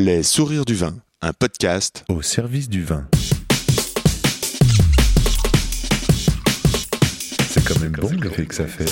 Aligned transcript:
Les 0.00 0.22
sourires 0.22 0.64
du 0.64 0.76
vin, 0.76 0.94
un 1.22 1.32
podcast 1.32 2.04
au 2.08 2.22
service 2.22 2.68
du 2.68 2.84
vin. 2.84 3.08
C'est 7.50 7.64
quand 7.64 7.80
même 7.80 7.96
bon 8.00 8.12
l'effet 8.12 8.46
que 8.46 8.54
ça 8.54 8.68
fait. 8.68 8.84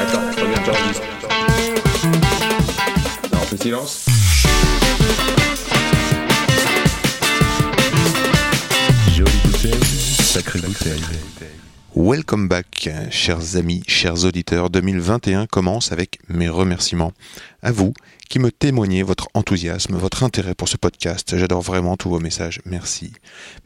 Attends, 0.00 0.30
regarde, 0.30 0.64
j'enregistre. 0.64 1.02
Non, 3.34 3.38
on 3.38 3.46
fait 3.48 3.62
silence. 3.62 4.06
Jolie 9.14 9.30
bouteille, 9.44 9.84
sacrée 10.22 10.60
bouteille. 10.60 11.02
Welcome 11.94 12.48
back, 12.48 12.88
chers 13.10 13.56
amis, 13.56 13.82
chers 13.86 14.24
auditeurs. 14.24 14.70
2021 14.70 15.46
commence 15.46 15.92
avec 15.92 16.20
mes 16.30 16.48
remerciements 16.48 17.12
à 17.62 17.70
vous 17.70 17.92
qui 18.30 18.38
me 18.38 18.50
témoignez 18.50 19.02
votre 19.02 19.28
enthousiasme, 19.34 19.96
votre 19.96 20.22
intérêt 20.22 20.54
pour 20.54 20.70
ce 20.70 20.78
podcast. 20.78 21.36
J'adore 21.36 21.60
vraiment 21.60 21.98
tous 21.98 22.08
vos 22.08 22.18
messages. 22.18 22.62
Merci. 22.64 23.12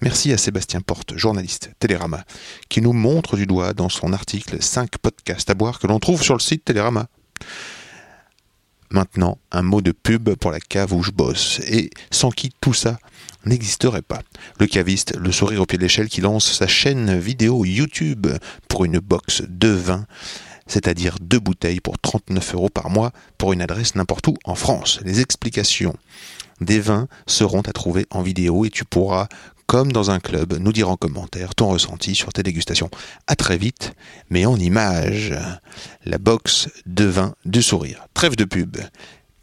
Merci 0.01 0.33
à 0.33 0.39
Sébastien 0.39 0.81
Porte, 0.81 1.17
journaliste 1.17 1.71
Télérama, 1.79 2.25
qui 2.69 2.83
nous 2.83 2.93
montre 2.93 3.37
du 3.37 3.47
doigt 3.47 3.75
dans 3.75 3.89
son 3.89 4.13
article 4.13 4.61
5 4.61 4.99
podcasts 4.99 5.49
à 5.49 5.55
boire 5.55 5.79
que 5.79 5.87
l'on 5.87 6.01
trouve 6.01 6.21
sur 6.21 6.35
le 6.35 6.41
site 6.41 6.65
Télérama. 6.65 7.07
Maintenant, 8.91 9.39
un 9.53 9.63
mot 9.63 9.83
de 9.83 9.93
pub 9.93 10.35
pour 10.35 10.51
la 10.51 10.59
cave 10.61 10.93
où 10.93 11.05
je 11.05 11.13
bosse, 11.13 11.61
et 11.69 11.91
sans 12.11 12.31
qui 12.31 12.51
tout 12.61 12.75
ça 12.75 12.99
n'existerait 13.47 14.03
pas. 14.03 14.21
Le 14.61 14.67
caviste, 14.67 15.17
le 15.17 15.33
sourire 15.33 15.63
au 15.63 15.67
pied 15.67 15.79
de 15.79 15.83
l'échelle, 15.83 16.09
qui 16.09 16.21
lance 16.21 16.53
sa 16.53 16.67
chaîne 16.67 17.19
vidéo 17.19 17.65
YouTube 17.65 18.27
pour 18.69 18.85
une 18.85 18.99
box 18.99 19.43
de 19.49 19.69
vin, 19.69 20.07
c'est-à-dire 20.67 21.17
deux 21.21 21.39
bouteilles 21.39 21.81
pour 21.81 21.99
39 21.99 22.55
euros 22.55 22.69
par 22.69 22.91
mois 22.91 23.13
pour 23.39 23.53
une 23.53 23.63
adresse 23.63 23.95
n'importe 23.95 24.27
où 24.29 24.35
en 24.45 24.55
France. 24.55 25.01
Les 25.05 25.21
explications 25.21 25.97
des 26.61 26.81
vins 26.81 27.09
seront 27.27 27.61
à 27.63 27.73
trouver 27.73 28.07
en 28.11 28.23
vidéo 28.23 28.65
et 28.65 28.71
tu 28.71 28.85
pourras, 28.85 29.29
comme 29.67 29.93
dans 29.93 30.11
un 30.11 30.21
club, 30.21 30.55
nous 30.55 30.73
dire 30.73 30.91
en 30.91 30.97
commentaire 30.97 31.55
ton 31.55 31.69
ressenti 31.69 32.15
sur 32.15 32.33
tes 32.33 32.43
dégustations. 32.43 32.91
À 33.27 33.37
très 33.37 33.59
vite, 33.59 33.93
mais 34.31 34.47
en 34.47 34.57
images. 34.57 35.35
La 36.05 36.19
box 36.19 36.69
de 36.87 37.05
vin 37.05 37.35
du 37.45 37.63
sourire. 37.63 38.07
Trêve 38.15 38.37
de 38.37 38.45
pub. 38.45 38.77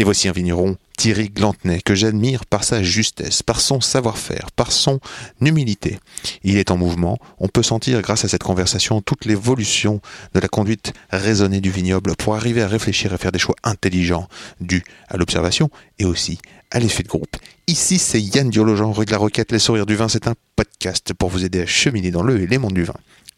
Et 0.03 0.05
voici 0.05 0.27
un 0.27 0.33
vigneron, 0.33 0.75
Thierry 0.97 1.29
Glantenay, 1.29 1.79
que 1.79 1.95
j'admire 1.95 2.45
par 2.45 2.65
sa 2.65 2.83
justesse, 2.83 3.41
par 3.41 3.61
son 3.61 3.79
savoir-faire, 3.79 4.51
par 4.51 4.73
son 4.73 4.99
humilité. 5.39 5.97
Il 6.43 6.57
est 6.57 6.71
en 6.71 6.77
mouvement, 6.77 7.19
on 7.39 7.47
peut 7.47 7.63
sentir 7.63 8.01
grâce 8.01 8.25
à 8.25 8.27
cette 8.27 8.43
conversation 8.43 8.99
toute 8.99 9.23
l'évolution 9.23 10.01
de 10.33 10.41
la 10.41 10.49
conduite 10.49 10.91
raisonnée 11.09 11.61
du 11.61 11.71
vignoble 11.71 12.17
pour 12.17 12.35
arriver 12.35 12.61
à 12.61 12.67
réfléchir 12.67 13.13
et 13.13 13.17
faire 13.17 13.31
des 13.31 13.39
choix 13.39 13.55
intelligents 13.63 14.27
dus 14.59 14.83
à 15.07 15.15
l'observation 15.15 15.69
et 15.99 16.03
aussi 16.03 16.37
à 16.69 16.79
l'effet 16.79 17.03
de 17.03 17.07
groupe. 17.07 17.37
Ici, 17.67 17.97
c'est 17.97 18.19
Yann 18.19 18.49
Diologen, 18.49 18.91
rue 18.91 19.05
de 19.05 19.11
la 19.11 19.17
Roquette, 19.17 19.53
Les 19.53 19.59
Sourires 19.59 19.85
du 19.85 19.95
Vin, 19.95 20.09
c'est 20.09 20.27
un 20.27 20.35
podcast 20.57 21.13
pour 21.13 21.29
vous 21.29 21.45
aider 21.45 21.61
à 21.61 21.65
cheminer 21.65 22.11
dans 22.11 22.23
le 22.23 22.41
et 22.41 22.47
les 22.47 22.57
mondes 22.57 22.73
du 22.73 22.83
vin. 22.83 22.97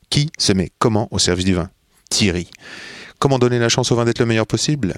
Qui 0.10 0.32
se 0.40 0.52
met 0.52 0.72
comment 0.80 1.10
au 1.12 1.20
service 1.20 1.46
du 1.46 1.54
vin? 1.54 1.70
Thierry. 2.10 2.50
Comment 3.20 3.38
donner 3.38 3.60
la 3.60 3.70
chance 3.70 3.92
au 3.92 3.96
vin 3.96 4.06
d'être 4.06 4.18
le 4.18 4.26
meilleur 4.26 4.48
possible? 4.48 4.96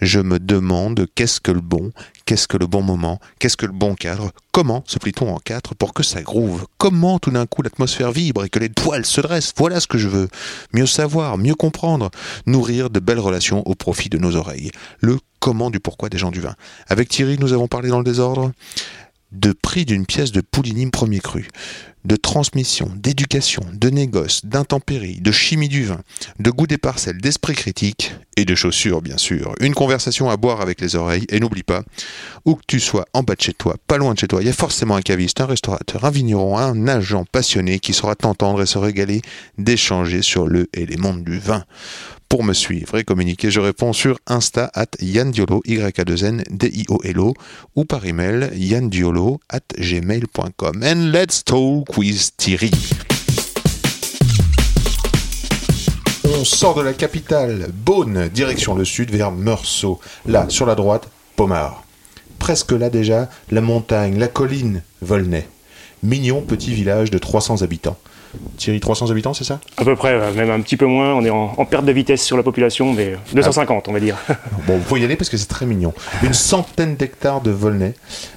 Je 0.00 0.20
me 0.20 0.38
demande 0.38 1.06
qu'est-ce 1.14 1.40
que 1.40 1.50
le 1.50 1.60
bon, 1.60 1.92
qu'est-ce 2.26 2.48
que 2.48 2.56
le 2.56 2.66
bon 2.66 2.82
moment, 2.82 3.20
qu'est-ce 3.38 3.56
que 3.56 3.66
le 3.66 3.72
bon 3.72 3.94
cadre, 3.94 4.32
comment 4.52 4.82
se 4.86 4.98
plie-t-on 4.98 5.34
en 5.34 5.38
quatre 5.38 5.74
pour 5.74 5.94
que 5.94 6.02
ça 6.02 6.22
groove, 6.22 6.66
comment 6.78 7.18
tout 7.18 7.30
d'un 7.30 7.46
coup 7.46 7.62
l'atmosphère 7.62 8.12
vibre 8.12 8.44
et 8.44 8.48
que 8.48 8.58
les 8.58 8.68
toiles 8.68 9.06
se 9.06 9.20
dressent, 9.20 9.52
voilà 9.56 9.80
ce 9.80 9.86
que 9.86 9.98
je 9.98 10.08
veux. 10.08 10.28
Mieux 10.72 10.86
savoir, 10.86 11.38
mieux 11.38 11.54
comprendre, 11.54 12.10
nourrir 12.46 12.90
de 12.90 13.00
belles 13.00 13.18
relations 13.18 13.66
au 13.66 13.74
profit 13.74 14.08
de 14.08 14.18
nos 14.18 14.36
oreilles. 14.36 14.70
Le 15.00 15.18
comment 15.40 15.70
du 15.70 15.78
pourquoi 15.78 16.08
des 16.08 16.16
gens 16.16 16.30
du 16.30 16.40
vin. 16.40 16.54
Avec 16.88 17.10
Thierry, 17.10 17.36
nous 17.38 17.52
avons 17.52 17.68
parlé 17.68 17.90
dans 17.90 17.98
le 17.98 18.04
désordre 18.04 18.50
de 19.34 19.52
prix 19.52 19.84
d'une 19.84 20.06
pièce 20.06 20.32
de 20.32 20.40
Pouligny 20.40 20.90
premier 20.90 21.20
cru, 21.20 21.48
de 22.04 22.16
transmission, 22.16 22.90
d'éducation, 22.96 23.64
de 23.72 23.88
négoce, 23.88 24.44
d'intempéries, 24.44 25.20
de 25.20 25.32
chimie 25.32 25.68
du 25.68 25.84
vin, 25.84 26.00
de 26.38 26.50
goût 26.50 26.66
des 26.66 26.78
parcelles, 26.78 27.18
d'esprit 27.18 27.54
critique 27.54 28.12
et 28.36 28.44
de 28.44 28.54
chaussures 28.54 29.00
bien 29.00 29.16
sûr. 29.16 29.54
Une 29.60 29.74
conversation 29.74 30.28
à 30.28 30.36
boire 30.36 30.60
avec 30.60 30.80
les 30.80 30.96
oreilles 30.96 31.26
et 31.30 31.40
n'oublie 31.40 31.62
pas, 31.62 31.82
où 32.44 32.54
que 32.54 32.62
tu 32.66 32.78
sois 32.78 33.06
en 33.12 33.22
bas 33.22 33.34
de 33.34 33.40
chez 33.40 33.54
toi, 33.54 33.76
pas 33.86 33.96
loin 33.96 34.14
de 34.14 34.18
chez 34.18 34.28
toi, 34.28 34.42
il 34.42 34.46
y 34.46 34.50
a 34.50 34.54
forcément 34.54 34.96
un 34.96 35.02
caviste, 35.02 35.40
un 35.40 35.46
restaurateur, 35.46 36.04
un 36.04 36.10
vigneron, 36.10 36.58
un 36.58 36.86
agent 36.88 37.24
passionné 37.32 37.78
qui 37.78 37.94
saura 37.94 38.14
t'entendre 38.14 38.62
et 38.62 38.66
se 38.66 38.78
régaler 38.78 39.22
d'échanger 39.58 40.22
sur 40.22 40.46
le 40.46 40.68
et 40.74 40.86
les 40.86 40.96
mondes 40.96 41.24
du 41.24 41.38
vin. 41.38 41.64
Pour 42.34 42.42
me 42.42 42.52
suivre 42.52 42.98
et 42.98 43.04
communiquer, 43.04 43.52
je 43.52 43.60
réponds 43.60 43.92
sur 43.92 44.18
Insta 44.26 44.68
at 44.74 44.88
yandiolo, 45.00 45.62
y 45.66 45.80
a 45.80 45.92
2 45.92 46.24
n 46.24 46.42
d 46.50 46.66
i 46.66 46.84
o 46.88 46.98
l 47.04 47.20
o 47.20 47.32
ou 47.76 47.84
par 47.84 48.04
email 48.06 48.50
yandiolo 48.56 49.38
at 49.48 49.62
gmail.com. 49.78 50.82
And 50.82 51.12
let's 51.12 51.44
talk 51.44 51.96
with 51.96 52.32
Thierry. 52.36 52.72
On 56.24 56.44
sort 56.44 56.74
de 56.74 56.82
la 56.82 56.92
capitale, 56.92 57.68
Beaune, 57.72 58.28
direction 58.28 58.74
le 58.74 58.84
sud 58.84 59.12
vers 59.12 59.30
Meursault. 59.30 60.00
Là, 60.26 60.46
sur 60.48 60.66
la 60.66 60.74
droite, 60.74 61.08
Pomard. 61.36 61.84
Presque 62.40 62.72
là 62.72 62.90
déjà, 62.90 63.30
la 63.52 63.60
montagne, 63.60 64.18
la 64.18 64.26
colline, 64.26 64.82
Volnay. 65.02 65.48
Mignon 66.02 66.42
petit 66.42 66.74
village 66.74 67.12
de 67.12 67.18
300 67.18 67.62
habitants. 67.62 67.96
Thierry, 68.56 68.80
300 68.80 69.10
habitants, 69.10 69.34
c'est 69.34 69.44
ça? 69.44 69.60
À 69.76 69.84
peu 69.84 69.96
près, 69.96 70.32
même 70.32 70.50
un 70.50 70.60
petit 70.60 70.76
peu 70.76 70.86
moins. 70.86 71.14
On 71.14 71.24
est 71.24 71.30
en, 71.30 71.54
en, 71.56 71.64
perte 71.64 71.84
de 71.84 71.92
vitesse 71.92 72.22
sur 72.22 72.36
la 72.36 72.42
population, 72.42 72.92
mais 72.92 73.16
250, 73.32 73.88
on 73.88 73.92
va 73.92 74.00
dire. 74.00 74.16
bon, 74.66 74.76
vous 74.76 74.84
pouvez 74.84 75.00
y 75.00 75.04
aller 75.04 75.16
parce 75.16 75.30
que 75.30 75.36
c'est 75.36 75.46
très 75.46 75.66
mignon. 75.66 75.92
Une 76.22 76.34
centaine 76.34 76.96
d'hectares 76.96 77.40
de 77.40 77.50
Volnay 77.50 77.94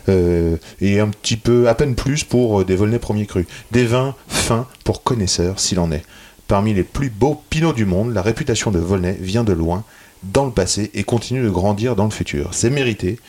euh, 0.09 0.57
et 0.81 0.99
un 0.99 1.09
petit 1.09 1.37
peu, 1.37 1.67
à 1.67 1.75
peine 1.75 1.95
plus 1.95 2.23
pour 2.23 2.65
des 2.65 2.75
Volnay 2.75 2.99
premiers 2.99 3.25
crus. 3.25 3.45
Des 3.71 3.85
vins 3.85 4.15
fins 4.27 4.67
pour 4.83 5.03
connaisseurs, 5.03 5.59
s'il 5.59 5.79
en 5.79 5.91
est. 5.91 6.03
Parmi 6.47 6.73
les 6.73 6.83
plus 6.83 7.09
beaux 7.09 7.41
pinots 7.49 7.73
du 7.73 7.85
monde, 7.85 8.13
la 8.13 8.21
réputation 8.21 8.71
de 8.71 8.79
Volnay 8.79 9.17
vient 9.19 9.43
de 9.43 9.53
loin, 9.53 9.83
dans 10.23 10.45
le 10.45 10.51
passé, 10.51 10.91
et 10.93 11.03
continue 11.03 11.43
de 11.43 11.49
grandir 11.49 11.95
dans 11.95 12.05
le 12.05 12.09
futur. 12.09 12.49
C'est 12.53 12.69
mérité. 12.69 13.19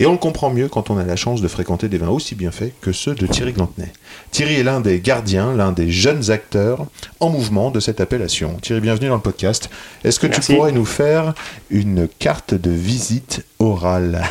Et 0.00 0.06
on 0.06 0.12
le 0.12 0.18
comprend 0.18 0.48
mieux 0.48 0.68
quand 0.68 0.88
on 0.88 0.96
a 0.96 1.04
la 1.04 1.14
chance 1.14 1.42
de 1.42 1.48
fréquenter 1.48 1.88
des 1.88 1.98
vins 1.98 2.08
aussi 2.08 2.34
bien 2.34 2.50
faits 2.50 2.72
que 2.80 2.90
ceux 2.90 3.14
de 3.14 3.26
Thierry 3.26 3.52
Glantenay. 3.52 3.92
Thierry 4.30 4.54
est 4.54 4.62
l'un 4.62 4.80
des 4.80 4.98
gardiens, 4.98 5.54
l'un 5.54 5.72
des 5.72 5.90
jeunes 5.90 6.30
acteurs 6.30 6.86
en 7.20 7.28
mouvement 7.28 7.70
de 7.70 7.80
cette 7.80 8.00
appellation. 8.00 8.56
Thierry, 8.62 8.80
bienvenue 8.80 9.08
dans 9.08 9.16
le 9.16 9.20
podcast. 9.20 9.68
Est-ce 10.02 10.18
que 10.18 10.26
Merci. 10.26 10.52
tu 10.52 10.56
pourrais 10.56 10.72
nous 10.72 10.86
faire 10.86 11.34
une 11.68 12.08
carte 12.18 12.54
de 12.54 12.70
visite 12.70 13.44
orale? 13.58 14.22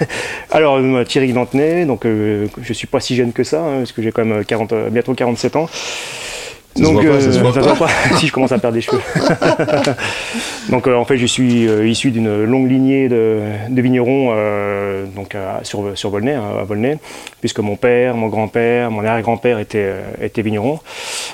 Alors, 0.50 0.76
euh, 0.78 1.04
Thierry 1.04 1.30
Glantenay, 1.30 1.84
donc 1.84 2.06
euh, 2.06 2.46
je 2.62 2.72
suis 2.72 2.86
pas 2.86 3.00
si 3.00 3.14
jeune 3.14 3.34
que 3.34 3.44
ça, 3.44 3.62
hein, 3.62 3.78
parce 3.80 3.92
que 3.92 4.00
j'ai 4.00 4.12
quand 4.12 4.24
même 4.24 4.46
40, 4.46 4.72
euh, 4.72 4.88
bientôt 4.88 5.12
47 5.12 5.56
ans. 5.56 5.68
Ça 6.78 6.84
se 6.84 6.92
voit 6.92 7.02
pas, 7.02 7.20
ça 7.20 7.32
se 7.32 7.38
voit 7.40 7.52
pas. 7.52 7.86
pas. 7.86 8.16
si 8.18 8.26
je 8.26 8.32
commence 8.32 8.52
à 8.52 8.58
perdre 8.58 8.74
des 8.76 8.80
cheveux. 8.80 9.00
donc 10.70 10.86
euh, 10.86 10.94
en 10.94 11.04
fait 11.04 11.16
je 11.18 11.26
suis 11.26 11.66
euh, 11.66 11.86
issu 11.86 12.10
d'une 12.10 12.44
longue 12.44 12.70
lignée 12.70 13.08
de, 13.08 13.40
de 13.68 13.82
vignerons 13.82 14.30
euh, 14.32 15.04
donc 15.16 15.34
sur, 15.62 15.96
sur 15.96 16.10
Volnay, 16.10 16.34
hein, 16.34 16.42
à 16.60 16.64
Volnay, 16.64 16.98
puisque 17.40 17.60
mon 17.60 17.76
père, 17.76 18.14
mon 18.16 18.28
grand-père, 18.28 18.90
mon 18.90 19.00
arrière-grand-père 19.04 19.58
étaient, 19.58 19.92
étaient 20.20 20.42
vignerons. 20.42 20.80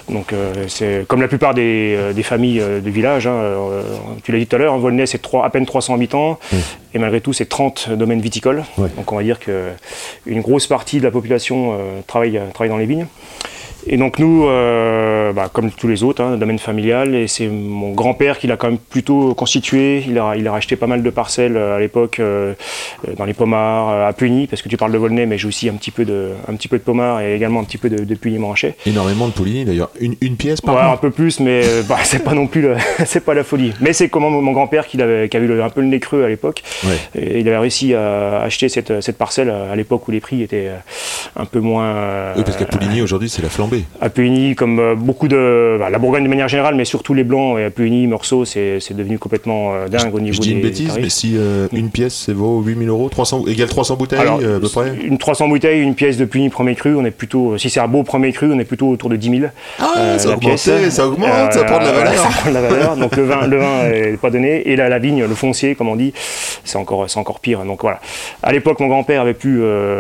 Donc 0.09 0.33
euh, 0.33 0.53
c'est 0.69 1.05
comme 1.09 1.21
la 1.21 1.29
plupart 1.29 1.55
des, 1.55 1.95
euh, 1.99 2.13
des 2.13 2.23
familles 2.23 2.63
du 2.83 2.91
village. 2.91 3.27
hein, 3.27 3.33
euh, 3.33 3.83
tu 4.23 4.33
l'as 4.33 4.39
dit 4.39 4.47
tout 4.47 4.57
à 4.57 4.59
l'heure, 4.59 4.75
hein, 4.75 4.79
Volnay 4.79 5.07
c'est 5.07 5.19
trois- 5.23 5.45
à 5.45 5.51
peine 5.51 5.67
300 5.67 5.95
habitants 5.95 6.39
et 6.95 6.99
malgré 6.99 7.21
tout 7.21 7.33
c'est 7.33 7.47
30 7.49 7.91
domaines 7.91 8.21
viticoles. 8.21 8.63
Ouais. 8.79 8.89
Donc 8.97 9.11
on 9.13 9.17
va 9.17 9.23
dire 9.23 9.39
que 9.41 9.69
une 10.27 10.41
grosse 10.41 10.67
partie 10.67 10.99
de 10.99 11.05
la 11.05 11.11
population 11.11 11.73
euh, 11.73 12.01
travaille, 12.07 12.41
travaille 12.53 12.71
dans 12.71 12.77
les 12.79 12.87
vignes. 12.87 13.07
Et 13.87 13.97
donc 13.97 14.19
nous, 14.19 14.47
euh, 14.47 15.33
bah, 15.33 15.51
comme 15.53 15.71
tous 15.71 15.89
les 15.89 16.03
autres, 16.03 16.23
hein, 16.23 16.37
domaine 16.37 16.59
familial, 16.59 17.15
et 17.15 17.29
c'est 17.29 17.49
mon 17.49 17.93
grand-père 17.93 18.39
qui 18.39 18.47
l'a 18.47 18.57
quand 18.57 18.69
même 18.69 18.79
plutôt 18.79 19.35
constitué. 19.35 20.03
Il 20.09 20.19
a, 20.19 20.35
il 20.37 20.47
a 20.49 20.53
racheté 20.53 20.77
pas 20.77 20.87
mal 20.87 21.03
de 21.03 21.11
parcelles 21.11 21.57
euh, 21.57 21.77
à 21.77 21.81
l'époque 21.81 22.19
euh, 22.21 22.55
dans 23.19 23.25
les 23.25 23.35
Pomards, 23.35 23.91
euh, 23.91 24.09
à 24.09 24.13
Puny, 24.13 24.47
parce 24.47 24.63
que 24.63 24.69
tu 24.69 24.77
parles 24.77 24.93
de 24.93 24.99
Volnay, 24.99 25.27
mais 25.27 25.37
j'ai 25.39 25.49
aussi 25.49 25.69
un 25.69 25.75
petit 25.75 25.91
peu 25.91 26.05
de, 26.05 26.31
un 26.49 26.55
petit 26.55 26.69
peu 26.69 26.79
de 26.79 26.83
Pomards 26.83 27.21
et 27.21 27.35
également 27.35 27.61
un 27.61 27.65
petit 27.65 27.79
peu 27.79 27.91
de, 27.91 28.05
de 28.05 28.15
Puny-Montrachet. 28.15 28.75
Énormément 28.87 29.27
de 29.29 29.33
Pouligny 29.33 29.65
d'ailleurs. 29.65 29.91
Une, 30.01 30.17
une 30.21 30.37
pièce 30.37 30.61
par 30.61 30.75
Ouais, 30.77 30.81
an 30.83 30.93
un 30.93 30.97
peu 30.97 31.11
plus, 31.11 31.41
mais 31.41 31.63
bah, 31.89 31.99
c'est 32.05 32.25
pas 32.25 32.33
non 32.35 32.47
plus, 32.47 32.67
c'est 33.05 33.25
pas 33.25 33.35
la 33.35 33.45
folie. 33.45 33.73
Mais 33.81 33.93
c'est 33.93 34.09
comment 34.09 34.31
mon 34.31 34.53
grand-père 34.53 34.87
qui, 34.87 35.01
avait, 35.03 35.29
qui 35.29 35.37
avait 35.37 35.47
le- 35.47 35.63
un 35.63 35.69
peu 35.71 35.81
le 35.83 35.89
nez 35.89 36.01
creux 36.01 36.25
à 36.25 36.29
l'époque. 36.29 36.63
Ouais. 36.85 37.21
Et 37.21 37.41
il 37.41 37.49
avait 37.49 37.59
réussi 37.59 37.95
à 37.95 38.41
acheter 38.43 38.69
cette, 38.69 39.01
cette 39.03 39.19
parcelle 39.19 39.51
à 39.51 39.75
l'époque 39.77 40.09
où 40.09 40.11
les 40.11 40.21
prix 40.21 40.43
étaient 40.43 40.71
un 41.37 41.45
peu 41.45 41.61
moins. 41.61 42.33
Oui, 42.37 42.43
parce 42.45 42.57
qu'à 42.57 42.65
Pouligny 42.67 43.03
aujourd'hui 43.03 43.29
c'est 43.29 43.43
la 43.43 43.49
flambée. 43.51 43.74
Tombé. 43.75 43.85
À 44.01 44.55
comme 44.55 44.79
euh, 44.79 44.95
beaucoup 44.95 45.29
de. 45.29 45.77
bah, 45.79 45.91
la 45.91 45.99
Bourgogne 45.99 46.25
de 46.25 46.29
manière 46.29 46.49
générale, 46.49 46.75
mais 46.75 46.85
surtout 46.85 47.15
les 47.15 47.25
Blancs, 47.25 47.59
et 47.59 47.65
à 47.65 47.71
Puigny, 47.71 48.07
Meursault, 48.07 48.45
c'est 48.45 48.79
c'est 48.81 48.97
devenu 48.97 49.19
complètement 49.19 49.75
euh, 49.75 49.89
dingue 49.89 50.15
au 50.15 50.21
niveau 50.21 50.35
Je 50.35 50.41
dis 50.41 50.51
une 50.53 50.59
des 50.61 50.69
bêtise, 50.69 50.89
tarifs. 50.89 51.03
mais 51.03 51.11
si 51.11 51.35
euh, 51.37 51.67
une 51.73 51.91
pièce 51.91 52.15
ça 52.15 52.33
vaut 52.33 52.61
8000 52.63 52.89
euros, 52.89 53.09
300, 53.09 53.45
égale 53.47 53.69
300 53.69 53.97
bouteilles 53.97 54.19
Alors, 54.21 54.39
à 54.39 54.61
peu 54.61 54.69
près 54.69 54.95
Une 55.05 55.19
300 55.19 55.49
bouteilles, 55.49 55.81
une 55.81 55.95
pièce 55.95 56.17
de 56.17 56.25
Puigny 56.25 56.49
premier 56.49 56.75
cru, 56.75 56.95
on 56.97 57.05
est 57.05 57.11
plutôt, 57.11 57.59
si 57.59 57.71
c'est 57.71 57.81
un 57.81 57.89
beau 57.89 58.03
premier 58.03 58.33
cru, 58.33 58.53
on 58.53 58.59
est 58.59 58.65
plutôt 58.65 58.89
autour 58.89 59.11
de 59.11 59.17
10 59.17 59.39
000. 59.39 59.43
Ah, 59.81 60.19
ça 60.19 60.29
la 60.29 60.35
augmente, 60.37 60.41
pièce. 60.41 60.89
ça 60.91 61.07
augmente, 61.07 61.53
ça 61.53 61.65
prend 61.65 61.79
de 61.79 61.85
la 61.85 61.93
valeur. 61.93 62.15
ça 62.17 62.29
prend 62.29 62.49
de 62.51 62.55
la 62.55 62.63
valeur. 62.63 62.97
Donc 62.97 63.17
le 63.17 63.25
vin, 63.25 63.47
le 63.47 63.57
vin 63.59 63.85
est 63.91 64.21
pas 64.21 64.31
donné. 64.31 64.69
Et 64.69 64.77
la, 64.77 64.89
la 64.89 64.99
vigne, 64.99 65.25
le 65.25 65.35
foncier, 65.35 65.75
comme 65.75 65.89
on 65.89 65.97
dit, 65.97 66.13
c'est 66.65 66.77
encore, 66.79 67.09
c'est 67.09 67.19
encore 67.19 67.41
pire. 67.41 67.65
Donc 67.65 67.83
voilà. 67.83 68.01
À 68.43 68.53
l'époque, 68.53 68.81
mon 68.81 68.89
grand-père 68.89 69.21
avait 69.21 69.35
pu 69.35 69.59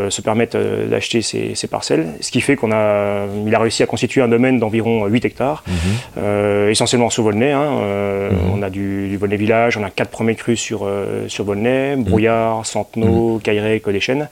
se 0.09 0.23
permettre 0.23 0.59
d'acheter 0.88 1.23
ces, 1.23 1.53
ces 1.55 1.67
parcelles, 1.67 2.06
ce 2.20 2.31
qui 2.31 2.41
fait 2.41 2.56
qu'on 2.56 2.73
a, 2.73 3.27
il 3.47 3.55
a 3.55 3.59
réussi 3.64 3.82
à 3.82 3.87
constituer 3.87 4.22
un 4.22 4.28
domaine 4.28 4.58
d'environ 4.58 5.06
8 5.06 5.25
hectares, 5.25 5.64
Mhm. 5.66 5.75
euh, 6.19 6.70
essentiellement 6.70 7.11
sur 7.11 7.22
Volnay. 7.25 7.52
hein. 7.52 7.81
Euh, 7.82 8.31
On 8.56 8.62
a 8.62 8.70
du, 8.70 9.08
du 9.08 9.16
Volnay 9.16 9.37
village, 9.37 9.76
on 9.76 9.82
a 9.82 9.90
quatre 9.90 10.11
premiers 10.11 10.37
crus 10.37 10.61
sur, 10.61 10.82
euh, 10.84 11.28
sur 11.28 11.44
Volnay, 11.44 11.96
Brouillard, 11.96 12.64
Centenot, 12.64 13.40
Cailleret, 13.43 13.81
Col 13.81 13.94
des 13.94 14.00
Chênes. 14.00 14.28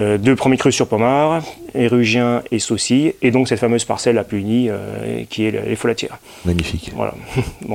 Euh, 0.00 0.16
deux 0.18 0.34
premiers 0.34 0.56
crus 0.56 0.74
sur 0.74 0.88
Pommard, 0.88 1.42
Érugien 1.74 2.42
et 2.50 2.58
Saucy, 2.58 3.12
et 3.22 3.30
donc 3.30 3.48
cette 3.48 3.60
fameuse 3.60 3.84
parcelle 3.84 4.18
à 4.18 4.24
euh, 4.70 5.22
qui 5.28 5.46
est 5.46 5.50
le- 5.50 5.60
les 5.68 5.76
Folatières. 5.76 6.18
Magnifique. 6.44 6.90
Voilà. 6.96 7.14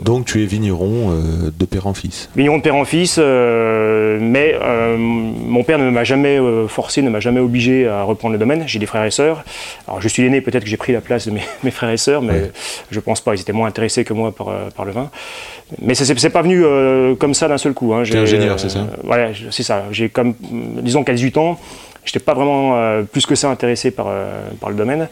donc 0.00 0.24
tu 0.26 0.42
es 0.42 0.46
vigneron 0.46 1.12
de 1.56 1.64
père 1.64 1.86
en 1.86 1.94
fils. 1.94 2.28
vigneron 2.36 2.58
de 2.58 2.62
père 2.62 2.76
en 2.76 2.84
fils, 2.84 3.18
mais 3.18 4.54
mon 4.98 5.62
père 5.64 5.78
ne 5.78 5.90
m'a 5.90 6.04
jamais 6.04 6.38
forcé, 6.68 7.02
ne 7.02 7.10
m'a 7.10 7.20
jamais 7.20 7.40
obligé 7.40 7.86
à 7.88 8.02
reprendre 8.02 8.32
le 8.32 8.38
domaine. 8.38 8.64
J'ai 8.66 8.78
des 8.78 8.86
frères 8.86 9.04
et 9.04 9.10
sœurs. 9.10 9.44
Alors 9.88 10.00
je 10.08 10.12
suis 10.12 10.22
l'aîné, 10.22 10.40
peut-être 10.40 10.64
que 10.64 10.68
j'ai 10.70 10.76
pris 10.76 10.92
la 10.92 11.00
place 11.00 11.26
de 11.26 11.32
mes, 11.32 11.42
mes 11.64 11.70
frères 11.70 11.90
et 11.90 11.96
sœurs, 11.96 12.22
mais 12.22 12.32
Ouais. 12.34 12.50
je 12.90 13.00
pense 13.00 13.20
pas. 13.20 13.34
Ils 13.34 13.40
étaient 13.40 13.52
moins 13.52 13.68
intéressés 13.68 14.04
que 14.04 14.12
moi 14.12 14.32
par, 14.34 14.48
euh, 14.48 14.68
par 14.74 14.84
le 14.84 14.92
vin. 14.92 15.10
Mais 15.82 15.94
c'est 15.94 16.30
pas 16.30 16.42
venu 16.42 16.62
euh, 16.64 17.14
comme 17.16 17.34
ça 17.34 17.48
d'un 17.48 17.58
seul 17.58 17.72
coup. 17.74 17.92
Hein. 17.94 18.02
T'es 18.08 18.18
ingénieur, 18.18 18.58
c'est 18.60 18.68
ça? 18.68 18.86
Voilà, 19.04 19.32
je- 19.32 19.50
c'est 19.50 19.62
ça. 19.62 19.84
J'ai 19.90 20.08
comme, 20.08 20.34
disons 20.40 21.02
qu'à 21.04 21.12
18 21.14 21.36
ans, 21.38 21.58
J'étais 22.06 22.20
pas 22.20 22.34
vraiment 22.34 22.76
euh, 22.76 23.02
plus 23.02 23.26
que 23.26 23.34
ça 23.34 23.50
intéressé 23.50 23.90
par, 23.90 24.06
euh, 24.08 24.48
par 24.60 24.70
le 24.70 24.76
domaine. 24.76 25.08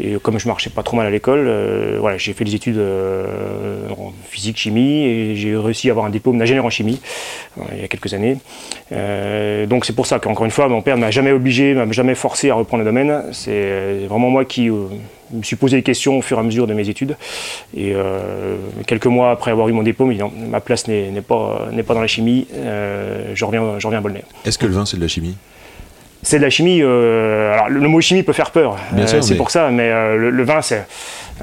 Et 0.00 0.14
comme 0.14 0.38
je 0.38 0.48
marchais 0.48 0.70
pas 0.70 0.82
trop 0.82 0.96
mal 0.96 1.06
à 1.06 1.10
l'école, 1.10 1.44
euh, 1.46 1.98
voilà, 2.00 2.16
j'ai 2.16 2.32
fait 2.32 2.44
des 2.44 2.54
études 2.54 2.80
en 2.80 4.12
physique, 4.28 4.56
chimie, 4.56 5.04
et 5.04 5.36
j'ai 5.36 5.54
réussi 5.54 5.88
à 5.88 5.92
avoir 5.92 6.06
un 6.06 6.10
diplôme 6.10 6.38
d'ingénieur 6.38 6.64
en 6.64 6.70
chimie 6.70 7.00
il 7.72 7.80
y 7.80 7.84
a 7.84 7.88
quelques 7.88 8.14
années. 8.14 8.38
Donc 9.66 9.84
c'est 9.84 9.92
pour 9.92 10.06
ça 10.06 10.18
qu'encore 10.18 10.46
une 10.46 10.50
fois, 10.50 10.68
mon 10.68 10.80
père 10.80 10.96
ne 10.96 11.02
m'a 11.02 11.10
jamais 11.10 11.32
obligé, 11.32 11.74
m'a 11.74 11.90
jamais 11.92 12.14
forcé 12.14 12.48
à 12.48 12.54
reprendre 12.54 12.82
le 12.82 12.88
domaine. 12.88 13.24
C'est 13.32 14.06
vraiment 14.08 14.30
moi 14.30 14.46
qui 14.46 14.70
me 14.70 15.42
suis 15.42 15.56
posé 15.56 15.76
des 15.76 15.82
questions 15.82 16.18
au 16.18 16.22
fur 16.22 16.38
et 16.38 16.40
à 16.40 16.42
mesure 16.42 16.66
de 16.66 16.72
mes 16.72 16.88
études. 16.88 17.16
Et 17.76 17.94
quelques 18.86 19.06
mois 19.06 19.30
après 19.32 19.50
avoir 19.50 19.68
eu 19.68 19.72
mon 19.72 19.82
diplôme, 19.82 20.14
ma 20.48 20.60
place 20.60 20.88
n'est 20.88 21.10
pas, 21.20 21.68
pas 21.86 21.94
dans 21.94 22.00
la 22.00 22.06
chimie, 22.06 22.46
je, 23.34 23.44
reviens, 23.44 23.78
je 23.78 23.86
reviens 23.86 23.98
à 23.98 24.02
Bolnay. 24.02 24.24
Est-ce 24.46 24.58
que 24.58 24.66
le 24.66 24.72
vin 24.72 24.86
c'est 24.86 24.96
de 24.96 25.02
la 25.02 25.08
chimie? 25.08 25.36
C'est 26.22 26.38
de 26.38 26.42
la 26.44 26.50
chimie. 26.50 26.80
euh, 26.82 27.52
alors, 27.54 27.68
le, 27.68 27.80
le 27.80 27.88
mot 27.88 28.00
chimie 28.00 28.22
peut 28.22 28.32
faire 28.32 28.50
peur. 28.50 28.76
Bien 28.92 29.04
euh, 29.04 29.06
sûr, 29.06 29.24
c'est 29.24 29.30
mais- 29.32 29.36
pour 29.38 29.50
ça. 29.50 29.70
Mais 29.70 29.90
euh, 29.90 30.16
le, 30.16 30.30
le 30.30 30.42
vin, 30.44 30.60
c'est 30.62 30.86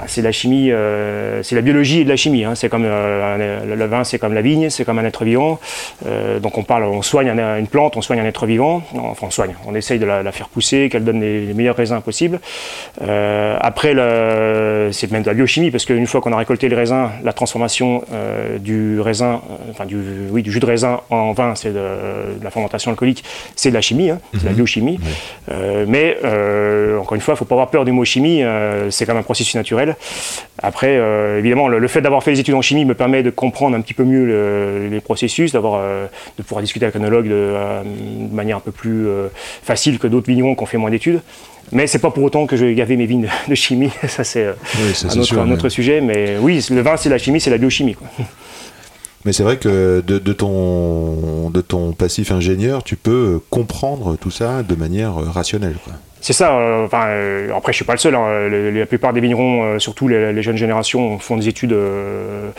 c'est 0.08 0.22
de 0.22 0.26
la 0.26 0.32
chimie. 0.32 0.72
euh, 0.72 1.42
c'est 1.44 1.56
la 1.56 1.62
biologie 1.62 2.02
et 2.02 2.04
de 2.04 2.10
la 2.10 2.16
chimie. 2.16 2.44
hein. 2.44 2.54
C'est 2.56 2.70
comme 2.70 2.84
euh, 2.86 3.64
le, 3.66 3.76
le 3.76 3.86
vin, 3.86 4.04
c'est 4.04 4.20
comme 4.20 4.34
la 4.34 4.42
vigne, 4.42 4.70
c'est 4.70 4.86
comme 4.86 5.00
un 5.00 5.06
être 5.06 5.24
vivant. 5.26 5.60
Euh, 6.06 6.40
donc 6.40 6.58
on 6.58 6.64
parle, 6.64 6.84
on 6.84 7.02
soigne 7.02 7.30
un- 7.30 7.58
une 7.58 7.68
plante, 7.68 7.98
on 7.98 8.02
soigne 8.02 8.20
un 8.20 8.26
être 8.26 8.46
vivant. 8.46 8.82
Enfin, 8.96 9.28
on 9.28 9.32
soigne. 9.32 9.56
On 9.66 9.74
essaye 9.76 9.98
de 10.00 10.06
la, 10.06 10.22
la 10.24 10.32
faire 10.32 10.50
pousser, 10.50 10.90
qu'elle 10.90 11.04
donne 11.04 11.22
les, 11.22 11.46
les 11.46 11.54
meilleurs 11.54 11.76
raisins 11.76 12.02
possibles. 12.02 12.40
Après, 13.02 13.94
c'est 14.92 15.12
même 15.12 15.22
de 15.24 15.28
la 15.28 15.34
biochimie 15.34 15.72
parce 15.72 15.86
qu'une 15.86 16.08
fois 16.08 16.22
qu'on 16.22 16.34
a 16.34 16.38
récolté 16.38 16.70
les 16.70 16.76
raisins, 16.76 17.10
la 17.24 17.34
transformation 17.34 18.04
du 18.60 19.00
raisin, 19.00 19.42
enfin 19.72 19.86
du, 19.86 19.98
oui, 20.32 20.44
du 20.44 20.52
jus 20.52 20.60
de 20.60 20.66
raisin 20.66 21.00
en 21.10 21.32
vin, 21.34 21.56
c'est 21.56 21.70
de, 21.70 22.38
de 22.40 22.44
la 22.44 22.50
fermentation 22.50 22.92
alcoolique, 22.92 23.24
c'est 23.56 23.70
de 23.70 23.74
la 23.76 23.82
chimie, 23.82 24.10
hein, 24.10 24.20
c'est 24.34 24.42
de 24.44 24.46
la 24.48 24.54
biochimie. 24.54 25.00
Euh, 25.52 25.86
mais 25.88 26.18
encore 27.00 27.16
une 27.16 27.22
fois, 27.22 27.34
il 27.34 27.36
ne 27.36 27.40
faut 27.40 27.46
pas 27.46 27.56
avoir 27.56 27.70
peur 27.70 27.86
du 27.86 27.92
mot 27.92 28.04
chimie, 28.06 28.44
c'est 28.90 29.06
quand 29.06 29.14
même 29.14 29.22
un 29.22 29.24
processus 29.24 29.56
naturel. 29.56 29.87
Après, 30.60 30.98
euh, 30.98 31.40
évidemment, 31.40 31.68
le, 31.68 31.80
le 31.80 31.88
fait 31.88 32.02
d'avoir 32.02 32.24
fait 32.24 32.32
les 32.32 32.40
études 32.40 32.56
en 32.56 32.62
chimie 32.62 32.86
me 32.86 32.94
permet 32.96 33.24
de 33.24 33.30
comprendre 33.30 33.76
un 33.78 33.82
petit 33.82 33.94
peu 33.94 34.04
mieux 34.04 34.26
le- 34.26 34.88
les 34.90 35.00
processus, 35.02 35.52
d'avoir, 35.52 35.80
euh, 35.82 36.08
de 36.38 36.44
pouvoir 36.44 36.62
discuter 36.62 36.86
avec 36.86 36.96
un 36.96 37.02
œnologue 37.02 37.28
de, 37.28 37.34
euh, 37.34 37.84
de 37.84 38.34
manière 38.34 38.58
un 38.58 38.62
peu 38.62 38.72
plus 38.72 39.08
facile 39.64 40.00
que 40.00 40.08
d'autres 40.08 40.28
vignerons 40.28 40.56
qui 40.56 40.64
ont 40.64 40.68
fait 40.68 40.78
moins 40.78 40.90
d'études. 40.92 41.22
Mais 41.74 41.86
c'est 41.86 42.00
pas 42.00 42.12
pour 42.12 42.24
autant 42.24 42.48
que 42.48 42.56
je 42.56 42.66
vais 42.66 42.74
gaver 42.76 42.96
mes 42.96 43.06
vignes 43.06 43.24
de, 43.24 43.50
de 43.50 43.56
chimie, 43.56 43.92
ça 44.08 44.24
c'est 44.24 44.48
Oui, 44.48 44.94
un, 45.38 45.52
autre, 45.52 45.64
mais- 45.64 45.70
sujet. 45.70 46.00
Mais 46.02 46.38
oui, 46.40 46.66
le 46.72 46.82
vin 46.82 46.96
c'est 46.98 47.10
la 47.10 47.18
chimie, 47.18 47.42
c'est 47.42 47.50
la 47.50 47.58
biochimie. 47.58 47.96
Quoi. 47.96 48.08
Mais 49.26 49.34
c'est 49.34 49.44
vrai 49.44 49.58
que 49.58 50.02
de, 50.08 50.20
de 50.20 50.34
ton, 50.34 51.50
de 51.50 51.60
ton 51.60 51.92
passif 51.92 52.32
ingénieur, 52.32 52.84
tu 52.84 52.96
peux 52.96 53.42
comprendre 53.50 54.16
tout 54.16 54.32
ça 54.32 54.64
de 54.64 54.76
manière 54.76 55.16
rationnelle. 55.16 55.76
Quoi. 55.84 55.94
C'est 56.20 56.34
ça. 56.34 56.58
euh, 56.58 56.86
enfin, 56.86 57.06
euh, 57.08 57.54
après, 57.56 57.72
je 57.72 57.78
suis 57.78 57.86
pas 57.86 57.94
le 57.94 58.00
seul. 58.00 58.16
hein. 58.16 58.48
Le- 58.50 58.72
la 58.72 58.86
plupart 58.86 59.14
des 59.14 59.22
vignerons, 59.22 59.64
euh, 59.64 59.80
surtout 59.80 60.08
les, 60.08 60.34
les 60.34 60.42
jeunes 60.44 60.58
générations, 60.58 61.20
font 61.20 61.38
des 61.38 61.48
études 61.48 61.74
euh, 61.74 62.50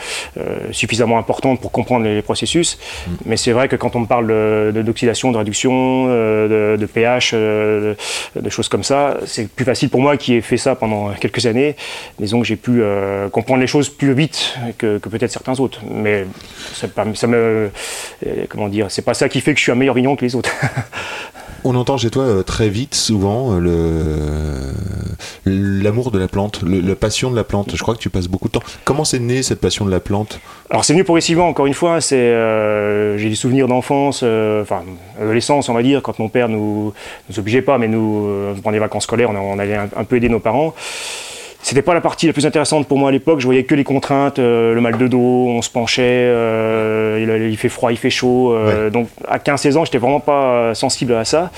suffisamment 0.71 1.17
importantes 1.19 1.59
pour 1.61 1.71
comprendre 1.71 2.05
les, 2.05 2.15
les 2.15 2.21
processus. 2.21 2.79
Mais 3.25 3.37
c'est 3.37 3.51
vrai 3.51 3.67
que 3.67 3.75
quand 3.75 3.95
on 3.95 4.01
me 4.01 4.05
parle 4.05 4.27
de- 4.27 4.71
de- 4.73 4.81
d'oxydation, 4.81 5.31
de, 5.31 5.37
réduction, 5.37 6.07
de, 6.07 6.77
de 6.79 6.85
pH, 6.85 7.33
de, 7.33 7.95
choses 8.49 8.69
comme 8.69 8.83
ça, 8.83 9.17
c'est 9.25 9.47
plus 9.49 9.65
facile 9.65 9.89
pour 9.89 10.01
moi 10.01 10.17
qui 10.17 10.33
ai 10.35 10.41
fait 10.41 10.57
ça 10.57 10.75
pendant 10.75 11.09
quelques 11.13 11.45
années. 11.45 11.75
Disons 12.19 12.39
que 12.41 12.47
j'ai 12.47 12.55
pu 12.55 12.81
comprendre 13.31 13.59
les 13.61 13.67
choses 13.67 13.89
plus 13.89 14.13
vite 14.13 14.55
que, 14.77 14.97
que 14.97 15.09
peut-être 15.09 15.31
certains 15.31 15.59
autres. 15.59 15.81
Mais 15.89 16.25
pas, 16.95 17.05
ça 17.13 17.27
me, 17.27 17.69
comment 18.49 18.69
dire, 18.69 18.87
c'est 18.89 19.03
pas 19.03 19.13
ça 19.13 19.29
qui 19.29 19.41
fait 19.41 19.53
que 19.53 19.59
je 19.59 19.63
suis 19.63 19.71
un 19.71 19.75
meilleur 19.75 19.95
vigneron 19.95 20.15
que 20.15 20.25
les 20.25 20.35
autres. 20.35 20.49
On 21.65 21.75
entend 21.75 21.97
chez 21.97 22.09
toi 22.09 22.41
très 22.45 22.69
vite, 22.69 22.95
souvent, 22.95 23.48
euh, 23.51 24.71
l'amour 25.45 26.11
de 26.11 26.19
la 26.19 26.27
plante, 26.27 26.61
la 26.63 26.95
passion 26.95 27.31
de 27.31 27.35
la 27.35 27.43
plante. 27.43 27.75
Je 27.75 27.81
crois 27.81 27.95
que 27.95 27.99
tu 27.99 28.09
passes 28.09 28.27
beaucoup 28.27 28.47
de 28.47 28.53
temps. 28.53 28.63
Comment 28.85 29.05
c'est 29.05 29.19
né 29.19 29.43
cette 29.43 29.59
passion 29.59 29.85
de 29.85 29.91
la 29.91 29.99
plante? 29.99 30.39
Alors 30.69 30.85
c'est 30.85 30.93
venu 30.93 31.03
progressivement, 31.03 31.47
encore 31.47 31.65
une 31.65 31.73
fois, 31.73 32.01
c'est, 32.01 32.15
euh, 32.15 33.17
j'ai 33.17 33.29
des 33.29 33.35
souvenirs 33.35 33.67
d'enfance, 33.67 34.21
euh, 34.23 34.63
adolescence 35.19 35.69
on 35.69 35.73
va 35.73 35.83
dire, 35.83 36.01
quand 36.01 36.19
mon 36.19 36.29
père 36.29 36.49
nous, 36.49 36.93
nous 37.29 37.39
obligeait 37.39 37.61
pas, 37.61 37.77
mais 37.77 37.87
nous, 37.87 38.29
pendant 38.63 38.71
les 38.71 38.79
vacances 38.79 39.03
scolaires, 39.03 39.31
on, 39.31 39.59
allait 39.59 39.75
un 39.75 40.03
peu 40.03 40.17
aider 40.17 40.29
nos 40.29 40.39
parents. 40.39 40.73
C'était 41.61 41.81
pas 41.81 41.93
la 41.93 41.99
partie 42.01 42.25
la 42.25 42.33
plus 42.33 42.45
intéressante 42.45 42.87
pour 42.87 42.97
moi 42.97 43.09
à 43.09 43.11
l'époque, 43.11 43.41
je 43.41 43.45
voyais 43.45 43.63
que 43.65 43.75
les 43.75 43.83
contraintes, 43.83 44.39
euh, 44.39 44.73
le 44.73 44.79
mal 44.81 44.97
de 44.97 45.07
dos, 45.07 45.19
on 45.19 45.61
se 45.61 45.69
penchait, 45.69 46.01
euh, 46.03 47.19
il, 47.43 47.51
il 47.51 47.57
fait 47.57 47.67
froid, 47.69 47.91
il 47.91 47.97
fait 47.97 48.09
chaud, 48.09 48.53
euh, 48.53 48.89
donc 48.89 49.09
à 49.27 49.37
15-16 49.39 49.77
ans 49.77 49.83
j'étais 49.85 49.97
vraiment 49.97 50.21
pas 50.21 50.73
sensible 50.73 51.13
à 51.13 51.25
ça. 51.25 51.51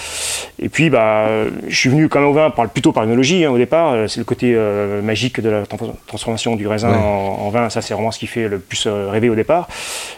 Et 0.59 0.69
puis 0.69 0.89
bah, 0.89 1.27
je 1.68 1.75
suis 1.75 1.89
venu 1.89 2.09
quand 2.09 2.19
même 2.19 2.30
au 2.30 2.33
vin 2.33 2.50
par, 2.50 2.68
plutôt 2.68 2.92
par 2.92 3.03
l'œnologie 3.03 3.45
hein, 3.45 3.51
au 3.51 3.57
départ, 3.59 3.95
c'est 4.09 4.18
le 4.19 4.24
côté 4.25 4.57
magique 5.03 5.39
de 5.39 5.50
la 5.50 5.65
trans- 5.68 5.94
transformation 6.07 6.56
du 6.56 6.68
raisin 6.68 6.89
Ouais. 6.89 6.97
en, 6.97 7.38
en 7.45 7.50
vin, 7.50 7.69
ça 7.69 7.81
c'est 7.81 7.94
vraiment 7.94 8.12
ce 8.12 8.18
qui 8.19 8.27
fait 8.27 8.47
le 8.47 8.57
plus 8.57 8.88
rêver 8.88 9.30
au 9.30 9.36
départ. 9.36 9.68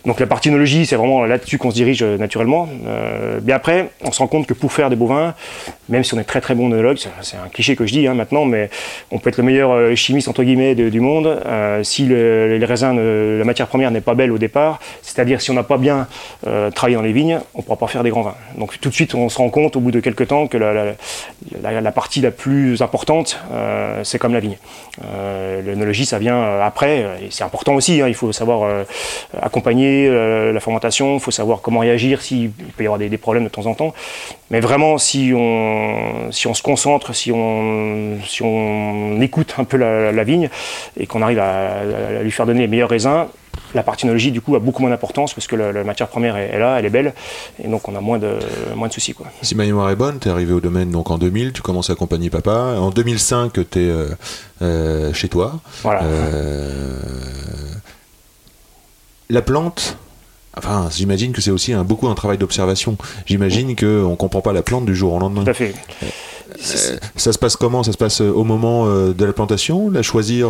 Donc 0.05 0.19
la 0.21 0.27
partie 0.27 0.47
œnologie, 0.49 0.85
c'est 0.85 0.95
vraiment 0.95 1.25
là-dessus 1.25 1.57
qu'on 1.57 1.69
se 1.71 1.75
dirige 1.75 2.03
naturellement. 2.03 2.69
Bien 3.41 3.57
après, 3.57 3.89
on 4.03 4.11
se 4.13 4.19
rend 4.19 4.27
compte 4.27 4.47
que 4.47 4.53
pour 4.53 4.71
faire 4.71 4.89
des 4.89 4.95
bons 4.95 5.07
vins, 5.07 5.33
même 5.89 6.03
si 6.05 6.13
on 6.13 6.19
est 6.19 6.23
très 6.23 6.39
très 6.41 6.55
bon 6.55 6.71
œnologue, 6.71 6.97
c'est- 6.97 7.09
c'est 7.21 7.37
un 7.37 7.49
cliché 7.49 7.75
que 7.75 7.85
je 7.85 7.91
dis 7.91 8.07
hein, 8.07 8.13
maintenant, 8.13 8.45
mais 8.45 8.69
on 9.11 9.19
peut 9.19 9.29
être 9.29 9.37
le 9.37 9.43
meilleur 9.43 9.72
euh, 9.73 9.95
chimiste 9.95 10.27
entre 10.27 10.43
guillemets 10.43 10.75
du 10.75 10.99
monde. 10.99 11.27
euh, 11.45 11.83
si 11.83 12.05
le- 12.05 12.57
les 12.57 12.65
raisins, 12.65 12.95
la 13.39 13.43
matière 13.45 13.67
première 13.67 13.91
n'est 13.91 14.01
pas 14.01 14.13
belle 14.15 14.31
au 14.31 14.37
départ, 14.37 14.79
c'est-à-dire 15.01 15.41
si 15.41 15.51
on 15.51 15.53
n'a 15.53 15.63
pas 15.63 15.77
bien 15.77 16.07
euh, 16.47 16.71
travaillé 16.71 16.95
dans 16.95 17.01
les 17.03 17.11
vignes, 17.13 17.39
on 17.55 17.59
ne 17.59 17.63
pourra 17.63 17.77
pas 17.77 17.87
faire 17.87 18.03
des 18.03 18.09
grands 18.09 18.21
vins. 18.23 18.35
Donc 18.57 18.79
tout 18.79 18.89
de 18.89 18.93
suite, 18.93 19.13
on 19.15 19.29
se 19.29 19.37
rend 19.37 19.49
compte 19.49 19.75
au 19.75 19.79
bout 19.79 19.91
de 19.91 19.99
quelques 19.99 20.27
temps 20.27 20.47
que 20.47 20.57
la, 20.57 21.91
partie 21.91 22.21
la 22.21 22.31
plus 22.31 22.81
importante, 22.81 23.39
c'est 24.03 24.19
comme 24.19 24.33
la 24.33 24.39
vigne. 24.39 24.57
L'œnologie, 25.65 26.05
ça 26.05 26.19
vient 26.19 26.59
après, 26.61 26.99
et 27.21 27.27
c'est 27.29 27.43
important 27.43 27.73
aussi. 27.75 28.01
hein, 28.01 28.07
il 28.07 28.15
faut 28.15 28.31
savoir 28.31 28.85
accompagner 29.41 30.09
la 30.09 30.59
fermentation, 30.59 31.15
il 31.15 31.19
faut 31.19 31.31
savoir 31.31 31.61
comment 31.61 31.79
réagir 31.79 32.21
s'il 32.21 32.51
peut 32.51 32.83
y 32.83 32.87
avoir 32.87 32.99
des, 32.99 33.09
des 33.09 33.17
problèmes 33.17 33.43
de 33.43 33.49
temps 33.49 33.65
en 33.65 33.73
temps. 33.73 33.93
Mais 34.49 34.59
vraiment, 34.59 34.97
si 34.97 35.33
on, 35.35 36.31
si 36.31 36.47
on 36.47 36.53
se 36.53 36.61
concentre, 36.61 37.15
si 37.15 37.31
on, 37.31 38.17
si 38.25 38.43
on 38.43 39.19
écoute 39.21 39.55
un 39.57 39.62
peu 39.65 39.77
la, 39.77 40.11
la 40.11 40.23
vigne 40.23 40.49
et 40.97 41.07
qu'on 41.07 41.21
arrive 41.21 41.39
à, 41.39 41.79
à 42.19 42.23
lui 42.23 42.31
faire 42.31 42.45
donner 42.45 42.61
les 42.61 42.67
meilleurs 42.67 42.89
raisins, 42.89 43.25
la 43.73 43.83
partie 43.83 44.07
du 44.31 44.41
coup, 44.41 44.55
a 44.55 44.59
beaucoup 44.59 44.81
moins 44.81 44.91
d'importance 44.91 45.33
parce 45.33 45.47
que 45.47 45.55
la, 45.55 45.71
la 45.71 45.83
matière 45.83 46.07
première 46.07 46.37
est, 46.37 46.49
est 46.49 46.59
là, 46.59 46.77
elle 46.77 46.85
est 46.85 46.89
belle, 46.89 47.13
et 47.63 47.67
donc 47.67 47.87
on 47.87 47.95
a 47.95 48.01
moins 48.01 48.19
de, 48.19 48.37
moins 48.75 48.87
de 48.87 48.93
soucis. 48.93 49.13
Quoi. 49.13 49.27
Si 49.41 49.55
ma 49.55 49.65
mémoire 49.65 49.89
est 49.89 49.95
bonne, 49.95 50.19
tu 50.19 50.27
es 50.27 50.31
arrivé 50.31 50.53
au 50.53 50.59
domaine 50.59 50.91
donc 50.91 51.09
en 51.11 51.17
2000, 51.17 51.53
tu 51.53 51.61
commences 51.61 51.89
à 51.89 51.93
accompagner 51.93 52.29
papa. 52.29 52.75
En 52.77 52.89
2005, 52.91 53.53
tu 53.69 53.79
es 53.79 55.13
chez 55.13 55.29
toi. 55.29 55.59
Voilà. 55.81 56.03
Euh, 56.03 56.99
la 59.29 59.41
plante, 59.41 59.97
enfin, 60.57 60.89
j'imagine 60.91 61.31
que 61.31 61.41
c'est 61.41 61.51
aussi 61.51 61.73
un, 61.73 61.83
beaucoup 61.83 62.07
un 62.07 62.15
travail 62.15 62.37
d'observation. 62.37 62.97
J'imagine 63.25 63.75
qu'on 63.75 64.11
ne 64.11 64.15
comprend 64.15 64.41
pas 64.41 64.53
la 64.53 64.61
plante 64.61 64.85
du 64.85 64.95
jour 64.95 65.13
au 65.13 65.19
lendemain. 65.19 65.43
Tout 65.43 65.49
à 65.49 65.53
fait. 65.53 65.73
Euh, 66.57 66.97
ça 67.15 67.33
se 67.33 67.37
passe 67.39 67.55
comment? 67.55 67.83
Ça 67.83 67.91
se 67.91 67.97
passe 67.97 68.21
euh, 68.21 68.31
au 68.31 68.43
moment 68.43 68.85
euh, 68.87 69.13
de 69.13 69.25
la 69.25 69.33
plantation, 69.33 69.89
la 69.89 70.01
choisir 70.01 70.49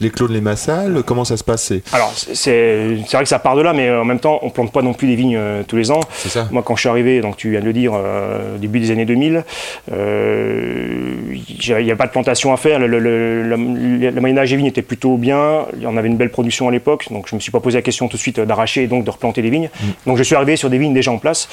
les 0.00 0.10
clones, 0.10 0.32
les 0.32 0.40
massales? 0.40 1.02
Comment 1.04 1.24
ça 1.24 1.36
se 1.36 1.44
passe? 1.44 1.72
Alors, 1.92 2.12
c'est 2.14 2.96
vrai 3.12 3.22
que 3.22 3.28
ça 3.28 3.38
part 3.38 3.56
de 3.56 3.62
là, 3.62 3.72
mais 3.72 3.90
en 3.90 4.04
même 4.04 4.20
temps, 4.20 4.38
on 4.42 4.50
plante 4.50 4.72
pas 4.72 4.82
non 4.82 4.92
plus 4.94 5.08
des 5.08 5.16
vignes 5.16 5.38
tous 5.68 5.76
les 5.76 5.90
ans. 5.90 6.00
ça 6.26 6.48
Moi, 6.50 6.62
quand 6.64 6.74
je 6.76 6.80
suis 6.80 6.88
arrivé, 6.88 7.20
donc 7.20 7.36
tu 7.36 7.50
viens 7.50 7.60
de 7.60 7.64
le 7.66 7.72
dire, 7.72 7.92
au 7.92 8.58
début 8.58 8.80
des 8.80 8.90
années 8.90 9.04
2000, 9.04 9.44
euh, 9.92 11.34
il 11.36 11.66
n'y 11.66 11.72
avait 11.72 11.96
pas 11.96 12.06
de 12.06 12.12
plantation 12.12 12.52
à 12.52 12.56
faire. 12.56 12.78
Le, 12.78 12.86
le, 12.86 12.98
le, 12.98 13.42
le- 13.42 14.10
le 14.10 14.20
moyen-âge 14.20 14.50
des 14.50 14.56
vignes 14.56 14.66
était 14.66 14.82
plutôt 14.82 15.16
bien. 15.16 15.66
On 15.84 15.96
avait 15.96 16.08
une 16.08 16.16
belle 16.16 16.30
production 16.30 16.68
à 16.68 16.70
l'époque, 16.70 17.06
donc 17.10 17.26
je 17.28 17.34
ne 17.34 17.38
me 17.38 17.40
suis 17.40 17.52
pas 17.52 17.60
posé 17.60 17.78
la 17.78 17.82
question 17.82 18.08
tout 18.08 18.16
de 18.16 18.22
suite 18.22 18.40
d'arracher 18.40 18.82
et 18.84 18.86
donc 18.86 19.04
de 19.04 19.10
replanter 19.10 19.42
des 19.42 19.50
vignes. 19.50 19.70
Donc 20.06 20.16
je 20.16 20.22
suis 20.22 20.34
arrivé 20.34 20.56
sur 20.56 20.70
des 20.70 20.78
vignes 20.78 20.94
déjà 20.94 21.10
en 21.10 21.18
place. 21.18 21.48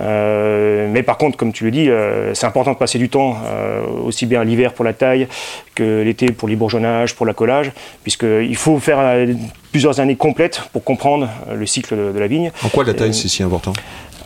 Euh, 0.00 0.88
mais 0.90 1.02
par 1.02 1.16
contre, 1.18 1.36
comme 1.36 1.52
tu 1.52 1.64
le 1.64 1.70
dis, 1.70 1.88
euh, 1.88 2.34
c'est 2.34 2.46
important 2.46 2.72
de 2.72 2.76
passer 2.78 2.98
du 2.98 3.08
temps, 3.08 3.36
euh, 3.44 3.84
aussi 4.04 4.26
bien 4.26 4.44
l'hiver 4.44 4.72
pour 4.72 4.84
la 4.84 4.92
taille 4.92 5.26
que 5.74 6.02
l'été 6.02 6.26
pour 6.32 6.48
les 6.48 6.56
bourgeonnages, 6.56 7.14
pour 7.14 7.26
l'accolage, 7.26 7.72
puisqu'il 8.02 8.56
faut 8.56 8.78
faire 8.78 8.98
euh, 9.00 9.26
plusieurs 9.70 10.00
années 10.00 10.16
complètes 10.16 10.62
pour 10.72 10.84
comprendre 10.84 11.28
euh, 11.48 11.54
le 11.54 11.66
cycle 11.66 11.96
de, 11.96 12.12
de 12.12 12.18
la 12.18 12.26
vigne. 12.26 12.50
En 12.64 12.68
quoi 12.68 12.84
la 12.84 12.94
taille 12.94 13.14
c'est 13.14 13.28
si 13.28 13.42
important? 13.42 13.72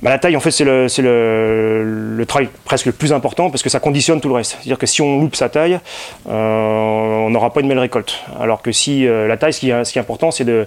Bah, 0.02 0.10
la 0.10 0.18
taille, 0.18 0.36
en 0.36 0.40
fait, 0.40 0.50
c'est 0.50 0.64
le, 0.64 0.88
le, 0.98 2.16
le 2.18 2.26
travail 2.26 2.50
presque 2.66 2.84
le 2.84 2.92
plus 2.92 3.14
important 3.14 3.48
parce 3.48 3.62
que 3.62 3.70
ça 3.70 3.80
conditionne 3.80 4.20
tout 4.20 4.28
le 4.28 4.34
reste. 4.34 4.52
C'est-à-dire 4.60 4.76
que 4.76 4.84
si 4.84 5.00
on 5.00 5.20
loupe 5.22 5.34
sa 5.36 5.48
taille, 5.48 5.78
euh, 6.28 6.30
on 7.26 7.30
n'aura 7.30 7.50
pas 7.50 7.60
une 7.62 7.68
belle 7.68 7.78
récolte. 7.78 8.20
Alors 8.38 8.60
que 8.60 8.72
si 8.72 9.06
euh, 9.06 9.26
la 9.26 9.38
taille, 9.38 9.54
ce 9.54 9.60
qui 9.60 9.70
est, 9.70 9.84
ce 9.84 9.92
qui 9.92 9.98
est 9.98 10.02
important, 10.02 10.30
c'est 10.30 10.44
de, 10.44 10.66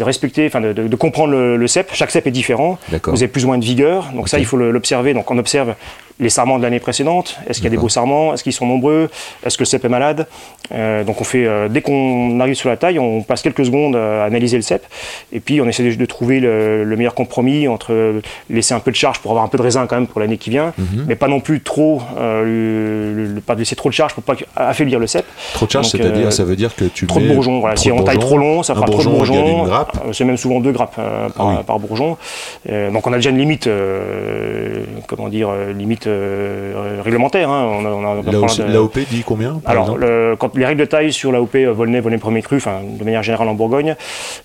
respecter, 0.00 0.46
enfin 0.46 0.60
de, 0.60 0.72
de- 0.72 0.88
de 0.88 0.96
comprendre 0.96 1.32
le, 1.32 1.56
le 1.56 1.66
cep. 1.68 1.90
Chaque 1.92 2.10
cep 2.10 2.26
est 2.26 2.32
différent. 2.32 2.76
Vous 3.04 3.22
avez 3.22 3.28
plus 3.28 3.44
ou 3.44 3.48
moins 3.48 3.58
de 3.58 3.64
vigueur. 3.64 4.10
Donc 4.14 4.28
ça, 4.28 4.40
il 4.40 4.44
faut 4.46 4.56
l'observer. 4.56 5.14
Donc 5.14 5.30
on 5.30 5.38
observe 5.38 5.74
les 6.18 6.30
sarments 6.30 6.56
de 6.58 6.62
l'année 6.62 6.80
précédente. 6.80 7.36
Est-ce 7.46 7.58
qu'il 7.58 7.64
y 7.64 7.66
a 7.66 7.70
des 7.70 7.76
beaux 7.76 7.88
sarments 7.90 8.32
Est-ce 8.32 8.42
qu'ils 8.42 8.52
sont 8.54 8.66
nombreux 8.66 9.10
Est-ce 9.44 9.56
que 9.58 9.62
le 9.62 9.66
cep 9.66 9.84
est 9.84 9.88
malade 9.90 10.26
Euh, 10.72 11.04
Donc 11.04 11.20
on 11.20 11.24
fait, 11.24 11.46
euh, 11.46 11.68
dès 11.68 11.82
qu'on 11.82 12.40
arrive 12.40 12.54
sur 12.54 12.68
la 12.70 12.76
taille, 12.76 12.98
on 12.98 13.22
passe 13.22 13.42
quelques 13.42 13.66
secondes 13.66 13.94
à 13.96 14.24
analyser 14.24 14.56
le 14.56 14.62
cep. 14.62 14.82
Et 15.32 15.40
puis 15.40 15.60
on 15.60 15.68
essaie 15.68 15.82
de, 15.84 15.94
de 15.94 16.06
trouver 16.06 16.40
le, 16.40 16.84
le 16.84 16.96
meilleur 16.96 17.14
compromis 17.14 17.68
entre 17.68 17.92
euh, 17.92 18.20
laisser 18.48 18.72
un 18.74 18.80
peu 18.80 18.90
de 18.90 18.96
charge 18.96 19.18
pour 19.20 19.30
avoir 19.32 19.44
un 19.44 19.48
peu 19.48 19.58
de 19.58 19.62
raisin 19.62 19.86
quand 19.86 19.96
même 19.96 20.06
pour 20.06 20.20
l'année 20.20 20.38
qui 20.38 20.48
vient, 20.50 20.72
Mhm. 20.78 21.04
mais 21.06 21.16
pas 21.16 21.28
non 21.28 21.40
plus 21.40 21.60
trop, 21.60 22.00
euh, 22.18 23.14
le- 23.14 23.34
le- 23.34 23.40
pas 23.40 23.54
laisser 23.54 23.76
trop 23.76 23.88
de 23.90 23.94
charge 23.94 24.14
pour 24.14 24.22
pas 24.22 24.34
affaiblir 24.56 24.98
le 24.98 25.06
cep. 25.06 25.24
Trop 25.54 25.66
de 25.66 25.70
charge, 25.70 25.86
c'est-à-dire, 25.88 26.32
ça 26.32 26.44
veut 26.44 26.56
dire 26.56 26.74
que 26.74 26.84
tu 26.86 27.06
Trop 27.06 27.20
de 27.20 27.28
bourgeons. 27.28 27.60
Voilà. 27.60 27.74
trop 27.74 27.82
Si 27.84 27.92
on 27.92 28.02
taille 28.02 28.18
trop 28.18 28.38
long, 28.38 28.62
ça 28.62 28.74
fera 28.74 28.86
trop 28.86 29.02
de 29.02 29.08
bourgeons. 29.08 29.66
C'est 30.12 30.24
même 30.24 30.36
souvent 30.38 30.60
deux 30.60 30.72
grappes 30.72 30.96
par, 30.96 31.30
Ah 31.38 31.44
oui. 31.58 31.64
par 31.66 31.78
bourgeon. 31.78 32.16
Donc 32.68 33.06
on 33.06 33.12
a 33.12 33.16
déjà 33.16 33.30
une 33.30 33.38
limite, 33.38 33.68
comment 35.06 35.28
dire, 35.28 35.48
euh, 35.50 35.72
euh, 36.06 37.00
réglementaire. 37.04 37.50
hein. 37.50 37.66
On 37.80 37.84
on 37.84 38.22
L'AOP 38.68 38.98
dit 39.10 39.22
combien 39.24 39.60
alors, 39.64 39.96
le- 39.96 40.34
quand 40.38 40.54
les 40.56 40.64
règles 40.66 40.80
de 40.80 40.84
taille 40.86 41.12
sur 41.12 41.32
l'AOP 41.32 41.54
euh, 41.56 41.72
Volnay, 41.72 42.00
Volnay 42.00 42.18
premier 42.18 42.42
cru, 42.42 42.58
de 42.58 43.04
manière 43.04 43.22
générale 43.22 43.48
en 43.48 43.54
Bourgogne, 43.54 43.96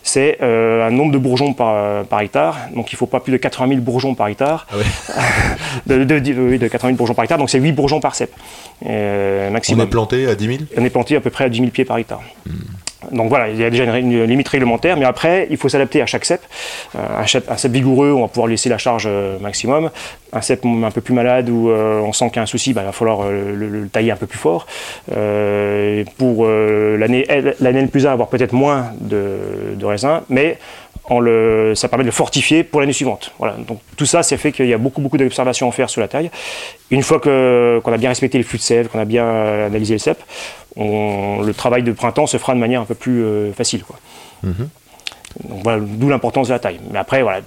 c'est 0.03 0.37
euh, 0.41 0.87
un 0.87 0.91
nombre 0.91 1.11
de 1.11 1.17
bourgeons 1.17 1.53
par, 1.53 2.03
par 2.05 2.21
hectare. 2.21 2.57
Donc 2.75 2.91
il 2.91 2.95
ne 2.95 2.97
faut 2.97 3.05
pas 3.05 3.19
plus 3.19 3.31
de 3.31 3.37
80 3.37 3.67
000 3.69 3.81
bourgeons 3.81 4.15
par 4.15 4.27
hectare. 4.27 4.67
Ah 4.71 4.77
ouais. 4.77 4.83
de, 5.97 6.03
de, 6.03 6.19
de- 6.19 6.33
oui, 6.39 6.57
de 6.59 6.67
80 6.67 6.89
000 6.89 6.97
bourgeons 6.97 7.13
par 7.13 7.23
hectare, 7.23 7.37
donc 7.37 7.49
c'est 7.49 7.59
8 7.59 7.71
bourgeons 7.73 7.99
par 7.99 8.15
cep. 8.15 8.31
Euh, 8.87 9.47
On 9.49 9.51
maximum. 9.51 9.87
est 9.87 9.89
planté 9.89 10.27
à 10.27 10.35
10 10.35 10.45
000 10.47 10.57
On 10.77 10.83
est 10.85 10.89
planté 10.89 11.15
à 11.15 11.21
peu 11.21 11.29
près 11.29 11.45
à 11.45 11.49
10 11.49 11.57
000 11.59 11.69
pieds 11.71 11.85
par 11.85 11.97
hectare. 11.97 12.21
Donc 13.11 13.29
voilà, 13.29 13.49
il 13.49 13.57
y 13.57 13.63
a 13.63 13.69
déjà 13.69 13.83
une, 13.97 14.23
limite 14.25 14.47
réglementaire, 14.47 14.95
mais 14.95 15.05
après, 15.05 15.47
il 15.49 15.57
faut 15.57 15.69
s'adapter 15.69 16.01
à 16.01 16.05
chaque 16.05 16.25
cep. 16.25 16.41
Euh, 16.95 16.99
un, 17.19 17.25
cep 17.25 17.49
un 17.49 17.57
cep 17.57 17.71
vigoureux, 17.71 18.11
on 18.11 18.21
va 18.21 18.27
pouvoir 18.27 18.47
laisser 18.47 18.69
la 18.69 18.77
charge 18.77 19.05
euh, 19.07 19.39
maximum. 19.39 19.89
Un 20.33 20.41
cep 20.41 20.63
un 20.65 20.91
peu 20.91 21.01
plus 21.01 21.13
malade 21.13 21.49
où 21.49 21.69
euh, 21.69 21.99
on 22.01 22.13
sent 22.13 22.27
qu'il 22.27 22.37
y 22.37 22.39
a 22.39 22.43
un 22.43 22.45
souci, 22.45 22.73
bah, 22.73 22.81
il 22.83 22.85
va 22.85 22.91
falloir 22.91 23.29
le, 23.29 23.55
le 23.55 23.87
tailler 23.89 24.11
un 24.11 24.15
peu 24.15 24.27
plus 24.27 24.37
fort. 24.37 24.67
Pour 26.17 26.45
l'année 26.45 27.25
l'année 27.59 27.79
N 27.79 27.89
plus 27.89 28.05
1, 28.05 28.11
avoir 28.11 28.29
peut-être 28.29 28.53
moins 28.53 28.91
de, 28.99 29.75
de 29.75 29.85
raisin, 29.85 30.21
mais 30.29 30.57
en 31.05 31.19
le, 31.19 31.73
ça 31.75 31.87
permet 31.89 32.03
de 32.03 32.07
le 32.09 32.13
fortifier 32.13 32.63
pour 32.63 32.79
l'année 32.79 32.93
suivante. 32.93 33.33
Voilà. 33.39 33.55
Donc 33.67 33.79
tout 33.97 34.05
ça, 34.05 34.23
c'est 34.23 34.37
fait 34.37 34.51
qu'il 34.51 34.67
y 34.67 34.73
a 34.73 34.77
beaucoup, 34.77 35.01
beaucoup 35.01 35.17
d'observations 35.17 35.67
à 35.67 35.71
faire 35.71 35.89
sur 35.89 35.99
la 36.01 36.07
taille. 36.07 36.29
Une 36.91 37.01
fois 37.03 37.19
que- 37.19 37.81
qu'on 37.83 37.91
a 37.91 37.97
bien 37.97 38.09
respecté 38.09 38.37
les 38.37 38.43
flux 38.43 38.57
de 38.59 38.63
sève, 38.63 38.87
qu'on 38.87 38.99
a 38.99 39.05
bien 39.05 39.25
euh, 39.25 39.67
analysé 39.67 39.93
le 39.95 39.99
cep, 39.99 40.17
on- 40.75 41.41
le 41.41 41.53
travail 41.53 41.83
de 41.83 41.91
printemps 41.91 42.27
se 42.27 42.37
fera 42.37 42.53
de 42.53 42.59
manière 42.59 42.81
un 42.81 42.85
peu 42.85 42.95
plus 42.95 43.23
euh, 43.23 43.51
facile. 43.53 43.83
Quoi. 43.83 43.97
Donc 44.43 45.63
voilà, 45.63 45.79
d'où 45.81 46.09
l'importance 46.09 46.47
de 46.49 46.53
la 46.53 46.59
taille. 46.59 46.79
Mais 46.91 46.99
après, 46.99 47.21
voilà, 47.23 47.41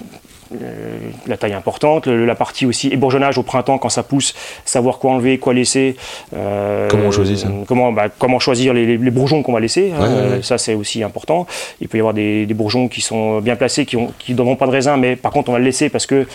la 1.27 1.37
taille 1.37 1.53
importante, 1.53 2.07
le- 2.07 2.25
la 2.27 2.35
partie 2.35 2.67
aussi 2.67 2.89
ébourgeonnage 2.89 3.39
au 3.39 3.43
printemps 3.43 3.79
quand 3.79 3.89
ça 3.89 4.03
pousse, 4.03 4.35
savoir 4.65 4.99
quoi 4.99 5.13
enlever, 5.13 5.39
quoi 5.39 5.55
laisser. 5.55 5.97
euh, 6.35 6.89
Comment 6.89 7.07
on 7.07 7.11
choisit 7.11 7.39
ça 7.39 7.49
comment, 7.67 7.93
bah, 7.93 8.07
comment 8.19 8.39
choisir 8.39 8.73
les, 8.75 8.87
les- 8.87 8.97
les 8.99 9.11
bourgeons 9.11 9.43
qu'on 9.43 9.53
va 9.53 9.61
laisser, 9.61 9.93
hein, 9.97 10.01
Ouais, 10.03 10.09
ouais, 10.09 10.15
euh, 10.15 10.37
ouais. 10.37 10.43
ça 10.43 10.59
c'est 10.59 10.75
aussi 10.75 11.03
important. 11.03 11.47
Il 11.81 11.89
peut 11.89 11.99
y 11.99 12.01
avoir 12.01 12.15
des, 12.15 12.47
des 12.47 12.55
bourgeons 12.55 12.89
qui 12.89 13.01
sont 13.01 13.41
bien 13.41 13.57
placés, 13.57 13.87
qui 13.87 13.97
ne 13.97 14.07
qui 14.19 14.35
donneront 14.35 14.57
pas 14.57 14.67
de 14.67 14.73
raisin, 14.73 14.97
mais 14.97 15.17
par 15.17 15.33
contre 15.33 15.49
on 15.51 15.53
va 15.53 15.59
le 15.59 15.65
laisser 15.65 15.89
parce 15.89 16.07
que 16.07 16.27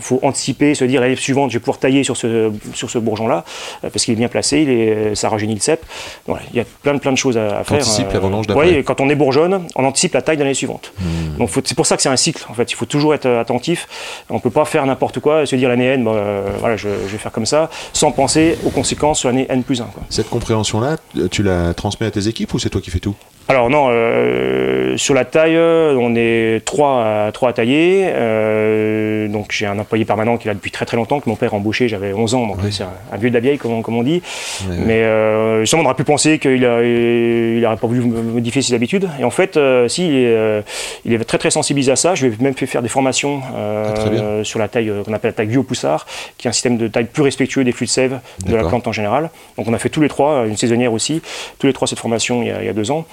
faut 0.00 0.18
anticiper, 0.22 0.74
se 0.74 0.84
dire 0.84 1.00
l'année 1.00 1.16
suivante 1.16 1.50
je 1.50 1.56
vais 1.56 1.60
pouvoir 1.60 1.78
tailler 1.78 2.04
sur 2.04 2.16
ce, 2.16 2.50
sur 2.74 2.90
ce 2.90 2.98
bourgeon-là, 2.98 3.44
euh, 3.84 3.90
parce 3.90 4.04
qu'il 4.04 4.14
est 4.14 4.16
bien 4.16 4.28
placé, 4.28 4.62
il 4.62 4.70
est, 4.70 5.14
ça 5.14 5.28
rajeunit 5.28 5.54
le 5.54 5.60
cep. 5.60 5.84
Voilà, 6.26 6.42
il 6.52 6.56
y 6.56 6.60
a 6.60 6.64
plein 6.82 6.94
de, 6.94 6.98
plein 6.98 7.12
de 7.12 7.16
choses 7.18 7.36
à, 7.38 7.58
à 7.58 7.64
faire. 7.64 7.78
T'anticipes 7.78 8.12
la 8.12 8.18
vendange 8.20 8.46
d'après. 8.46 8.68
Oui, 8.70 8.74
et 8.76 8.82
quand 8.84 9.00
on 9.00 9.08
est 9.08 9.14
bourgeonne, 9.14 9.66
on 9.76 9.84
anticipe 9.84 10.14
la 10.14 10.22
taille 10.22 10.36
de 10.36 10.42
l'année 10.42 10.54
suivante. 10.54 10.92
Donc 11.38 11.48
faut- 11.48 11.60
c'est 11.64 11.74
pour 11.76 11.86
ça 11.86 11.96
que 11.96 12.02
c'est 12.02 12.08
un 12.08 12.16
cycle 12.16 12.44
en 12.48 12.54
fait. 12.54 12.70
Il 12.70 12.74
faut 12.74 12.86
toujours 12.86 13.14
être 13.14 13.26
euh, 13.26 13.40
attentif. 13.40 13.86
On 14.30 14.34
ne 14.34 14.40
peut 14.40 14.50
pas 14.50 14.64
faire 14.64 14.84
n'importe 14.86 15.20
quoi 15.20 15.42
et 15.42 15.46
se 15.46 15.56
dire 15.56 15.68
l'année 15.68 15.86
N, 15.86 16.06
euh, 16.08 16.42
voilà, 16.60 16.76
je, 16.76 16.88
je 17.06 17.12
vais 17.12 17.18
faire 17.18 17.32
comme 17.32 17.46
ça, 17.46 17.70
sans 17.92 18.10
penser 18.12 18.56
aux 18.64 18.70
conséquences 18.70 19.20
sur 19.20 19.28
l'année 19.28 19.46
N 19.48 19.62
plus 19.62 19.80
1. 19.80 19.84
Quoi. 19.84 20.02
Cette 20.10 20.28
compréhension-là, 20.30 20.96
tu 21.30 21.42
la 21.42 21.74
transmets 21.74 22.06
à 22.06 22.10
tes 22.10 22.28
équipes 22.28 22.52
ou 22.54 22.58
c'est 22.58 22.70
toi 22.70 22.80
qui 22.80 22.90
fais 22.90 22.98
tout? 23.00 23.14
Alors 23.50 23.70
non, 23.70 23.88
euh, 23.90 24.98
sur 24.98 25.14
la 25.14 25.24
taille, 25.24 25.56
euh, 25.56 25.96
on 25.98 26.14
est 26.14 26.62
trois 26.66 27.02
à, 27.26 27.32
trois 27.32 27.48
à 27.48 27.52
tailler. 27.54 28.04
Euh, 28.08 29.26
donc 29.28 29.52
j'ai 29.52 29.64
un 29.64 29.78
employé 29.78 30.04
permanent 30.04 30.36
qui 30.36 30.46
est 30.48 30.50
là 30.50 30.54
depuis 30.54 30.70
très 30.70 30.84
très 30.84 30.98
longtemps, 30.98 31.18
que 31.18 31.30
mon 31.30 31.34
père 31.36 31.54
a 31.54 31.56
embauché, 31.56 31.88
j'avais 31.88 32.12
11 32.12 32.34
ans, 32.34 32.46
donc 32.46 32.58
Oui. 32.62 32.70
c'est 32.70 32.82
un, 32.82 32.90
un 33.10 33.16
vieux 33.16 33.30
de 33.30 33.34
la 33.34 33.40
vieille, 33.40 33.56
comme, 33.56 33.72
on- 33.72 33.80
comme 33.80 33.96
on 33.96 34.02
dit. 34.02 34.22
Mais 34.68 35.02
euh, 35.02 35.60
justement, 35.60 35.80
on 35.80 35.86
aurait 35.86 35.94
pu 35.94 36.04
penser 36.04 36.38
qu'il 36.38 36.60
n'aurait 36.60 37.76
pas 37.76 37.86
voulu 37.86 38.00
modifier 38.02 38.60
ses 38.60 38.74
habitudes. 38.74 39.08
Et 39.18 39.24
en 39.24 39.30
fait, 39.30 39.56
euh, 39.56 39.88
si, 39.88 40.06
il 40.08 40.14
est, 40.14 40.26
euh, 40.26 40.60
il 41.06 41.14
est 41.14 41.24
très 41.24 41.38
très 41.38 41.50
sensibilisé 41.50 41.90
à 41.92 41.96
ça. 41.96 42.14
Je 42.14 42.26
lui 42.26 42.34
ai 42.38 42.42
même 42.44 42.54
fait 42.54 42.66
faire 42.66 42.82
des 42.82 42.88
formations 42.90 43.40
euh, 43.56 44.40
Ah, 44.40 44.44
sur 44.44 44.58
la 44.58 44.68
taille 44.68 44.92
qu'on 45.06 45.14
appelle 45.14 45.30
la 45.30 45.32
taille 45.34 45.46
vue 45.46 45.56
au 45.58 45.62
poussard, 45.62 46.06
qui 46.36 46.46
est 46.48 46.50
un 46.50 46.52
système 46.52 46.76
de 46.76 46.86
taille 46.86 47.04
plus 47.06 47.22
respectueux 47.22 47.64
des 47.64 47.72
flux 47.72 47.86
de 47.86 47.90
sève 47.90 48.18
de 48.44 48.54
la 48.54 48.64
plante 48.64 48.86
en 48.86 48.92
général. 48.92 49.30
Donc 49.56 49.66
on 49.68 49.72
a 49.72 49.78
fait 49.78 49.88
tous 49.88 50.02
les 50.02 50.08
trois, 50.08 50.44
une 50.46 50.56
saisonnière 50.58 50.92
aussi, 50.92 51.22
tous 51.58 51.66
les 51.66 51.72
trois 51.72 51.88
cette 51.88 51.98
formation 51.98 52.42
il 52.42 52.48
y 52.48 52.50
a, 52.50 52.60
il 52.60 52.66
y 52.66 52.68
a 52.68 52.72
deux 52.74 52.90
ans, 52.90 53.06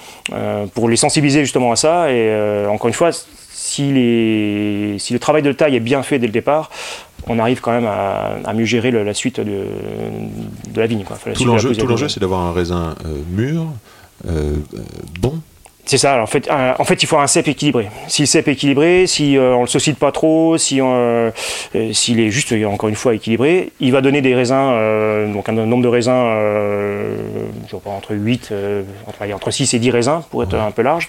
pour 0.74 0.88
les 0.88 0.96
sensibiliser 0.96 1.40
justement 1.40 1.72
à 1.72 1.76
ça. 1.76 2.10
Et 2.10 2.14
euh, 2.30 2.68
encore 2.68 2.88
une 2.88 2.94
fois, 2.94 3.10
si, 3.12 3.92
les, 3.92 4.96
si 4.98 5.12
le 5.12 5.18
travail 5.18 5.42
de 5.42 5.52
taille 5.52 5.76
est 5.76 5.80
bien 5.80 6.02
fait 6.02 6.18
dès 6.18 6.26
le 6.26 6.32
départ, 6.32 6.70
on 7.28 7.38
arrive 7.38 7.60
quand 7.60 7.72
même 7.72 7.86
à, 7.86 8.36
à 8.44 8.52
mieux 8.54 8.64
gérer 8.64 8.90
le- 8.90 9.02
la 9.02 9.14
suite 9.14 9.40
de, 9.40 9.64
de 10.72 10.80
la 10.80 10.86
vigne. 10.86 11.02
Quoi. 11.04 11.16
Enfin, 11.16 11.30
la 11.30 11.36
Tout 11.36 11.44
l'enjeu, 11.86 12.08
c'est 12.08 12.20
d'avoir 12.20 12.40
un 12.42 12.52
raisin 12.52 12.94
euh, 13.04 13.18
mûr, 13.30 13.66
euh, 14.28 14.54
euh, 14.74 14.78
bon. 15.20 15.40
C'est 15.86 15.98
ça. 15.98 16.12
alors, 16.14 16.24
En 16.24 16.26
fait, 16.26 16.50
un- 16.50 16.74
en 16.78 16.84
fait, 16.84 17.02
il 17.02 17.06
faut 17.06 17.16
un 17.18 17.26
cep 17.28 17.46
équilibré. 17.48 17.88
Si 18.08 18.22
le 18.22 18.26
cep 18.26 18.48
est 18.48 18.52
équilibré, 18.52 19.06
si 19.06 19.38
euh, 19.38 19.54
on 19.54 19.60
le 19.62 19.66
saucide 19.68 19.96
pas 19.96 20.10
trop, 20.12 20.58
si 20.58 20.80
euh, 20.80 21.30
euh, 21.76 21.92
s'il 21.92 22.18
est 22.20 22.30
juste, 22.30 22.50
euh, 22.52 22.64
encore 22.66 22.88
une 22.88 22.96
fois, 22.96 23.14
équilibré, 23.14 23.70
il 23.80 23.92
va 23.92 24.00
donner 24.00 24.20
des 24.20 24.34
raisins, 24.34 24.54
euh, 24.72 25.32
donc 25.32 25.48
un 25.48 25.52
nombre 25.52 25.84
de 25.84 25.88
raisins, 25.88 26.10
euh, 26.12 27.16
je 27.66 27.70
sais 27.70 27.82
pas, 27.82 27.90
entre 27.90 28.14
8, 28.14 28.48
euh, 28.52 28.82
entre, 29.06 29.32
entre 29.34 29.50
6 29.50 29.74
et 29.74 29.78
10 29.78 29.90
raisins, 29.90 30.20
pour 30.30 30.42
être 30.42 30.54
un 30.56 30.70
peu 30.72 30.82
large, 30.82 31.08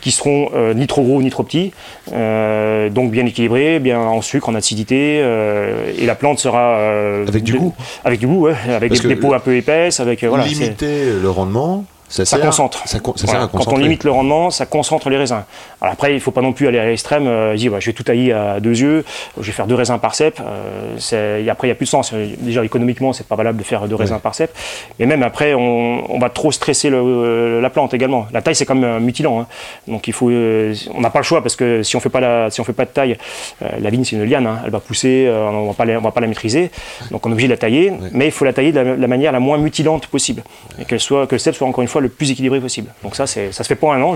qui 0.00 0.10
seront 0.10 0.50
euh, 0.54 0.74
ni 0.74 0.86
trop 0.88 1.02
gros 1.02 1.22
ni 1.22 1.30
trop 1.30 1.42
petits, 1.44 1.72
euh, 2.12 2.88
donc 2.90 3.10
bien 3.10 3.26
équilibrés, 3.26 3.78
bien 3.78 4.00
en 4.00 4.22
sucre, 4.22 4.48
en 4.48 4.54
acidité, 4.54 5.20
euh, 5.22 5.92
et 5.98 6.06
la 6.06 6.14
plante 6.16 6.38
sera... 6.38 6.78
euh, 6.78 7.26
Avec 7.28 7.42
du 7.44 7.52
de- 7.52 7.58
goût. 7.58 7.74
Avec 8.04 8.20
du 8.20 8.26
goût, 8.26 8.46
ouais, 8.46 8.54
avec 8.68 8.88
Parce 8.90 9.02
des, 9.02 9.08
des 9.08 9.16
peaux 9.16 9.34
un 9.34 9.38
peu 9.40 9.56
épaisses, 9.56 10.00
avec... 10.00 10.24
voilà, 10.24 10.44
Limiter 10.46 11.12
le 11.22 11.30
rendement, 11.30 11.84
ça, 12.08 12.24
ça 12.24 12.36
sert, 12.36 12.46
concentre. 12.46 12.78
Ça, 12.86 12.98
ça 12.98 13.00
Voilà, 13.04 13.40
sert 13.40 13.42
à 13.42 13.48
Quand 13.48 13.72
on 13.72 13.76
limite 13.78 14.04
le 14.04 14.10
rendement, 14.10 14.50
ça 14.50 14.66
concentre 14.66 15.10
les 15.10 15.16
raisins. 15.16 15.42
Alors 15.80 15.92
après, 15.94 16.12
il 16.12 16.14
ne 16.16 16.20
faut 16.20 16.30
pas 16.30 16.40
non 16.42 16.52
plus 16.52 16.68
aller 16.68 16.78
à 16.78 16.84
l'extrême. 16.86 17.26
Euh, 17.26 17.54
dire, 17.56 17.72
bah, 17.72 17.78
je 17.80 17.86
vais 17.86 17.92
tout 17.92 18.02
tailler 18.02 18.32
à 18.32 18.60
deux 18.60 18.78
yeux, 18.80 19.04
je 19.40 19.42
vais 19.46 19.52
faire 19.52 19.66
deux 19.66 19.74
raisins 19.74 19.98
par 19.98 20.14
cep. 20.14 20.38
Euh, 20.40 21.38
et 21.44 21.50
après, 21.50 21.66
il 21.66 21.70
n'y 21.70 21.72
a 21.72 21.74
plus 21.74 21.84
de 21.86 21.90
sens. 21.90 22.12
Euh, 22.12 22.28
Déjà, 22.38 22.64
économiquement, 22.64 23.12
c'est 23.12 23.26
pas 23.26 23.36
valable 23.36 23.58
de 23.58 23.64
faire 23.64 23.86
deux 23.88 23.94
raisins 23.96 24.18
par 24.22 24.34
cep. 24.34 24.50
Mais 24.98 25.06
même 25.06 25.22
après, 25.22 25.54
on, 25.54 26.04
on 26.14 26.18
va 26.18 26.30
trop 26.30 26.52
stresser 26.52 26.90
le- 26.90 27.60
la 27.60 27.70
plante 27.70 27.94
également. 27.94 28.26
La 28.32 28.42
taille, 28.42 28.54
c'est 28.54 28.64
quand 28.66 28.74
même 28.74 28.90
un 28.96 29.00
mutilant. 29.00 29.40
hein. 29.40 29.46
Donc 29.88 30.06
il 30.08 30.12
faut, 30.12 30.30
euh, 30.30 30.74
on 30.94 31.00
n'a 31.00 31.10
pas 31.10 31.18
le 31.20 31.24
choix 31.24 31.42
parce 31.42 31.56
que 31.56 31.82
si 31.82 31.96
on 31.96 32.00
fait 32.00 32.08
pas 32.08 32.20
la, 32.20 32.50
si 32.50 32.60
on 32.60 32.64
fait 32.64 32.72
pas 32.72 32.84
de 32.84 32.90
taille, 32.90 33.16
euh, 33.62 33.68
la 33.80 33.90
vigne 33.90 34.04
c'est 34.04 34.16
une 34.16 34.24
liane. 34.24 34.46
hein. 34.46 34.60
Elle 34.64 34.70
va 34.70 34.80
pousser, 34.80 35.26
euh, 35.26 35.48
on 35.48 35.66
va 35.68 35.72
pas, 35.74 35.84
la- 35.84 35.98
on 35.98 36.02
va 36.02 36.10
pas 36.12 36.20
la 36.20 36.26
maîtriser. 36.26 36.70
Donc 37.10 37.26
on 37.26 37.30
est 37.30 37.32
obligé 37.32 37.48
de 37.48 37.52
la 37.52 37.58
tailler, 37.58 37.92
mais 38.12 38.26
il 38.26 38.32
faut 38.32 38.44
la 38.44 38.52
tailler 38.52 38.72
de 38.72 38.80
la, 38.80 38.96
la 38.96 39.06
manière 39.06 39.32
la 39.32 39.40
moins 39.40 39.58
mutilante 39.58 40.06
possible. 40.06 40.42
Et 40.80 40.84
qu'elle 40.84 41.00
soit, 41.00 41.26
que 41.26 41.34
le 41.34 41.38
cep 41.38 41.54
soit 41.54 41.66
encore 41.66 41.82
une 41.82 41.88
fois 41.88 41.95
soit 41.96 42.02
le 42.02 42.08
plus 42.10 42.30
équilibré 42.30 42.60
possible. 42.60 42.92
Donc 43.02 43.16
ça, 43.16 43.26
ça 43.26 43.50
se 43.50 43.62
fait 43.62 43.74
pas 43.74 43.94
un 43.94 44.02
an. 44.02 44.14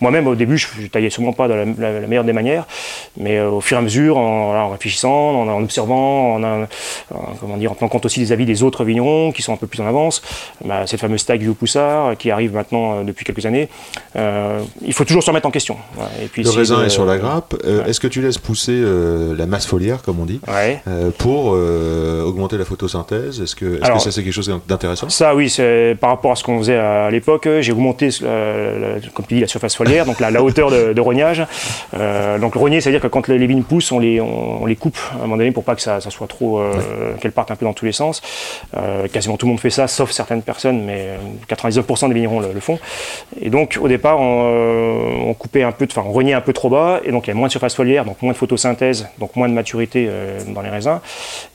Moi-même, 0.00 0.26
au 0.28 0.34
début, 0.34 0.56
je, 0.56 0.66
je 0.80 0.86
taillais 0.86 1.10
sûrement 1.10 1.34
pas 1.34 1.46
de 1.46 1.52
la, 1.52 1.64
la- 1.66 2.00
la 2.00 2.06
meilleure 2.06 2.24
des 2.24 2.32
manières, 2.32 2.66
mais 3.18 3.36
euh, 3.36 3.50
au 3.50 3.60
fur 3.60 3.76
et 3.76 3.80
à 3.80 3.82
mesure, 3.82 4.16
en, 4.16 4.70
réfléchissant, 4.70 5.10
en, 5.42 5.46
en 5.48 5.62
observant, 5.62 6.36
en, 6.36 6.42
en- 6.42 6.62
en- 7.14 7.34
comment 7.38 7.58
dire, 7.58 7.72
en 7.72 7.74
tenant 7.74 7.88
compte 7.90 8.06
aussi 8.06 8.20
des 8.20 8.32
avis 8.32 8.46
des 8.46 8.62
autres 8.62 8.82
vignerons 8.84 9.30
qui 9.32 9.42
sont 9.42 9.52
un 9.52 9.56
peu 9.58 9.66
plus 9.66 9.80
en 9.82 9.86
avance, 9.86 10.22
bah, 10.64 10.86
cette 10.86 11.00
fameuse 11.00 11.24
tag 11.26 11.40
Vieux 11.40 11.52
Poussard 11.52 12.06
euh, 12.06 12.14
qui 12.14 12.30
arrive 12.30 12.54
maintenant 12.54 13.00
euh, 13.00 13.02
depuis 13.04 13.26
quelques 13.26 13.44
années, 13.44 13.68
il 14.16 14.92
faut 14.94 15.04
toujours 15.04 15.22
se 15.22 15.28
remettre 15.30 15.46
en 15.46 15.50
question. 15.50 15.76
Et 16.22 16.26
puis 16.28 16.42
Le 16.42 16.50
raisin 16.50 16.82
est 16.84 16.88
sur 16.88 17.04
la 17.04 17.18
grappe. 17.18 17.54
Ouais. 17.64 17.90
Est-ce 17.90 18.00
que 18.00 18.06
tu 18.08 18.22
laisses 18.22 18.38
pousser 18.38 18.80
la 19.36 19.46
masse 19.46 19.66
foliaire, 19.66 20.00
comme 20.02 20.18
on 20.20 20.24
dit, 20.24 20.40
Ouais. 20.48 20.80
pour 21.18 21.48
augmenter 22.26 22.56
la 22.56 22.64
photosynthèse? 22.64 23.40
Est-ce 23.42 23.54
que, 23.54 23.76
que 23.78 23.84
Alors- 23.84 24.00
ça 24.00 24.10
c'est 24.10 24.22
quelque 24.24 24.32
chose 24.32 24.50
d'intéressant? 24.66 25.08
Ça, 25.10 25.34
oui, 25.34 25.50
c'est 25.50 25.96
par 26.00 26.10
rapport 26.10 26.32
à 26.32 26.36
ce 26.36 26.42
qu'on 26.44 26.58
faisait 26.58 26.76
à 26.78 27.10
l'époque. 27.10 27.17
Euh, 27.46 27.60
J'ai 27.62 27.72
augmenté, 27.72 28.08
euh, 28.22 28.96
la- 29.00 29.08
comme 29.10 29.26
tu 29.26 29.34
dis, 29.34 29.40
la 29.40 29.46
surface 29.46 29.74
foliaire, 29.76 30.04
donc 30.06 30.20
la, 30.20 30.30
la 30.30 30.42
hauteur 30.42 30.70
de, 30.70 30.92
de 30.92 31.00
rognage. 31.00 31.42
Euh, 31.94 32.38
donc 32.38 32.54
le 32.54 32.60
rogner, 32.60 32.80
c'est-à-dire 32.80 33.00
que 33.00 33.06
quand 33.06 33.28
les, 33.28 33.38
les 33.38 33.46
vignes 33.46 33.62
poussent, 33.62 33.92
on 33.92 33.98
les, 33.98 34.20
on, 34.20 34.62
on 34.62 34.66
les 34.66 34.76
coupe 34.76 34.98
à 35.12 35.16
un 35.16 35.22
moment 35.22 35.36
donné 35.36 35.50
pour 35.50 35.64
pas 35.64 35.74
que 35.74 35.82
ça, 35.82 36.00
ça 36.00 36.10
soit 36.10 36.26
trop, 36.26 36.58
euh, 36.58 36.72
qu'elles 37.20 37.32
partent 37.32 37.50
un 37.50 37.56
peu 37.56 37.64
dans 37.66 37.72
tous 37.72 37.84
les 37.84 37.92
sens. 37.92 38.22
Euh, 38.76 39.08
quasiment 39.08 39.36
tout 39.36 39.46
le 39.46 39.50
monde 39.50 39.60
fait 39.60 39.70
ça, 39.70 39.88
sauf 39.88 40.10
certaines 40.10 40.42
personnes, 40.42 40.84
mais 40.84 41.08
99% 41.48 42.08
des 42.08 42.14
vignerons 42.14 42.40
le, 42.40 42.52
le 42.52 42.60
font. 42.60 42.78
Et 43.40 43.50
donc 43.50 43.78
au 43.80 43.88
départ, 43.88 44.20
on, 44.20 45.28
on 45.28 45.34
coupait 45.34 45.62
un 45.62 45.72
peu, 45.72 45.86
enfin 45.90 46.04
on 46.06 46.12
rognait 46.12 46.34
un 46.34 46.40
peu 46.40 46.52
trop 46.52 46.68
bas, 46.68 47.00
et 47.04 47.10
donc 47.12 47.26
il 47.26 47.30
y 47.30 47.32
a 47.32 47.34
moins 47.34 47.46
de 47.48 47.52
surface 47.52 47.74
foliaire, 47.74 48.04
donc 48.04 48.20
moins 48.22 48.32
de 48.32 48.36
photosynthèse, 48.38 49.08
donc 49.18 49.36
moins 49.36 49.48
de 49.48 49.54
maturité 49.54 50.08
dans 50.48 50.62
les 50.62 50.70
raisins. 50.70 51.00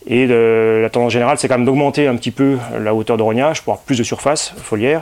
Et 0.08 0.28
la 0.28 0.90
tendance 0.90 1.14
générale, 1.14 1.38
c'est 1.38 1.48
quand 1.48 1.58
même 1.58 1.66
d'augmenter 1.66 2.08
un 2.08 2.16
petit 2.16 2.32
peu 2.32 2.58
la 2.80 2.94
hauteur 2.94 3.18
de 3.18 3.24
rognage 3.24 3.62
pour 3.62 3.74
avoir 3.74 3.84
plus 3.86 3.98
de 3.98 4.04
surface 4.04 4.54
foliaire. 4.58 5.02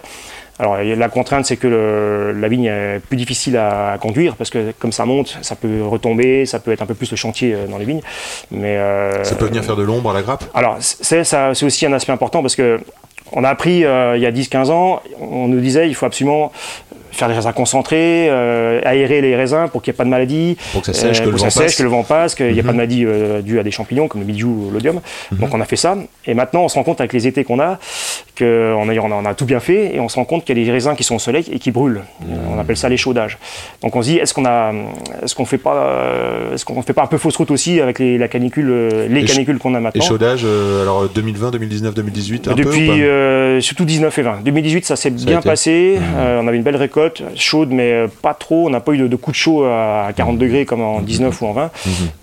Alors 0.61 0.77
la 0.77 1.09
contrainte, 1.09 1.45
c'est 1.45 1.57
que 1.57 1.67
le- 1.67 2.31
la 2.39 2.47
vigne 2.47 2.65
est 2.65 2.99
plus 3.09 3.17
difficile 3.17 3.57
à, 3.57 3.93
à 3.93 3.97
conduire 3.97 4.35
parce 4.35 4.51
que 4.51 4.73
comme 4.77 4.91
ça 4.91 5.05
monte, 5.05 5.37
ça 5.41 5.55
peut 5.55 5.81
retomber, 5.83 6.45
ça 6.45 6.59
peut 6.59 6.71
être 6.71 6.83
un 6.83 6.85
peu 6.85 6.93
plus 6.93 7.09
le 7.09 7.17
chantier 7.17 7.53
euh, 7.55 7.65
dans 7.67 7.79
les 7.79 7.85
vignes. 7.85 8.01
Mais 8.51 8.77
euh, 8.77 9.23
Ça 9.23 9.35
peut 9.35 9.45
venir 9.47 9.63
faire 9.63 9.75
de 9.75 9.81
l'ombre 9.81 10.11
à 10.11 10.13
la 10.13 10.21
grappe? 10.21 10.43
Alors, 10.53 10.77
c'est 10.79 11.23
ça- 11.23 11.55
c'est 11.55 11.65
aussi 11.65 11.85
un 11.87 11.93
aspect 11.93 12.11
important 12.11 12.41
parce 12.41 12.55
que 12.55 12.79
on 13.33 13.43
a 13.43 13.49
appris 13.49 13.83
euh, 13.85 14.15
il 14.17 14.21
y 14.21 14.25
a 14.27 14.31
10-15 14.31 14.69
ans, 14.71 15.01
on 15.19 15.47
nous 15.47 15.59
disait 15.61 15.87
il 15.87 15.95
faut 15.95 16.05
absolument 16.05 16.51
faire 17.11 17.27
des 17.27 17.33
raisins 17.33 17.51
concentrés, 17.53 18.27
euh, 18.29 18.79
aérer 18.85 19.21
les 19.21 19.35
raisins 19.35 19.67
pour 19.71 19.81
qu'il 19.81 19.91
n'y 19.91 19.95
ait 19.95 19.97
pas 19.97 20.03
de 20.05 20.09
maladie, 20.09 20.57
pour 20.71 20.81
que 20.81 20.87
ça 20.87 20.93
sèche, 20.93 21.21
euh, 21.21 21.25
que 21.25 21.29
le 21.29 21.37
ça 21.37 21.49
sèche, 21.49 21.63
passe 21.63 21.75
que 21.75 21.83
le 21.83 21.89
vent 21.89 22.03
passe, 22.03 22.35
qu'il 22.35 22.47
n'y 22.47 22.53
ait 22.53 22.61
Mhm. 22.61 22.65
pas 22.65 22.71
de 22.71 22.77
maladie 22.77 23.05
euh, 23.05 23.41
due 23.41 23.59
à 23.59 23.63
des 23.63 23.71
champignons 23.71 24.07
comme 24.07 24.21
le 24.21 24.27
mildiou 24.27 24.67
ou 24.67 24.71
l'odium. 24.71 25.01
Donc 25.31 25.53
on 25.53 25.61
a 25.61 25.65
fait 25.65 25.75
ça. 25.75 25.95
Et 26.25 26.33
maintenant 26.33 26.63
on 26.63 26.67
se 26.69 26.75
rend 26.75 26.83
compte 26.83 26.99
avec 27.01 27.13
les 27.13 27.27
étés 27.27 27.43
qu'on 27.43 27.59
a 27.59 27.79
qu'on 28.37 28.89
a, 28.89 28.93
on 28.95 29.25
a, 29.25 29.33
tout 29.35 29.45
bien 29.45 29.59
fait 29.59 29.95
et 29.95 29.99
on 29.99 30.09
se 30.09 30.15
rend 30.15 30.25
compte 30.25 30.45
qu'il 30.45 30.57
y 30.57 30.61
a 30.61 30.65
des 30.65 30.71
raisins 30.71 30.95
qui 30.95 31.03
sont 31.03 31.15
au 31.15 31.19
soleil 31.19 31.45
et 31.51 31.59
qui 31.59 31.69
brûlent. 31.71 32.01
On 32.49 32.59
appelle 32.59 32.77
ça 32.77 32.89
l'échaudage. 32.89 33.37
Donc 33.83 33.95
on 33.95 34.01
se 34.01 34.07
dit 34.09 34.17
est-ce 34.17 34.33
qu'on 34.33 34.45
a, 34.45 34.71
est-ce 35.23 35.35
qu'on 35.35 35.45
fait 35.45 35.57
pas, 35.57 35.75
euh, 35.75 36.53
est-ce 36.55 36.65
qu'on 36.65 36.81
fait 36.81 36.93
pas 36.93 37.03
un 37.03 37.07
peu 37.07 37.17
fausse 37.17 37.35
route 37.35 37.51
aussi 37.51 37.79
avec 37.81 37.99
les, 37.99 38.17
la 38.17 38.27
canicule, 38.27 38.71
les 39.09 39.23
canicules 39.25 39.57
qu'on 39.59 39.75
a 39.75 39.79
maintenant? 39.79 40.01
Échaudage, 40.03 40.43
alors 40.81 41.07
2020, 41.13 41.51
2019, 41.51 41.93
2018, 41.93 42.47
un 42.47 42.53
depuis 42.55 42.87
peu 42.87 42.93
ou 42.93 43.55
pas? 43.57 43.61
surtout 43.61 43.85
19 43.85 44.17
et 44.17 44.21
20. 44.21 44.39
2018, 44.43 44.85
ça 44.85 44.95
s'est 44.95 45.09
bien 45.11 45.39
été. 45.39 45.49
Passé. 45.49 45.99
On 46.17 46.47
avait 46.47 46.57
une 46.57 46.63
belle 46.63 46.77
récolte, 46.77 47.00
chaude, 47.35 47.69
mais 47.71 47.91
euh, 47.93 48.07
pas 48.21 48.33
trop. 48.33 48.67
On 48.67 48.69
n'a 48.69 48.79
pas 48.79 48.91
eu 48.93 48.97
de, 48.97 49.07
de 49.07 49.15
coup 49.15 49.31
de 49.31 49.35
chaud 49.35 49.63
à 49.65 50.07
Mmh. 50.09 50.13
40 50.13 50.37
degrés 50.37 50.65
comme 50.65 50.81
en 50.81 50.99
19 51.01 51.41
ou 51.41 51.45
en 51.47 51.53
20. 51.53 51.71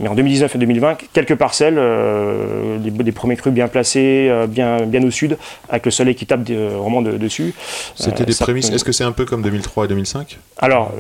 Mais 0.01 0.09
en 0.09 0.15
2019 0.15 0.55
et 0.55 0.59
2020, 0.59 0.97
quelques 1.13 1.35
parcelles, 1.37 1.77
euh, 1.79 2.79
des, 2.79 2.91
des 2.91 3.13
premiers 3.13 3.37
crus 3.37 3.53
bien 3.53 3.69
placés, 3.69 4.29
euh, 4.31 4.47
bien, 4.47 4.83
bien 4.87 5.03
au 5.05 5.11
sud, 5.11 5.37
avec 5.69 5.85
le 5.85 5.91
soleil 5.91 6.15
qui 6.15 6.27
tape 6.27 6.49
vraiment 6.51 7.03
de- 7.03 7.17
dessus. 7.17 7.55
C'était 7.95 8.25
des 8.25 8.33
ça 8.33 8.45
prémices. 8.45 8.71
Est-ce 8.71 8.85
que 8.85 8.93
c'est 8.93 9.05
un 9.05 9.13
peu 9.13 9.25
comme 9.25 9.43
2003 9.43 9.85
et 9.87 9.89
2005 9.89 10.39
alors, 10.61 10.91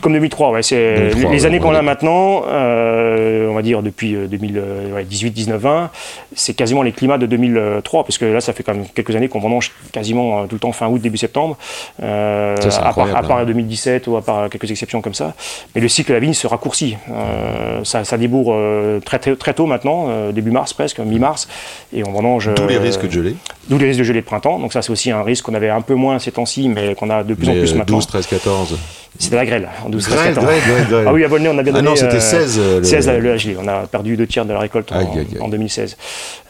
comme 0.00 0.12
2003, 0.12 0.52
ouais, 0.52 0.62
c'est 0.62 0.94
2003, 1.10 1.32
les 1.32 1.40
ouais, 1.40 1.46
années 1.46 1.58
qu'on 1.58 1.74
a 1.74 1.82
maintenant, 1.82 2.44
euh, 2.46 3.48
on 3.50 3.54
va 3.54 3.62
dire 3.62 3.82
depuis 3.82 4.14
euh, 4.14 4.26
2018, 4.28 5.30
19, 5.32 5.60
20, 5.60 5.90
c'est 6.36 6.54
quasiment 6.54 6.82
les 6.82 6.92
climats 6.92 7.18
de 7.18 7.26
2003, 7.26 8.04
parce 8.04 8.16
que 8.18 8.24
là, 8.26 8.40
ça 8.40 8.52
fait 8.52 8.62
quand 8.62 8.74
même 8.74 8.86
quelques 8.94 9.14
années 9.16 9.28
qu'on 9.28 9.40
vendange 9.40 9.72
quasiment 9.92 10.46
tout 10.46 10.54
le 10.54 10.60
temps 10.60 10.70
fin 10.72 10.86
août, 10.88 11.00
début 11.00 11.18
septembre, 11.18 11.56
euh, 12.02 12.56
Ça, 12.70 12.80
à, 12.82 12.92
part, 12.92 13.11
à 13.14 13.22
part 13.22 13.38
hein. 13.38 13.44
2017 13.44 14.06
ou 14.06 14.16
à 14.16 14.22
part 14.22 14.48
quelques 14.50 14.70
exceptions 14.70 15.00
comme 15.00 15.14
ça. 15.14 15.34
Mais 15.74 15.80
le 15.80 15.88
cycle 15.88 16.10
de 16.10 16.14
la 16.14 16.20
vigne 16.20 16.34
se 16.34 16.46
raccourcit. 16.46 16.96
Euh, 17.10 17.84
ça, 17.84 18.04
ça 18.04 18.18
débourre 18.18 18.52
euh, 18.52 19.00
très, 19.00 19.18
très, 19.18 19.36
très 19.36 19.54
tôt 19.54 19.66
maintenant, 19.66 20.06
euh, 20.08 20.32
début 20.32 20.50
mars 20.50 20.72
presque, 20.72 20.98
mi-mars, 20.98 21.48
et 21.92 22.06
on 22.06 22.12
vendange. 22.12 22.50
D'où 22.54 22.66
les 22.66 22.78
risques 22.78 23.06
de 23.06 23.10
gelée. 23.10 23.36
D'où 23.68 23.78
les 23.78 23.86
risques 23.86 24.00
de 24.00 24.04
gelée 24.04 24.20
de 24.20 24.26
printemps. 24.26 24.58
Donc 24.58 24.72
ça, 24.72 24.82
c'est 24.82 24.90
aussi 24.90 25.10
un 25.12 25.22
risque 25.22 25.44
qu'on 25.44 25.54
avait 25.54 25.70
un 25.70 25.82
peu 25.82 25.94
moins 25.94 26.18
ces 26.18 26.32
temps-ci, 26.32 26.68
mais 26.68 26.94
qu'on 26.96 27.10
a 27.10 27.22
de 27.22 27.34
plus 27.34 27.48
en 27.48 27.52
Mais, 27.54 27.60
plus 27.60 27.72
euh, 27.74 27.76
maintenant. 27.78 27.96
12, 27.98 28.06
13, 28.08 28.26
14. 28.26 28.78
C'était 29.18 29.36
la 29.36 29.44
grêle, 29.46 29.68
en 29.84 29.88
12 29.90 30.04
13, 30.04 30.16
Grêle, 30.18 30.34
14. 30.34 30.46
grêle, 30.64 30.86
grêle. 30.88 31.04
Ah 31.06 31.12
oui, 31.12 31.22
à 31.22 31.28
Volnay, 31.28 31.48
on 31.48 31.58
a 31.58 31.62
bien 31.62 31.72
Ah 31.74 31.78
donné. 31.78 31.88
non, 31.90 31.94
c'était 31.94 32.16
euh, 32.16 32.20
16. 32.20 32.58
euh, 32.58 32.78
le- 32.78 32.84
16 32.84 33.08
le 33.10 33.36
gelée. 33.36 33.56
On 33.62 33.68
a 33.68 33.86
perdu 33.86 34.16
deux 34.16 34.26
tiers 34.26 34.44
de 34.46 34.52
la 34.52 34.58
récolte 34.58 34.90
en, 34.90 34.96
Aïe, 34.98 35.06
aïe, 35.14 35.26
aïe. 35.32 35.38
en 35.40 35.48
2016. 35.48 35.96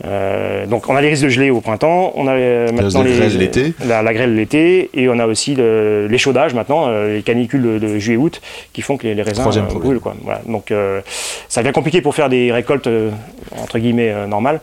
Euh, 0.05 0.65
donc 0.67 0.89
on 0.89 0.97
a 0.97 1.03
les 1.03 1.09
risques 1.11 1.25
de 1.25 1.29
gelée 1.29 1.51
au 1.51 1.61
printemps, 1.61 2.13
on 2.15 2.27
a 2.29 2.33
euh, 2.33 2.73
maintenant 2.73 3.03
de 3.03 3.09
les, 3.09 3.29
l'été. 3.31 3.75
La, 3.85 4.03
la 4.03 4.15
grêle 4.15 4.35
l'été, 4.35 4.91
et 4.95 5.09
on 5.09 5.19
a 5.19 5.27
aussi 5.27 5.55
le- 5.55 6.07
l'échaudage 6.07 6.55
maintenant, 6.55 6.87
euh, 6.87 7.17
les 7.17 7.23
canicules 7.23 7.63
de, 7.63 7.79
de 7.79 7.99
juillet-août 7.99 8.41
qui 8.73 8.81
font 8.81 8.97
que 8.97 9.07
les, 9.09 9.15
les 9.15 9.23
raisins 9.23 9.43
brûlent. 9.75 10.01
Quoi. 10.01 10.15
Voilà. 10.23 10.41
Donc 10.47 10.73
ça 11.49 11.63
devient 11.63 11.73
compliqué 11.75 12.01
pour 12.01 12.15
faire 12.15 12.29
des 12.29 12.53
récoltes 12.53 12.89
entre 13.61 13.79
guillemets 13.79 14.15
normales. 14.29 14.61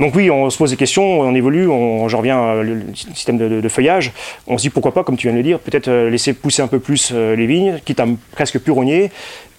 Donc 0.00 0.14
oui, 0.14 0.30
on 0.30 0.48
se 0.50 0.58
pose 0.58 0.70
des 0.70 0.76
questions, 0.76 1.20
on 1.20 1.34
évolue, 1.34 1.68
on, 1.68 2.08
je 2.08 2.16
reviens 2.16 2.42
euh, 2.42 2.62
le 2.62 2.82
système 2.94 3.38
de, 3.38 3.68
feuillage. 3.68 4.12
On 4.46 4.58
se 4.58 4.62
dit 4.62 4.70
pourquoi 4.70 4.92
pas, 4.92 5.04
comme 5.04 5.16
tu 5.16 5.26
viens 5.26 5.32
de 5.32 5.38
le 5.38 5.44
dire, 5.44 5.58
peut-être 5.58 5.88
euh, 5.88 6.10
laisser 6.10 6.32
pousser 6.32 6.62
un 6.62 6.66
peu 6.66 6.80
plus 6.80 7.10
euh, 7.12 7.36
les 7.36 7.46
vignes, 7.46 7.80
quitte 7.84 8.00
à 8.00 8.06
presque 8.32 8.58
plus 8.58 8.72
rogner, 8.72 9.10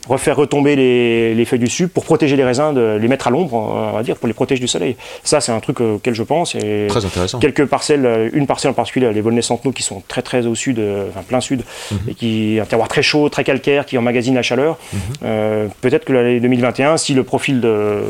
refaire 0.09 0.35
retomber 0.35 0.75
les, 0.75 1.33
les 1.33 1.45
feuilles 1.45 1.59
du 1.59 1.67
sud 1.69 1.87
pour 1.89 2.03
protéger 2.03 2.35
les 2.35 2.43
raisins, 2.43 2.73
de 2.73 2.97
les 3.01 3.07
mettre 3.07 3.27
à 3.27 3.29
l'ombre, 3.29 3.53
on 3.53 3.91
va 3.93 4.03
dire, 4.03 4.17
pour 4.17 4.27
les 4.27 4.33
protéger 4.33 4.59
du 4.59 4.67
soleil. 4.67 4.95
Ça, 5.23 5.39
c'est 5.39 5.51
un 5.53 5.59
truc 5.61 5.79
euh, 5.79 5.95
auquel 5.95 6.13
je 6.13 6.23
pense. 6.23 6.55
Et 6.55 6.87
Très 6.89 7.05
intéressant. 7.05 7.39
quelques 7.39 7.65
parcelles, 7.65 8.05
euh, 8.05 8.29
une 8.33 8.45
parcelle 8.45 8.71
en 8.71 8.73
particulier, 8.73 9.11
les 9.13 9.21
Volnay 9.21 9.41
Centenaux, 9.41 9.71
qui 9.71 9.83
sont 9.83 10.03
très 10.07 10.21
très 10.21 10.45
au 10.45 10.55
sud, 10.55 10.79
euh, 10.79 11.07
enfin 11.09 11.21
plein 11.27 11.39
sud, 11.41 11.63
Mhm. 11.91 11.97
et 12.09 12.13
qui 12.15 12.57
un 12.61 12.65
terroir 12.65 12.87
très 12.89 13.01
chaud, 13.01 13.29
très 13.29 13.43
calcaire, 13.45 13.85
qui 13.85 13.97
emmagasine 13.97 14.35
la 14.35 14.41
chaleur. 14.41 14.77
Mhm. 14.91 14.99
Euh, 15.23 15.67
Peut-être 15.81 16.03
que 16.05 16.13
l'année 16.13 16.39
2021, 16.39 16.97
si 16.97 17.13
le 17.13 17.23
profil 17.23 17.61
de 17.61 18.01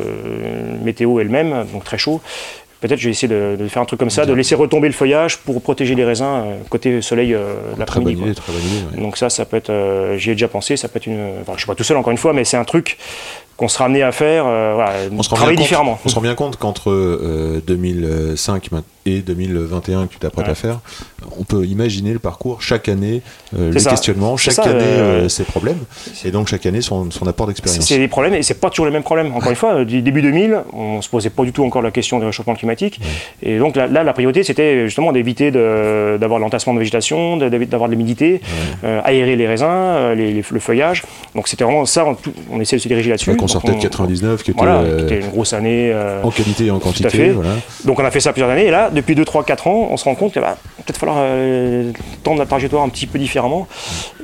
météo 0.84 1.19
est 1.19 1.23
le 1.23 1.29
même, 1.29 1.65
donc 1.73 1.84
très 1.84 1.97
chaud, 1.97 2.21
peut-être 2.88 3.00
je 3.00 3.06
vais 3.06 3.12
essayer 3.12 3.28
de, 3.28 3.56
de 3.60 3.67
faire 3.67 3.82
un 3.82 3.86
truc 3.86 4.00
comme 4.00 4.10
ça, 4.10 4.26
de 4.26 4.34
laisser 4.34 4.56
retomber 4.56 4.88
le 4.88 4.93
feuillage 4.93 5.38
pour 5.39 5.62
protéger 5.62 5.96
les 5.96 6.06
raisins 6.06 6.26
euh, 6.26 6.56
côté 6.69 7.02
soleil 7.02 7.34
euh, 7.34 7.54
l'après-midi. 7.78 8.22
ouais. 8.96 9.02
Donc 9.02 9.17
ça, 9.17 9.30
ça 9.30 9.46
peut 9.46 9.58
être, 9.58 9.69
euh, 9.72 10.17
j'y 10.17 10.30
ai 10.32 10.34
déjà 10.34 10.48
pensé, 10.48 10.78
ça 10.78 10.88
peut 10.89 10.98
être 10.98 11.08
une, 11.08 11.19
enfin 11.41 11.54
je 11.56 11.60
suis 11.60 11.67
pas 11.67 11.76
tout 11.76 11.84
seul 11.84 11.98
encore 11.98 12.12
une 12.12 12.17
fois, 12.17 12.34
mais 12.34 12.43
c'est 12.46 12.58
un 12.58 12.63
truc 12.65 12.98
qu'on 13.58 13.67
sera 13.67 13.86
amené 13.86 14.02
à 14.04 14.12
faire, 14.12 14.46
euh, 14.48 14.74
voilà, 14.76 14.93
On 15.12 15.22
se 15.24 15.30
travailler 15.30 15.56
compte- 15.56 15.63
différemment. 15.63 16.00
On 16.04 16.10
se 16.10 16.15
rend 16.15 16.22
bien 16.22 16.34
compte 16.36 16.58
qu'entre 16.58 16.89
euh, 16.89 17.62
2005 17.67 18.72
ma- 18.72 18.82
et 19.06 19.20
2021 19.20 20.08
que 20.08 20.13
tu 20.13 20.20
t'apprêtes 20.20 20.46
Ouais. 20.46 20.52
à 20.52 20.56
faire, 20.56 20.80
on 21.39 21.44
peut 21.44 21.66
imaginer 21.66 22.13
le 22.13 22.20
parcours 22.20 22.62
chaque 22.62 22.88
année, 22.89 23.22
euh, 23.58 23.72
les 23.72 23.80
ça. 23.80 23.89
questionnements, 23.92 24.38
chaque 24.38 24.54
ça, 24.54 24.63
année 24.63 24.80
euh, 24.82 25.26
euh, 25.26 25.30
ses 25.30 25.44
problèmes, 25.44 25.78
et 26.26 26.32
donc 26.32 26.48
chaque 26.48 26.66
année 26.66 26.82
son, 26.82 27.12
son 27.12 27.28
apport 27.28 27.48
d'expérience. 27.48 27.86
C'est 27.86 27.98
des 27.98 28.08
problèmes 28.08 28.34
et 28.34 28.44
c'est 28.44 28.54
pas 28.60 28.70
toujours 28.70 28.86
les 28.86 28.92
mêmes 28.92 29.04
problèmes. 29.04 29.34
Encore 29.36 29.50
une 29.50 29.56
fois, 29.56 29.76
euh, 29.76 29.86
début 29.86 30.22
2000, 30.22 30.58
on 30.74 31.02
se 31.02 31.10
posait 31.10 31.30
pas 31.30 31.44
du 31.44 31.52
tout 31.52 31.63
encore 31.63 31.82
la 31.82 31.92
question 31.92 32.20
du 32.20 32.26
réchauffement 32.26 32.56
climatique. 32.56 33.00
Et 33.42 33.58
donc 33.60 33.76
là, 33.76 33.88
là, 33.88 34.04
la 34.04 34.13
priorité, 34.13 34.44
c'était 34.44 34.86
justement 34.86 35.12
d'éviter 35.12 35.52
d'avoir 35.52 36.39
l'entassement 36.39 36.74
de 36.74 36.80
végétation, 36.80 37.38
d'avoir 37.38 37.89
de 37.89 37.94
l'humidité, 37.94 38.42
euh, 38.84 39.02
aérer 39.04 39.36
les 39.36 39.48
raisins, 39.48 39.66
euh, 39.68 40.16
les- 40.16 40.34
les- 40.34 40.44
le 40.50 40.60
feuillage. 40.60 41.04
Donc 41.36 41.48
c'était 41.48 41.63
vraiment 41.63 41.86
ça, 41.86 42.06
on, 42.06 42.18
on 42.52 42.60
essaie 42.62 42.78
de 42.78 42.82
se 42.82 42.88
diriger 42.88 43.10
là-dessus. 43.10 43.36
Qu'on 43.36 43.48
sortait 43.48 43.72
de 43.72 43.78
on- 43.78 43.80
99, 43.80 44.44
qui 44.44 44.52
était, 44.52 44.58
Voilà, 44.60 44.80
euh, 44.80 44.98
qui 45.00 45.13
était 45.13 45.26
une 45.26 45.32
grosse 45.32 45.54
année. 45.54 45.92
euh, 45.94 46.22
en 46.24 46.32
qualité 46.32 46.66
et 46.66 46.72
en 46.72 46.80
quantité. 46.80 47.30
Voilà. 47.32 47.50
donc 47.86 48.00
on 48.00 48.06
a 48.06 48.12
fait 48.12 48.20
ça 48.20 48.32
plusieurs 48.34 48.50
années 48.50 48.66
et 48.68 48.72
là, 48.72 48.89
depuis 48.93 49.15
2, 49.15 49.25
3, 49.25 49.43
4 49.43 49.67
ans, 49.67 49.88
on 49.91 49.97
se 49.97 50.06
rend 50.06 50.15
compte 50.15 50.34
qu'il 50.34 50.41
va 50.41 50.58
peut-être 50.86 50.97
falloir 50.97 51.17
euh, 51.21 51.91
tendre 52.23 52.39
la 52.39 52.45
trajectoire 52.45 52.84
un 52.84 52.89
petit 52.89 53.08
peu 53.08 53.17
différemment 53.17 53.67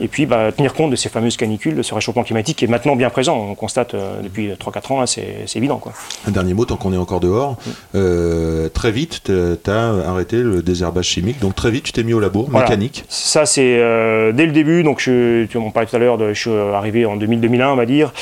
et 0.02 0.08
puis 0.10 0.26
bah, 0.26 0.52
tenir 0.52 0.74
compte 0.74 0.92
de 0.92 0.96
ces 0.96 1.08
fameuses 1.10 1.38
canicules, 1.38 1.76
de 1.76 1.82
ce 1.84 1.94
réchauffement 1.94 2.24
climatique 2.24 2.58
qui 2.58 2.66
est 2.66 2.68
maintenant 2.68 2.96
bien 2.96 3.10
présent. 3.10 3.38
On 3.38 3.56
constate 3.56 3.94
euh, 3.94 4.22
depuis 4.22 4.50
3-4 4.52 4.94
ans, 4.94 5.00
là, 5.02 5.08
c'est 5.08 5.44
c'est 5.46 5.58
évident. 5.60 5.78
Quoi. 5.78 5.94
Un 6.28 6.32
dernier 6.32 6.54
mot, 6.54 6.66
tant 6.66 6.76
qu'on 6.76 6.94
est 6.94 6.98
encore 6.98 7.20
dehors. 7.20 7.58
Euh, 7.96 8.70
très 8.70 8.92
vite, 8.92 9.24
tu 9.26 9.72
as 9.72 9.90
arrêté 10.08 10.38
le 10.38 10.62
désherbage 10.62 11.06
chimique, 11.06 11.40
donc 11.40 11.56
très 11.56 11.72
vite, 11.72 11.84
tu 11.84 11.92
t'es 11.92 12.04
mis 12.04 12.14
au 12.14 12.20
labo, 12.20 12.46
Voilà. 12.50 12.66
mécanique. 12.68 13.06
Ça, 13.10 13.46
c'est 13.46 13.78
euh, 13.80 14.32
dès 14.32 14.46
le 14.46 14.52
début. 14.52 14.84
Donc, 14.84 15.00
je, 15.00 15.46
tu 15.46 15.58
m'en 15.58 15.72
parlais 15.72 15.88
tout 15.90 15.96
à 15.96 16.00
l'heure, 16.00 16.18
je 16.20 16.40
suis 16.40 16.52
arrivé 16.52 17.06
en 17.06 17.18
2000-2001, 17.18 17.68
on 17.72 17.76
va 17.76 17.86
dire. 17.86 18.14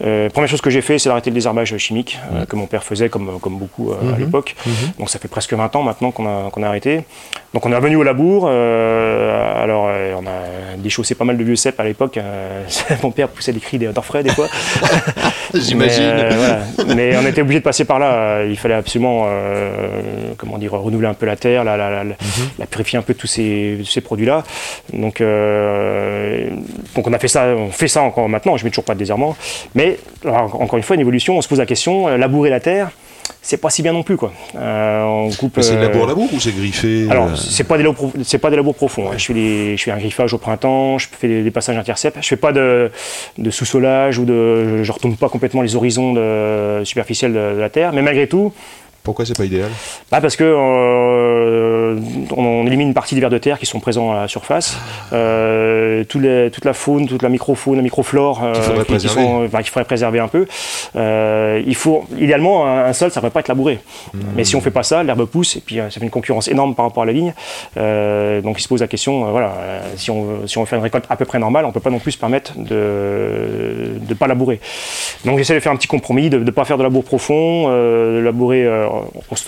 Première 0.00 0.48
chose 0.48 0.60
que 0.60 0.70
j'ai 0.70 0.80
fait, 0.80 0.98
c'est 0.98 1.08
d'arrêter 1.08 1.30
le 1.30 1.34
désherbage 1.34 1.76
chimique, 1.76 2.18
que 2.48 2.56
mon 2.56 2.66
père 2.66 2.82
faisait 2.82 3.08
comme, 3.08 3.38
comme 3.40 3.56
beaucoup 3.58 3.92
à 3.92 4.02
Mhm. 4.04 4.18
l'époque. 4.18 4.56
Donc 4.98 5.08
ça 5.10 5.18
fait 5.18 5.28
presque 5.28 5.52
20 5.54 5.74
ans 5.76 5.82
maintenant 6.00 6.10
qu'on 6.10 6.26
a, 6.26 6.50
qu'on 6.50 6.62
a 6.62 6.68
arrêté. 6.68 7.04
Donc 7.54 7.66
on 7.66 7.72
est 7.72 7.76
revenu 7.76 7.96
au 7.96 8.02
labour. 8.02 8.46
euh, 8.48 9.62
alors 9.62 9.86
euh, 9.90 10.14
on 10.18 10.26
a 10.26 10.76
déchaussé 10.78 11.14
pas 11.14 11.24
mal 11.24 11.36
de 11.36 11.44
vieux 11.44 11.56
cèpes 11.56 11.78
à 11.80 11.84
l'époque. 11.84 12.16
euh, 12.16 12.62
mon 13.02 13.10
père 13.10 13.28
poussait 13.28 13.52
des 13.52 13.60
cris 13.60 13.78
d'orfraie 13.78 14.22
des 14.22 14.30
fois. 14.30 14.48
J'imagine. 15.54 16.12
Mais, 16.16 16.34
voilà. 16.34 16.58
Mais 16.96 17.16
on 17.16 17.26
était 17.26 17.42
obligé 17.42 17.58
de 17.60 17.64
passer 17.64 17.84
par 17.84 17.98
là. 17.98 18.42
Il 18.44 18.56
fallait 18.56 18.74
absolument, 18.74 19.26
comment 20.38 20.56
dire, 20.56 20.72
renouveler 20.72 21.08
un 21.08 21.14
peu 21.14 21.26
la 21.26 21.36
terre, 21.36 21.62
la, 21.64 21.76
la- 21.76 21.90
la- 21.90 22.04
la- 22.04 22.14
la 22.58 22.66
purifier 22.66 22.98
un 22.98 23.02
peu 23.02 23.12
de 23.12 23.18
tous 23.18 23.26
ces, 23.26 23.82
produits-là. 24.02 24.44
Donc, 24.94 25.22
donc 26.94 27.06
on 27.06 27.12
a 27.12 27.18
fait 27.18 27.28
ça, 27.28 27.48
on 27.48 27.70
fait 27.70 27.88
ça 27.88 28.00
encore 28.02 28.28
maintenant. 28.30 28.56
Je 28.56 28.64
mets 28.64 28.70
toujours 28.70 28.84
pas 28.84 28.94
de 28.94 28.98
désherbant. 29.00 29.36
Mais 29.74 29.98
alors, 30.24 30.58
encore 30.60 30.78
une 30.78 30.82
fois, 30.82 30.94
une 30.94 31.00
évolution. 31.02 31.36
On 31.36 31.42
se 31.42 31.48
pose 31.48 31.58
la 31.58 31.66
question, 31.66 32.08
labourer 32.16 32.48
la 32.50 32.60
terre, 32.60 32.90
c'est 33.40 33.56
pas 33.56 33.70
si 33.70 33.82
bien 33.82 33.92
non 33.92 34.02
plus, 34.02 34.16
quoi. 34.16 34.32
Euh, 34.56 35.02
on 35.04 35.30
coupe. 35.30 35.58
C'est 35.60 35.76
euh, 35.76 35.80
labour 35.82 36.06
labour 36.06 36.28
ou 36.32 36.40
c'est 36.40 36.52
griffé 36.54 37.06
alors, 37.10 37.26
euh, 37.26 37.34
c'est 37.36 37.64
pas 37.64 37.76
des 37.78 37.84
c'est 38.24 38.38
pas 38.38 38.50
des 38.50 38.56
labours 38.56 38.74
profonds. 38.74 39.10
hein. 39.10 39.14
Je 39.18 39.26
fais 39.32 39.76
je 39.76 39.82
fais 39.82 39.90
un 39.90 39.98
griffage 39.98 40.32
au 40.32 40.38
printemps, 40.38 40.98
je 40.98 41.08
fais 41.10 41.28
des, 41.28 41.42
des 41.42 41.50
passages 41.50 41.76
intercept. 41.76 42.18
Je 42.20 42.26
fais 42.28 42.36
pas 42.36 42.52
de, 42.52 42.90
de 43.38 43.50
sous-solage 43.50 44.18
ou 44.18 44.24
de, 44.24 44.82
je 44.82 44.92
retourne 44.92 45.16
pas 45.16 45.28
complètement 45.28 45.62
les 45.62 45.74
horizons 45.76 46.12
de, 46.12 46.82
superficiels 46.84 47.32
de, 47.32 47.54
de 47.54 47.60
la 47.60 47.68
terre. 47.70 47.92
Mais 47.92 48.02
malgré 48.02 48.26
tout, 48.28 48.52
Pourquoi 49.02 49.24
c'est 49.26 49.36
pas 49.36 49.44
idéal? 49.44 49.68
Bah 50.12 50.20
parce 50.20 50.36
que 50.36 50.44
euh, 50.44 51.98
on, 52.36 52.66
élimine 52.66 52.88
une 52.88 52.94
partie 52.94 53.16
des 53.16 53.20
vers 53.20 53.30
de 53.30 53.38
terre 53.38 53.58
qui 53.58 53.66
sont 53.66 53.80
présents 53.80 54.12
à 54.12 54.20
la 54.22 54.28
surface. 54.28 54.78
Euh, 55.12 56.04
tous 56.04 56.20
les- 56.20 56.50
toute 56.52 56.64
la 56.64 56.72
faune, 56.72 57.08
toute 57.08 57.22
la 57.22 57.28
microfaune, 57.28 57.76
la 57.76 57.82
microflore 57.82 58.44
euh, 58.44 58.52
Qu'il 58.52 58.62
faudrait 58.62 58.84
qui, 58.84 58.96
qui 58.98 59.06
enfin, 59.08 59.62
faudrait 59.64 59.84
préserver 59.84 60.20
un 60.20 60.28
peu. 60.28 60.46
Euh, 60.94 61.60
il 61.66 61.74
faut, 61.74 62.04
idéalement, 62.16 62.64
un, 62.66 62.92
sol, 62.92 63.10
ça 63.10 63.18
ne 63.18 63.22
devrait 63.22 63.32
pas 63.32 63.40
être 63.40 63.48
labouré. 63.48 63.80
Mmh. 64.14 64.18
Mais 64.36 64.44
si 64.44 64.54
on 64.54 64.60
fait 64.60 64.70
pas 64.70 64.84
ça, 64.84 65.02
l'herbe 65.02 65.24
pousse 65.24 65.56
et 65.56 65.60
puis 65.60 65.80
euh, 65.80 65.90
ça 65.90 65.98
fait 65.98 66.04
une 66.06 66.10
concurrence 66.10 66.46
énorme 66.46 66.76
par 66.76 66.84
rapport 66.86 67.02
à 67.02 67.06
la 67.06 67.12
vigne. 67.12 67.34
Euh, 67.78 68.40
donc 68.40 68.60
il 68.60 68.62
se 68.62 68.68
pose 68.68 68.80
la 68.82 68.86
question, 68.88 69.26
euh, 69.26 69.30
voilà, 69.32 69.52
euh, 69.58 69.80
si 69.96 70.12
on, 70.12 70.22
veut- 70.22 70.46
si 70.46 70.58
on 70.58 70.60
veut 70.60 70.66
faire 70.66 70.78
une 70.78 70.84
récolte 70.84 71.06
à 71.10 71.16
peu 71.16 71.24
près 71.24 71.40
normale, 71.40 71.64
on 71.64 71.72
peut 71.72 71.80
pas 71.80 71.90
non 71.90 71.98
plus 71.98 72.12
se 72.12 72.18
permettre 72.18 72.52
de 72.56 73.94
ne 74.08 74.14
pas 74.14 74.28
labourer. 74.28 74.60
Donc 75.24 75.38
j'essaie 75.38 75.54
de 75.54 75.60
faire 75.60 75.72
un 75.72 75.76
petit 75.76 75.88
compromis, 75.88 76.30
de 76.30 76.38
ne 76.38 76.50
pas 76.52 76.64
faire 76.64 76.78
de 76.78 76.84
labour 76.84 77.02
profond, 77.02 77.64
euh, 77.68 78.18
de 78.20 78.24
labourer. 78.24 78.64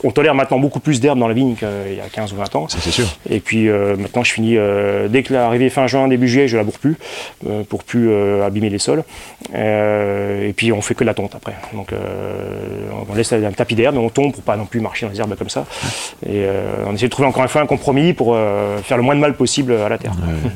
On, 0.02 0.10
tolère 0.10 0.34
maintenant 0.34 0.58
beaucoup 0.58 0.80
plus 0.80 1.00
d'herbe 1.00 1.18
dans 1.18 1.28
la 1.28 1.34
vigne 1.34 1.54
qu'il 1.54 1.96
y 1.96 2.00
a 2.00 2.08
15 2.12 2.32
ou 2.32 2.36
20 2.36 2.56
ans. 2.56 2.66
C'est 2.68 2.90
sûr. 2.90 3.06
Et 3.28 3.40
puis 3.40 3.68
euh, 3.68 3.96
maintenant, 3.96 4.24
je 4.24 4.32
finis 4.32 4.56
euh, 4.56 5.08
dès 5.08 5.22
que 5.22 5.32
l'arrivée 5.32 5.70
fin 5.70 5.86
juin, 5.86 6.08
début 6.08 6.28
juillet, 6.28 6.48
je 6.48 6.56
laboure 6.56 6.78
plus 6.78 6.96
euh, 7.48 7.62
pour 7.64 7.84
plus 7.84 8.12
abîmer 8.42 8.70
les 8.70 8.78
sols. 8.78 9.04
Et 9.54 10.52
puis 10.56 10.72
on 10.72 10.80
fait 10.80 10.94
que 10.94 11.04
de 11.04 11.06
la 11.06 11.14
tonte 11.14 11.34
après. 11.34 11.54
Donc 11.72 11.92
on 13.08 13.14
laisse 13.14 13.32
un 13.32 13.52
tapis 13.52 13.74
d'herbe, 13.74 13.96
mais 13.96 14.02
on 14.02 14.10
tombe 14.10 14.32
pour 14.32 14.42
pas 14.42 14.56
non 14.56 14.66
plus 14.66 14.80
marcher 14.80 15.06
dans 15.06 15.12
les 15.12 15.20
herbes 15.20 15.34
comme 15.36 15.48
ça. 15.48 15.66
Et 16.28 16.44
on 16.86 16.94
essaie 16.94 17.06
de 17.06 17.10
trouver 17.10 17.28
encore 17.28 17.42
une 17.42 17.48
fois 17.48 17.62
un 17.62 17.66
compromis 17.66 18.12
pour 18.12 18.36
faire 18.82 18.96
le 18.96 19.02
moins 19.02 19.14
de 19.14 19.20
mal 19.20 19.34
possible 19.34 19.72
à 19.72 19.88
la 19.88 19.98
terre. 19.98 20.12
Ouais. 20.12 20.50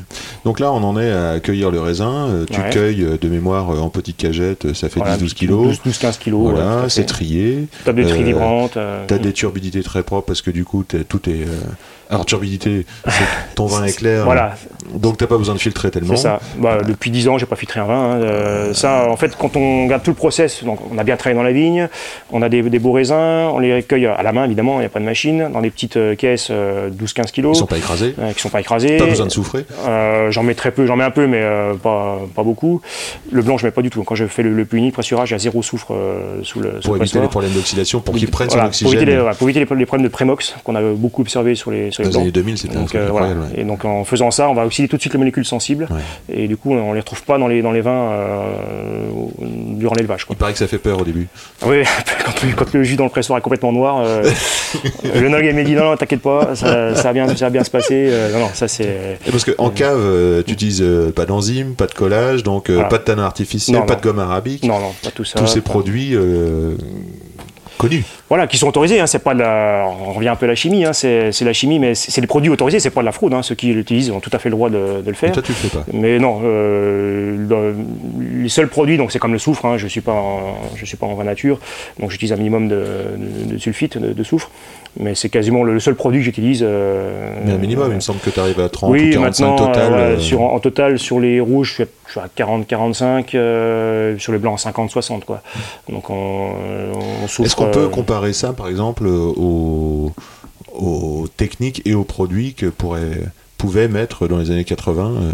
Donc 0.45 0.59
là, 0.59 0.71
on 0.71 0.83
en 0.83 0.99
est 0.99 1.11
à 1.11 1.39
cueillir 1.39 1.71
le 1.71 1.79
raisin. 1.79 2.45
Tu 2.51 2.59
Ouais. 2.59 2.69
cueilles 2.71 3.17
de 3.19 3.29
mémoire 3.29 3.69
en 3.69 3.89
petites 3.89 4.17
cagettes, 4.17 4.65
euh, 4.65 4.73
ça 4.73 4.89
fait 4.89 4.99
Voilà, 4.99 5.17
10-12 5.17 5.33
kilos. 5.33 5.79
12-15 5.85 6.17
kilos. 6.17 6.51
Voilà, 6.51 6.89
c'est 6.89 7.05
trié. 7.05 7.67
Table 7.85 8.03
de 8.03 8.09
tri 8.09 8.23
vibrante. 8.23 8.77
Euh, 8.79 9.05
T'as 9.07 9.17
des 9.17 9.33
turbidités 9.33 9.83
très 9.83 10.03
propres 10.03 10.27
parce 10.27 10.41
que 10.41 10.51
du 10.51 10.65
coup, 10.65 10.83
tout 10.83 11.29
est. 11.29 11.45
euh, 12.09 12.13
Alors, 12.13 12.25
turbidité, 12.25 12.85
c'est 13.05 13.23
ton 13.55 13.65
vin 13.67 13.83
est 13.85 13.95
clair. 13.97 14.25
Voilà, 14.25 14.55
Donc, 14.95 15.17
t'as 15.17 15.27
pas 15.27 15.37
besoin 15.37 15.55
de 15.55 15.59
filtrer 15.59 15.91
tellement. 15.91 16.15
C'est 16.15 16.23
ça. 16.23 16.39
Bah, 16.57 16.79
depuis 16.85 17.11
10 17.11 17.27
ans, 17.27 17.37
j'ai 17.37 17.45
pas 17.45 17.55
filtré 17.55 17.79
un 17.79 17.85
vin. 17.85 17.93
hein. 18.13 18.21
Euh, 18.21 18.73
ça, 18.73 19.07
en 19.09 19.15
fait, 19.17 19.35
quand 19.37 19.55
on 19.55 19.83
regarde 19.85 20.03
tout 20.03 20.11
le 20.11 20.15
process, 20.15 20.63
donc 20.63 20.79
on 20.91 20.97
a 20.97 21.03
bien 21.03 21.17
travaillé 21.17 21.37
dans 21.37 21.43
la 21.43 21.51
vigne, 21.51 21.87
on 22.31 22.41
a 22.41 22.49
des, 22.49 22.61
des 22.63 22.79
beaux 22.79 22.91
raisins, 22.91 23.13
on 23.53 23.59
les 23.59 23.75
recueille 23.75 24.05
à 24.07 24.21
la 24.23 24.31
main, 24.31 24.45
évidemment, 24.45 24.75
il 24.77 24.79
n'y 24.79 24.85
a 24.85 24.89
pas 24.89 24.99
de 24.99 25.05
machine, 25.05 25.49
dans 25.51 25.61
des 25.61 25.69
petites 25.69 25.97
euh, 25.97 26.15
caisses 26.15 26.47
euh, 26.51 26.89
12-15 26.89 27.21
Ils 27.27 27.31
kilos, 27.31 27.59
sont 27.59 27.65
pas 27.67 27.77
écrasés. 27.77 28.15
euh, 28.19 28.31
qui 28.33 28.41
sont 28.41 28.49
pas 28.49 28.61
écrasées. 28.61 28.97
Pas 28.97 29.05
besoin 29.05 29.25
de 29.27 29.31
souffrer. 29.31 29.65
Euh, 29.87 30.31
j'en 30.31 30.43
mets 30.43 30.55
très 30.55 30.71
peu, 30.71 30.85
j'en 30.85 30.95
mets 30.95 31.03
un 31.03 31.11
peu, 31.11 31.27
mais 31.27 31.41
euh, 31.41 31.73
pas, 31.75 32.19
pas 32.35 32.43
beaucoup. 32.43 32.81
Le 33.31 33.41
blanc, 33.41 33.57
je 33.57 33.65
mets 33.65 33.71
pas 33.71 33.81
du 33.81 33.89
tout. 33.89 34.03
Quand 34.03 34.15
je 34.15 34.25
fais 34.25 34.43
le, 34.43 34.53
le 34.53 34.65
punni, 34.65 34.91
pressurage, 34.91 35.29
il 35.29 35.33
y 35.33 35.35
a 35.35 35.39
zéro 35.39 35.61
soufre 35.61 35.93
euh, 35.93 36.39
sous 36.43 36.59
le, 36.59 36.73
sous 36.81 36.87
Pour 36.87 36.95
le 36.95 37.01
éviter 37.01 37.19
les 37.19 37.27
problèmes 37.27 37.51
d'oxydation, 37.53 37.99
pour 38.01 38.15
qu'ils 38.15 38.29
prennent 38.31 38.47
Voilà, 38.49 38.71
son 38.71 38.85
pour 38.85 38.93
éviter, 38.93 39.05
les, 39.05 39.11
oxygène. 39.11 39.21
voilà, 39.21 39.35
pour 39.35 39.47
éviter 39.49 39.65
les, 39.65 39.75
les 39.79 39.85
problèmes 39.85 40.07
de 40.07 40.11
prémox 40.11 40.55
qu'on 40.63 40.75
a 40.75 40.81
beaucoup 40.81 41.21
observé 41.21 41.55
sur 41.55 41.71
les, 41.71 41.91
Dans 42.03 42.09
les 42.09 42.15
années 42.15 42.23
blancs. 42.25 42.33
2000, 42.35 42.57
c'était 42.57 42.75
un 42.75 42.79
Donc, 42.81 42.95
euh, 42.95 43.07
voilà. 43.11 43.27
ouais. 43.27 43.33
Et 43.57 43.63
donc 43.63 43.85
en 43.85 44.03
faisant 44.03 44.31
ça, 44.31 44.49
on 44.49 44.53
va 44.53 44.65
oxyder 44.65 44.87
tout 44.87 44.95
de 44.97 45.01
suite 45.01 45.13
les 45.13 45.19
molécules 45.19 45.45
sensibles. 45.45 45.87
Ouais. 45.89 46.35
Et 46.35 46.47
du 46.47 46.57
coup, 46.57 46.73
on 46.73 46.93
les 46.93 46.99
retrouve 46.99 47.23
pas 47.23 47.37
dans 47.37 47.47
les, 47.47 47.61
dans 47.61 47.71
les 47.71 47.81
vins 47.81 48.11
euh, 48.11 49.01
durant 49.41 49.95
l'élevage. 49.95 50.25
Il 50.29 50.35
paraît 50.35 50.53
que 50.53 50.59
ça 50.59 50.67
fait 50.67 50.77
peur 50.77 50.99
au 51.01 51.03
début. 51.03 51.27
Oui, 51.65 51.83
quand, 52.25 52.43
le- 52.43 52.53
quand 52.55 52.73
le 52.73 52.83
jus 52.83 52.95
dans 52.95 53.03
le 53.05 53.09
pressoir 53.09 53.37
est 53.39 53.41
complètement 53.41 53.71
noir, 53.71 54.01
euh, 54.05 54.23
le 55.15 55.29
nog 55.29 55.43
m'a 55.53 55.63
dit 55.63 55.73
non, 55.75 55.85
non, 55.91 55.97
t'inquiète 55.97 56.21
pas, 56.21 56.55
ça, 56.55 56.95
ça 56.95 57.03
va 57.03 57.13
bien, 57.13 57.27
ça 57.27 57.45
va 57.45 57.49
bien 57.49 57.63
se 57.63 57.71
passer. 57.71 58.07
Euh, 58.11 58.31
non, 58.33 58.39
non, 58.39 58.49
ça 58.53 58.67
c'est. 58.67 59.19
Et 59.25 59.31
parce 59.31 59.45
qu'en 59.45 59.69
cave, 59.69 60.43
tu 60.45 60.53
utilises 60.53 60.85
pas 61.15 61.25
d'enzymes, 61.25 61.75
pas 61.75 61.87
de 61.87 61.93
collage, 61.93 62.43
donc 62.43 62.69
Voilà. 62.69 62.87
pas 62.87 62.97
de 62.97 63.03
tanin 63.03 63.23
artificiel, 63.23 63.77
Non, 63.79 63.85
pas 63.85 63.93
non. 63.95 63.99
de 63.99 64.03
gomme 64.03 64.19
arabique. 64.19 64.63
Non, 64.63 64.79
non, 64.79 64.91
pas 65.03 65.11
tout 65.11 65.23
ça. 65.25 65.39
Tous 65.39 65.47
ces 65.47 65.61
pas- 65.61 65.69
produits 65.71 66.15
connus. 67.77 68.03
Voilà, 68.29 68.45
qui 68.47 68.57
sont 68.57 68.67
autorisés. 68.67 68.99
Hein, 68.99 69.07
c'est 69.07 69.19
pas 69.23 69.33
de 69.33 69.39
la... 69.39 69.85
On 70.07 70.13
revient 70.13 70.27
un 70.29 70.35
peu 70.35 70.45
à 70.45 70.49
la 70.49 70.55
chimie. 70.55 70.85
Hein, 70.85 70.93
c'est 70.93 71.31
la 71.41 71.53
chimie, 71.53 71.79
mais 71.79 71.95
c'est 71.95 72.21
des 72.21 72.27
produits 72.27 72.51
autorisés. 72.51 72.79
C'est 72.79 72.91
pas 72.91 73.01
de 73.01 73.05
la 73.05 73.11
fraude. 73.11 73.33
Hein, 73.33 73.41
ceux 73.41 73.55
qui 73.55 73.73
l'utilisent 73.73 74.11
ont 74.11 74.19
tout 74.19 74.29
à 74.33 74.39
fait 74.39 74.49
le 74.49 74.55
droit 74.55 74.69
de, 74.69 75.01
de 75.01 75.09
le 75.09 75.13
faire. 75.15 75.31
toi, 75.31 75.41
tu 75.41 75.51
le 75.51 75.57
fais 75.57 75.75
pas. 75.75 75.83
Mais 75.93 76.19
non, 76.19 76.39
euh, 76.43 77.73
les 78.43 78.49
seuls 78.49 78.67
produits, 78.67 78.97
donc 78.97 79.11
c'est 79.11 79.19
comme 79.19 79.33
le 79.33 79.39
soufre, 79.39 79.77
je 79.77 79.83
ne 79.83 79.89
suis, 79.89 80.01
pas 80.01 80.13
en- 80.13 80.57
je 80.75 80.85
suis 80.85 80.97
pas 80.97 81.05
en 81.05 81.13
vin 81.15 81.23
nature, 81.23 81.59
donc 81.99 82.11
j'utilise 82.11 82.33
un 82.33 82.37
minimum 82.37 82.67
de, 82.67 82.83
de- 83.17 83.53
de 83.53 83.57
sulfite, 83.57 83.97
de, 83.97 84.23
soufre, 84.23 84.49
mais 84.99 85.15
c'est 85.15 85.29
quasiment 85.29 85.63
le, 85.63 85.73
le 85.73 85.79
seul 85.79 85.95
produit 85.95 86.19
que 86.19 86.25
j'utilise. 86.25 86.61
euh, 86.63 87.33
Mais 87.45 87.53
un 87.53 87.57
minimum, 87.57 87.87
il 87.91 87.95
me 87.95 87.99
semble 87.99 88.19
que 88.19 88.29
tu 88.29 88.39
arrives 88.39 88.59
à 88.59 88.69
30 88.69 88.89
ou 88.89 88.93
oui, 88.93 89.09
45 89.11 89.45
maintenant, 89.47 89.67
total. 89.67 89.93
euh, 89.93 90.19
sur, 90.19 90.41
en 90.41 90.59
total, 90.59 90.99
sur 90.99 91.19
les 91.19 91.39
rouges, 91.39 91.69
je 91.69 91.73
suis 91.75 91.83
à, 91.83 91.87
je 92.07 92.11
suis 92.11 92.19
à 92.19 92.29
40-45, 92.37 93.35
euh, 93.35 94.17
sur 94.17 94.31
les 94.33 94.39
blancs, 94.39 94.59
50-60. 94.59 95.23
Quoi. 95.25 95.41
Donc 95.89 96.09
on, 96.09 96.49
on 97.23 97.27
souffre. 97.27 97.45
Est-ce 97.47 97.55
qu'on 97.55 97.65
peut 97.71 97.83
euh, 97.83 97.87
ça, 98.33 98.53
par 98.53 98.67
exemple, 98.67 99.05
euh, 99.05 99.33
aux 99.35 101.27
techniques 101.37 101.81
et 101.85 101.93
aux 101.93 102.03
produits 102.03 102.53
que 102.53 102.67
pourrait, 102.67 103.23
pouvait 103.59 103.87
mettre 103.89 104.27
dans 104.27 104.37
les 104.37 104.49
années 104.51 104.63
80 104.63 105.03
euh, 105.21 105.31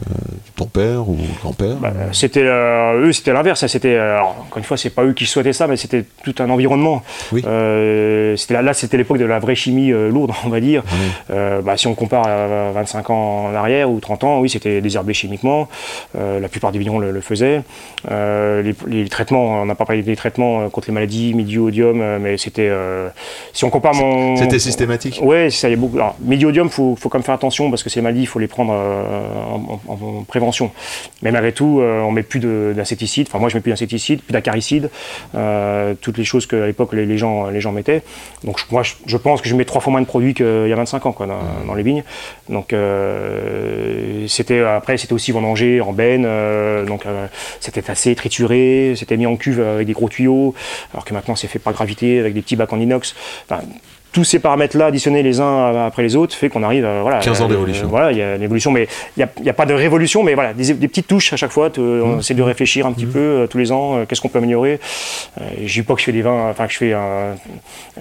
ton 0.57 0.65
père 0.65 1.07
ou 1.07 1.15
grand-père 1.41 1.75
Bah, 1.77 1.93
c'était 2.11 2.41
euh, 2.43 3.05
eux, 3.07 3.13
c'était 3.13 3.31
l'inverse. 3.31 3.59
ça, 3.61 3.67
C'était 3.67 3.95
euh, 3.95 4.19
encore 4.19 4.57
une 4.57 4.63
fois, 4.63 4.77
c'est 4.77 4.89
pas 4.89 5.03
eux 5.05 5.13
qui 5.13 5.25
souhaitaient 5.27 5.53
ça, 5.53 5.67
mais 5.67 5.77
c'était 5.77 6.03
tout 6.23 6.33
un 6.39 6.49
environnement. 6.49 7.03
Oui. 7.31 7.43
Euh, 7.45 8.35
c'était 8.35 8.55
là, 8.55 8.63
là, 8.63 8.73
c'était 8.73 8.97
l'époque 8.97 9.19
de 9.19 9.25
la 9.25 9.37
vraie 9.39 9.53
chimie 9.55 9.91
euh, 9.91 10.09
lourde, 10.09 10.31
on 10.45 10.49
va 10.49 10.59
dire. 10.59 10.83
Oui. 10.91 11.35
Bah, 11.63 11.77
si 11.77 11.87
on 11.87 11.93
compare 11.95 12.27
à 12.27 12.71
25 12.71 13.09
ans 13.11 13.45
en 13.51 13.55
arrière 13.55 13.89
ou 13.89 13.99
30 13.99 14.23
ans, 14.23 14.39
oui, 14.39 14.49
c'était 14.49 14.81
désherbé 14.81 15.13
chimiquement. 15.13 15.67
La 16.15 16.47
plupart 16.49 16.71
des 16.71 16.79
vignerons 16.79 16.99
le, 16.99 17.11
le 17.11 17.21
faisaient. 17.21 17.61
Les, 18.09 18.75
les 18.87 19.09
traitements, 19.09 19.61
on 19.61 19.65
n'a 19.65 19.75
pas 19.75 19.85
parlé 19.85 20.01
des 20.01 20.15
traitements 20.15 20.69
contre 20.69 20.87
les 20.89 20.93
maladies, 20.93 21.33
médiodium, 21.33 22.01
euh, 22.01 22.17
mais 22.19 22.37
c'était. 22.37 22.71
si 23.53 23.63
on 23.65 23.69
compare 23.69 23.93
mon. 23.93 24.35
C'était 24.35 24.59
systématique 24.59 25.19
Ouais, 25.21 25.49
ça 25.49 25.69
y 25.69 25.73
est 25.73 25.75
beaucoup. 25.75 25.97
Alors, 25.97 26.15
médiodium, 26.21 26.69
faut, 26.69 26.95
faut 26.99 27.09
quand 27.09 27.17
même 27.19 27.23
faire 27.23 27.35
attention 27.35 27.69
parce 27.69 27.83
que 27.83 27.89
ces 27.89 28.01
maladies, 28.15 28.23
il 28.23 28.27
faut 28.27 28.39
les 28.39 28.47
prendre 28.47 28.73
euh, 28.73 29.43
en, 29.45 29.79
en- 29.87 29.93
en 30.19 30.23
prévention. 30.23 30.71
Mais 31.21 31.31
malgré 31.31 31.51
tout, 31.51 31.79
euh, 31.81 31.99
on 32.01 32.11
met 32.11 32.23
plus 32.23 32.39
de- 32.39 32.73
d'insecticides. 32.75 33.27
Enfin, 33.29 33.39
moi, 33.39 33.49
je 33.49 33.55
mets 33.55 33.61
plus 33.61 33.71
d'insecticides, 33.71 34.21
plus 34.21 34.33
d'acaricides, 34.33 34.89
euh, 35.35 35.93
toutes 36.01 36.17
les 36.17 36.23
choses 36.23 36.45
qu'à 36.47 36.65
l'époque 36.65 36.93
les, 36.93 37.05
les 37.05 37.17
gens, 37.17 37.47
les 37.49 37.61
gens 37.61 37.71
mettaient. 37.71 38.01
Donc, 38.43 38.59
moi, 38.71 38.83
je, 38.83 38.93
je 39.05 39.17
pense 39.17 39.41
que 39.41 39.49
je 39.49 39.55
mets 39.55 39.65
trois 39.65 39.81
fois 39.81 39.91
moins 39.91 40.01
de 40.01 40.07
produits 40.07 40.33
qu'il 40.33 40.67
y 40.67 40.73
a 40.73 40.75
25 40.75 41.05
ans 41.05 41.11
quoi, 41.11 41.27
dans, 41.27 41.39
dans 41.67 41.73
les 41.73 41.83
vignes. 41.83 42.03
Donc, 42.49 42.73
c'était 44.27 44.59
après, 44.61 44.97
c'était 44.97 45.13
aussi 45.13 45.31
vendangé 45.31 45.81
en 45.81 45.93
benne. 45.93 46.23
donc, 46.85 47.03
c'était 47.59 47.89
assez 47.89 48.15
trituré. 48.15 48.93
C'était 48.95 49.17
mis 49.17 49.25
en 49.25 49.35
cuve 49.35 49.59
avec 49.61 49.87
des 49.87 49.93
gros 49.93 50.09
tuyaux. 50.09 50.53
Alors 50.93 51.05
que 51.05 51.13
maintenant, 51.13 51.35
c'est 51.35 51.47
fait 51.47 51.59
par 51.59 51.73
gravité 51.73 52.19
avec 52.19 52.33
des 52.33 52.41
petits 52.41 52.55
bacs 52.55 52.71
en 52.73 52.79
inox. 52.79 53.15
Enfin, 53.49 53.61
tous 54.15 54.23
ces 54.23 54.39
paramètres-là 54.39 54.85
additionnés 54.87 55.21
les 55.23 55.41
uns 55.41 55.85
après 55.85 56.01
les 56.01 56.15
autres 56.15 56.33
fait 56.33 56.47
qu'on 56.49 56.63
arrive 56.63 56.85
à 56.85 57.01
voilà 57.01 57.19
15 57.19 57.41
ans 57.41 57.45
euh, 57.45 57.49
d'évolution. 57.49 57.87
voilà, 57.87 58.11
il 58.13 58.17
y 58.17 58.21
a 58.21 58.35
une 58.37 58.41
évolution, 58.41 58.71
mais 58.71 58.87
il 59.17 59.27
n'y 59.43 59.49
a, 59.49 59.53
pas 59.53 59.65
de 59.65 59.73
révolution, 59.73 60.23
mais 60.23 60.33
voilà, 60.35 60.53
des, 60.53 60.73
des 60.73 60.87
petites 60.87 61.07
touches 61.07 61.33
à 61.33 61.35
chaque 61.37 61.51
fois. 61.51 61.69
te- 61.69 61.81
Mmh. 61.81 62.03
On 62.03 62.19
essaie 62.19 62.33
de 62.33 62.41
réfléchir 62.41 62.85
un 62.87 62.93
petit 62.93 63.05
peu 63.05 63.19
euh, 63.19 63.47
tous 63.47 63.57
les 63.57 63.71
ans. 63.71 63.97
euh, 63.97 64.05
Qu'est-ce 64.07 64.21
qu'on 64.21 64.29
peut 64.29 64.37
améliorer 64.39 64.79
Je 65.61 65.71
dis 65.73 65.81
pas 65.83 65.93
que 65.95 65.99
je 65.99 66.05
fais 66.05 66.11
des 66.13 66.21
vins, 66.21 66.49
enfin 66.49 66.65
que 66.67 66.73
je 66.73 66.77
fais 66.77 66.95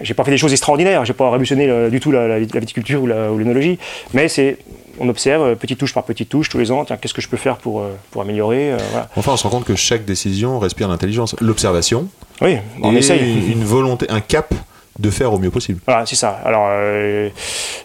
j'ai 0.03 0.15
pas 0.15 0.25
fait 0.25 0.31
des 0.31 0.39
choses 0.39 0.53
extraordinaires. 0.53 1.05
J'ai 1.05 1.13
pas 1.13 1.27
révolutionné 1.31 1.91
du 1.91 1.99
tout 2.01 2.11
la, 2.13 2.29
la- 2.29 2.39
la 2.39 2.61
viticulture 2.61 3.03
ou 3.03 3.07
l'œnologie, 3.07 3.79
mais 4.13 4.29
c'est 4.29 4.59
on 5.01 5.09
observe 5.09 5.57
petite 5.57 5.79
touche 5.79 5.93
par 5.93 6.05
petite 6.05 6.29
touche 6.29 6.49
tous 6.49 6.59
les 6.59 6.71
ans. 6.71 6.85
Tiens, 6.85 6.97
qu'est-ce 6.97 7.15
que 7.15 7.21
je 7.23 7.29
peux 7.29 7.37
faire 7.37 7.57
pour 7.57 7.83
pour 8.13 8.23
améliorer 8.23 8.73
euh, 8.73 8.77
voilà. 8.93 9.09
Enfin, 9.17 9.33
on 9.33 9.37
se 9.37 9.43
rend 9.43 9.51
compte 9.51 9.65
que 9.65 9.75
chaque 9.75 10.05
décision 10.05 10.61
respire 10.61 10.87
l'intelligence, 10.89 11.35
l'observation 11.41 12.07
Oui, 12.41 12.59
on 12.83 12.95
et 12.95 12.99
essaye. 12.99 13.51
une 13.53 13.65
volonté, 13.65 14.07
un 14.09 14.21
cap 14.21 14.55
de 14.99 15.11
faire 15.11 15.33
au 15.33 15.39
mieux 15.39 15.51
possible. 15.51 15.81
Voilà, 15.87 16.07
c'est 16.07 16.17
ça. 16.17 16.41
Alors, 16.45 16.67
euh, 16.71 17.29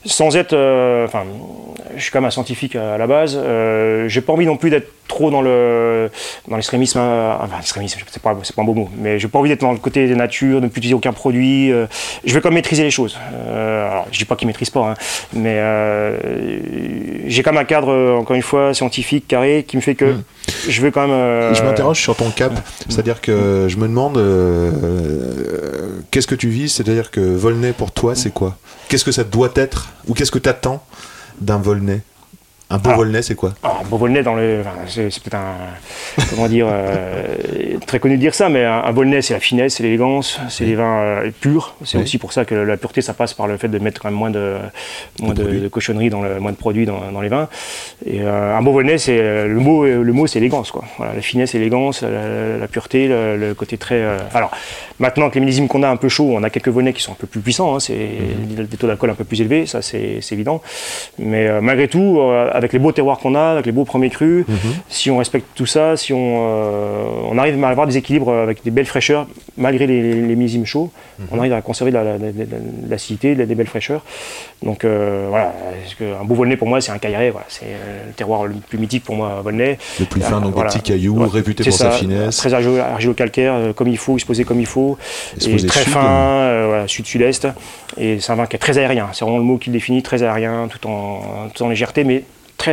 sans 0.06 0.36
être. 0.38 0.54
euh, 0.54 1.06
Enfin, 1.06 1.24
je 1.98 2.02
suis 2.04 2.12
quand 2.12 2.20
même 2.20 2.28
un 2.28 2.32
scientifique 2.32 2.76
à 2.76 2.98
la 2.98 3.08
base. 3.08 3.36
Euh, 3.42 4.08
J'ai 4.08 4.22
pas 4.22 4.32
envie 4.34 4.46
non 4.46 4.58
plus 4.58 4.70
d'être 4.70 4.88
trop 5.08 5.32
dans 5.32 5.42
le 5.42 6.12
dans 6.48 6.56
l'extrémisme. 6.56 7.00
euh, 7.00 7.34
Enfin, 7.42 7.58
l'extrémisme, 7.58 8.00
c'est 8.12 8.22
pas, 8.22 8.38
c'est 8.44 8.56
pas 8.56 8.62
un 8.62 8.66
beau 8.66 8.76
mot. 8.76 8.90
Mais 8.98 9.18
j'ai 9.18 9.28
pas 9.28 9.40
envie 9.40 9.50
d'être 9.50 9.62
dans 9.62 9.72
le 9.72 9.80
côté 9.80 10.08
des 10.08 10.16
natures, 10.16 10.60
de 10.60 10.66
ne 10.66 10.70
plus 10.70 10.78
utiliser 10.80 10.94
aucun 10.94 11.12
produit. 11.14 11.72
euh, 11.72 11.88
je 12.26 12.34
veux 12.34 12.42
quand 12.42 12.50
même 12.50 12.56
maîtriser 12.56 12.84
les 12.84 12.92
choses. 12.92 13.18
Euh, 13.34 13.90
alors, 13.92 14.08
je 14.12 14.20
dis 14.20 14.26
pas 14.26 14.36
qu'ils 14.36 14.48
maîtrisent 14.48 14.70
pas, 14.70 14.92
hein, 14.92 14.94
mais 15.34 15.56
euh, 15.58 16.60
j'ai 17.28 17.42
quand 17.44 17.52
même 17.52 17.62
un 17.62 17.66
cadre, 17.66 17.90
euh, 17.92 18.18
encore 18.18 18.36
une 18.36 18.42
fois, 18.44 18.74
scientifique, 18.74 19.28
carré, 19.28 19.66
qui 19.68 19.76
me 19.78 19.82
fait 19.82 19.96
que 19.96 20.06
Mm. 20.06 20.24
Euh, 20.68 21.54
Je 21.54 21.64
m'interroge 21.64 22.00
sur 22.00 22.16
ton 22.16 22.30
cap, 22.32 22.54
c'est-à-dire 22.88 23.22
que 23.22 23.68
je 23.68 23.78
me 23.78 23.88
demande 23.88 24.18
euh, 24.18 24.72
euh, 24.84 26.00
qu'est-ce 26.12 26.28
que 26.28 26.36
tu 26.36 26.50
vis, 26.50 26.70
c'est-à-dire 26.70 27.12
que 27.12 27.20
Volney 27.20 27.74
pour 27.74 27.92
toi 27.92 28.16
c'est 28.16 28.32
quoi? 28.32 28.58
Qu'est-ce 28.88 29.06
que 29.06 29.12
ça 29.12 29.24
doit 29.24 29.52
être? 29.56 29.90
Ou 30.08 30.14
qu'est-ce 30.14 30.32
que 30.32 30.40
tu 30.40 30.50
attends 30.50 30.84
d'un 31.42 31.58
Volney? 31.58 32.02
Un 32.72 32.78
beau 32.78 32.92
Ah. 32.94 32.98
Volney 32.98 33.22
c'est 33.24 33.34
quoi 33.36 33.54
Alors, 33.64 33.84
bon 33.90 33.98
Volnay, 33.98 34.22
dans 34.22 34.36
le, 34.36 34.60
enfin, 34.62 34.74
c'est, 34.88 35.10
c'est 35.10 35.24
peut-être 35.24 35.36
un, 35.38 35.56
comment 36.30 36.48
dire, 36.48 36.68
euh, 36.70 37.26
très 37.88 38.00
connu 38.00 38.16
de 38.16 38.20
dire 38.22 38.36
ça, 38.36 38.48
mais 38.48 38.64
un, 38.64 38.84
un 38.84 38.92
Volnay, 38.92 39.24
c'est 39.24 39.34
la 39.34 39.40
finesse, 39.40 39.76
c'est 39.76 39.84
l'élégance, 39.84 40.40
c'est 40.50 40.66
les 40.66 40.76
vins 40.76 41.00
euh, 41.00 41.32
purs. 41.42 41.74
C'est 41.84 41.98
Oui. 41.98 42.04
aussi 42.04 42.18
pour 42.20 42.32
ça 42.32 42.46
que 42.46 42.54
la 42.54 42.78
pureté, 42.78 43.02
ça 43.02 43.14
passe 43.16 43.34
par 43.34 43.48
le 43.48 43.58
fait 43.58 43.70
de 43.70 43.80
mettre 43.80 44.00
quand 44.02 44.10
même 44.10 44.20
moins 44.20 44.30
de, 44.30 44.58
moins 45.20 45.34
De 45.34 45.44
de, 45.44 45.68
cochonneries 45.68 46.12
dans 46.12 46.22
le, 46.22 46.40
moins 46.40 46.52
de 46.52 46.58
produits 46.58 46.86
dans, 46.86 47.12
dans 47.12 47.22
les 47.22 47.30
vins. 47.30 47.48
Et 48.06 48.22
euh, 48.22 48.56
un 48.56 48.62
beau 48.62 48.72
Volnay, 48.72 49.00
c'est 49.00 49.18
le 49.48 49.60
mot, 49.60 49.86
le 49.86 50.14
mot, 50.14 50.28
c'est 50.28 50.38
élégance, 50.38 50.70
quoi. 50.72 50.84
Voilà, 50.98 51.14
la 51.16 51.22
finesse, 51.22 51.54
l'élégance, 51.54 52.04
la, 52.04 52.58
la 52.60 52.68
pureté, 52.68 53.08
le, 53.08 53.36
le 53.36 53.54
côté 53.56 53.78
très. 53.78 54.04
alors, 54.36 54.52
maintenant 55.00 55.30
que 55.30 55.36
les 55.36 55.40
millésimes 55.42 55.68
qu'on 55.68 55.82
a 55.82 55.90
un 55.90 55.98
peu 55.98 56.08
chauds, 56.10 56.34
on 56.36 56.44
a 56.44 56.52
quelques 56.52 56.70
Volnay 56.70 56.94
qui 56.94 57.02
sont 57.02 57.14
un 57.14 57.18
peu 57.20 57.26
plus 57.28 57.42
puissants, 57.42 57.76
hein, 57.76 57.80
c'est 57.80 57.98
Mhm. 57.98 58.66
des 58.66 58.78
taux 58.78 58.86
d'alcool 58.88 59.10
un 59.10 59.16
peu 59.16 59.24
plus 59.24 59.42
élevés, 59.42 59.66
ça 59.66 59.82
c'est, 59.82 60.20
c'est 60.22 60.36
évident. 60.36 60.62
Mais 61.18 61.60
malgré 61.62 61.88
tout, 61.88 62.20
avec 62.60 62.74
les 62.74 62.80
beaux 62.80 62.92
terroirs 62.92 63.18
qu'on 63.18 63.34
a, 63.36 63.42
avec 63.54 63.66
les 63.66 63.72
beaux 63.72 63.86
premiers 63.86 64.10
crus, 64.12 64.46
Mhm. 64.48 64.58
si 64.90 65.10
on 65.10 65.18
respecte 65.18 65.48
tout 65.56 65.66
ça, 65.66 65.98
si 65.98 66.14
on, 66.14 66.20
euh, 66.40 67.04
on 67.32 67.38
arrive 67.38 67.62
à 67.64 67.70
avoir 67.70 67.88
des 67.88 67.98
équilibres 67.98 68.32
avec 68.32 68.64
des 68.64 68.72
belles 68.72 68.86
fraîcheurs, 68.86 69.26
malgré 69.58 69.88
les, 69.88 70.02
les, 70.02 70.14
les 70.22 70.36
millésimes 70.36 70.66
chauds, 70.66 70.92
Mhm. 71.20 71.26
on 71.32 71.40
arrive 71.40 71.54
à 71.54 71.62
conserver 71.62 71.92
de 71.92 71.98
la- 71.98 72.18
de 72.18 72.24
la- 72.26 72.32
de 72.32 72.40
la- 72.40 72.46
de 72.46 72.90
l'acidité, 72.90 73.34
la- 73.36 73.46
des 73.46 73.56
belles 73.56 73.68
fraîcheurs. 73.68 74.04
Donc 74.62 74.84
euh, 74.86 75.28
voilà, 75.30 75.54
que 75.98 76.04
un 76.22 76.24
beau 76.24 76.36
Volnay 76.36 76.58
pour 76.58 76.68
moi 76.68 76.80
c'est 76.82 76.92
un 76.92 76.98
cailleret, 77.00 77.30
voilà, 77.32 77.48
c'est 77.50 77.66
euh, 77.66 78.08
le 78.08 78.14
terroir 78.14 78.46
le 78.46 78.54
plus 78.56 78.78
mythique 78.78 79.04
pour 79.04 79.16
moi, 79.16 79.42
Volnay. 79.44 79.78
Le 80.00 80.06
plus 80.06 80.22
fin, 80.22 80.40
donc 80.42 80.54
Voilà. 80.54 80.70
des 80.70 80.80
petits 80.80 80.92
cailloux, 80.92 81.18
Ouais, 81.18 81.28
réputé 81.32 81.64
pour 81.64 81.74
ça, 81.74 81.92
sa 81.92 81.98
finesse. 81.98 82.38
Très 82.38 82.54
argilo- 82.54 82.78
argilo-calcaire, 82.80 83.74
comme 83.76 83.88
il 83.88 83.98
faut, 83.98 84.16
exposé 84.16 84.44
comme 84.44 84.60
il 84.60 84.66
faut, 84.66 84.98
Et 85.38 85.56
très 85.66 85.82
sud. 85.84 85.94
fin, 85.94 86.06
euh, 86.06 86.66
voilà, 86.68 86.88
sud-sud-est. 86.88 87.48
Et 87.98 88.20
c'est 88.20 88.32
un 88.32 88.36
vin 88.36 88.46
qui 88.46 88.56
est 88.56 88.60
très 88.60 88.78
aérien, 88.78 89.08
c'est 89.14 89.24
vraiment 89.26 89.38
le 89.40 89.44
mot 89.44 89.58
qui 89.58 89.70
le 89.70 89.74
définit, 89.74 90.04
très 90.04 90.24
aérien, 90.24 90.68
tout 90.70 90.88
en, 90.88 91.22
tout 91.54 91.64
en 91.64 91.70
légèreté, 91.70 92.04
mais 92.04 92.24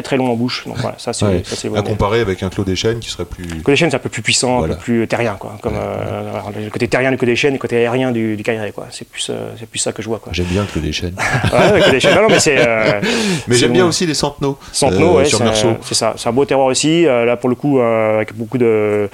très 0.02 0.16
très 0.16 0.16
long 0.16 0.30
en 0.30 0.34
bouche. 0.34 0.64
Donc 0.66 0.76
voilà, 0.78 0.96
ça 0.98 1.12
c'est 1.12 1.24
Ouais. 1.24 1.42
ça, 1.44 1.56
c'est 1.56 1.74
À 1.76 1.82
comparer 1.82 2.20
avec 2.20 2.42
un 2.42 2.48
Clos 2.48 2.64
des 2.64 2.76
Chênes 2.76 3.00
qui 3.00 3.10
serait 3.10 3.24
plus. 3.24 3.44
Côté 3.62 3.76
chêne, 3.76 3.90
c'est 3.90 3.96
un 3.96 4.00
peu 4.00 4.08
plus 4.08 4.22
puissant, 4.22 4.58
Voilà. 4.58 4.74
un 4.74 4.76
peu 4.76 4.82
plus 4.82 5.06
terrien, 5.08 5.36
quoi. 5.38 5.56
Comme 5.62 5.74
euh, 5.76 6.30
alors, 6.32 6.50
le 6.56 6.70
côté 6.70 6.88
terrien 6.88 7.10
du 7.10 7.16
côté 7.16 7.34
chêne, 7.36 7.54
le 7.54 7.58
côté 7.58 7.76
aérien 7.78 8.12
du, 8.12 8.36
du 8.36 8.42
quoi. 8.74 8.86
C'est 8.90 9.08
plus, 9.08 9.28
euh, 9.30 9.50
c'est 9.58 9.68
plus 9.68 9.78
ça 9.78 9.92
que 9.92 10.02
je 10.02 10.08
vois, 10.08 10.18
quoi. 10.18 10.32
J'aime 10.32 10.46
bien 10.46 10.62
le 10.62 10.68
Clos 10.68 10.80
des 10.82 10.92
Chênes. 10.92 11.14
Ouais. 11.52 12.12
Non, 12.14 12.22
non, 12.22 12.28
mais 12.28 12.38
c'est. 12.40 12.56
euh, 12.58 13.00
Mais 13.48 13.54
c'est 13.54 13.60
j'aime 13.60 13.72
bien 13.72 13.82
bon. 13.84 13.88
aussi 13.88 14.06
les 14.06 14.14
centenaux. 14.14 14.58
Centenaux, 14.72 15.14
euh, 15.14 15.18
ouais, 15.18 15.24
sur 15.24 15.38
c'est 15.82 15.94
ça. 15.94 16.14
C'est 16.16 16.28
un 16.28 16.32
beau 16.32 16.44
terroir 16.44 16.66
aussi. 16.66 17.06
euh, 17.06 17.24
là, 17.24 17.36
pour 17.36 17.48
le 17.48 17.54
coup, 17.54 17.78
euh, 17.80 18.16
avec 18.16 18.34
beaucoup 18.34 18.58
de, 18.58 19.08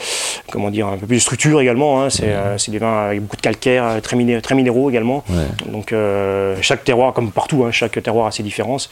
comment 0.51 0.71
dire, 0.71 0.87
un 0.89 0.97
peu 0.97 1.07
plus 1.07 1.17
de 1.17 1.21
structure 1.21 1.61
également. 1.61 2.03
hein. 2.03 2.11
C'est, 2.11 2.25
euh, 2.29 2.59
c'est 2.59 2.71
des 2.71 2.79
vins 2.79 3.07
avec 3.07 3.21
beaucoup 3.21 3.37
de 3.37 3.43
calcaire, 3.43 3.85
euh, 3.85 4.01
très, 4.01 4.17
miné- 4.17 4.41
très 4.41 4.55
minéraux 4.55 4.91
également. 4.91 5.25
Donc 5.67 5.93
euh, 5.93 6.57
chaque 6.61 6.85
terroir, 6.85 7.13
comme 7.13 7.31
partout, 7.31 7.65
hein, 7.65 7.71
chaque 7.73 8.01
terroir 8.03 8.27
a 8.27 8.31
ses 8.31 8.43
différences. 8.43 8.89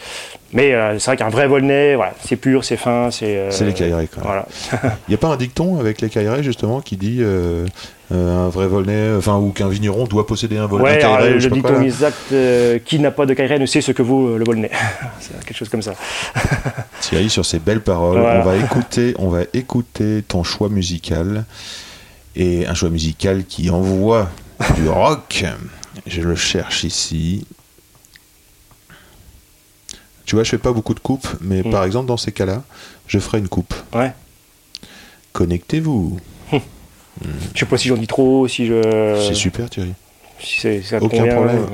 Mais 0.52 0.72
euh, 0.74 0.98
c'est 0.98 1.06
vrai 1.10 1.16
qu'un 1.16 1.28
vrai 1.28 1.46
Volnay, 1.46 1.79
voilà, 1.96 2.14
c'est 2.24 2.36
pur, 2.36 2.64
c'est 2.64 2.76
fin, 2.76 3.10
c'est. 3.10 3.36
euh, 3.36 3.50
C'est 3.50 3.64
les 3.64 3.72
caillerets, 3.74 4.06
quoi. 4.12 4.22
Voilà. 4.24 4.46
Il 5.08 5.10
n'y 5.10 5.14
a 5.14 5.18
pas 5.18 5.28
un 5.28 5.36
dicton 5.36 5.78
avec 5.80 6.00
les 6.00 6.08
caillerets 6.08 6.42
justement 6.42 6.80
qui 6.80 6.96
dit 6.96 7.18
euh, 7.20 7.66
euh, 8.12 8.46
un 8.46 8.48
vrai 8.48 8.66
Volnay, 8.66 9.16
enfin 9.16 9.36
ou 9.38 9.50
qu'un 9.50 9.68
vigneron 9.68 10.04
doit 10.06 10.26
posséder 10.26 10.58
un 10.58 10.66
Volnay. 10.66 10.92
Ouais, 10.94 10.98
cailleret, 10.98 11.30
le 11.38 11.50
dicton 11.50 11.80
exact, 11.82 12.16
euh, 12.32 12.78
qui 12.84 12.98
n'a 12.98 13.10
pas 13.10 13.26
de 13.26 13.34
Cailleret 13.34 13.58
ne 13.58 13.66
sait 13.66 13.80
ce 13.80 13.92
que 13.92 14.02
vaut 14.02 14.36
le 14.38 14.44
Volnay. 14.44 14.70
c'est 15.20 15.44
quelque 15.44 15.56
chose 15.56 15.68
comme 15.68 15.82
ça. 15.82 15.94
Thierry, 17.00 17.30
sur 17.30 17.44
ces 17.46 17.58
belles 17.58 17.80
paroles, 17.82 18.18
Voilà. 18.20 18.40
on 18.40 18.44
va 18.44 18.56
écouter, 18.56 19.14
on 19.18 19.28
va 19.28 19.40
écouter 19.54 20.22
ton 20.26 20.42
choix 20.44 20.68
musical 20.68 21.44
et 22.36 22.66
un 22.66 22.74
choix 22.74 22.90
musical 22.90 23.44
qui 23.44 23.70
envoie 23.70 24.28
du 24.76 24.88
rock. 24.88 25.44
Je 26.06 26.20
le 26.22 26.34
cherche 26.36 26.84
ici. 26.84 27.46
Tu 30.30 30.36
vois, 30.36 30.44
je 30.44 30.50
fais 30.50 30.58
pas 30.58 30.70
beaucoup 30.72 30.94
de 30.94 31.00
coupes, 31.00 31.26
mais 31.40 31.64
Mm. 31.64 31.70
par 31.72 31.82
exemple 31.82 32.06
dans 32.06 32.16
ces 32.16 32.30
cas-là, 32.30 32.62
je 33.08 33.18
ferai 33.18 33.38
une 33.38 33.48
coupe. 33.48 33.74
Ouais. 33.92 34.12
Connectez-vous. 35.32 36.20
Je 36.52 36.58
sais 37.58 37.66
pas 37.66 37.76
si 37.76 37.88
j'en 37.88 37.96
dis 37.96 38.06
trop, 38.06 38.46
si 38.46 38.64
je. 38.66 39.24
C'est 39.26 39.34
super, 39.34 39.68
Thierry. 39.68 39.92
Si 40.38 40.60
c'est, 40.60 40.82
ça 40.82 40.98
Aucun 41.02 41.18
convient, 41.18 41.34
problème. 41.34 41.66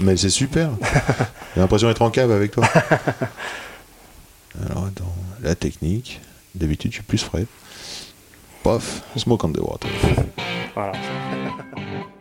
Mais 0.00 0.16
c'est 0.16 0.30
super. 0.30 0.70
J'ai 1.54 1.60
l'impression 1.60 1.88
d'être 1.88 2.00
en 2.00 2.08
cave 2.08 2.30
avec 2.30 2.52
toi. 2.52 2.66
Alors 4.70 4.86
attends, 4.86 5.14
la 5.42 5.54
technique. 5.54 6.22
D'habitude, 6.54 6.92
je 6.92 6.96
suis 6.96 7.04
plus 7.04 7.18
frais. 7.18 7.44
Pof, 8.62 9.02
smoke 9.16 9.44
on 9.46 9.52
the 9.52 9.58
water. 9.60 9.90
Voilà. 10.74 10.92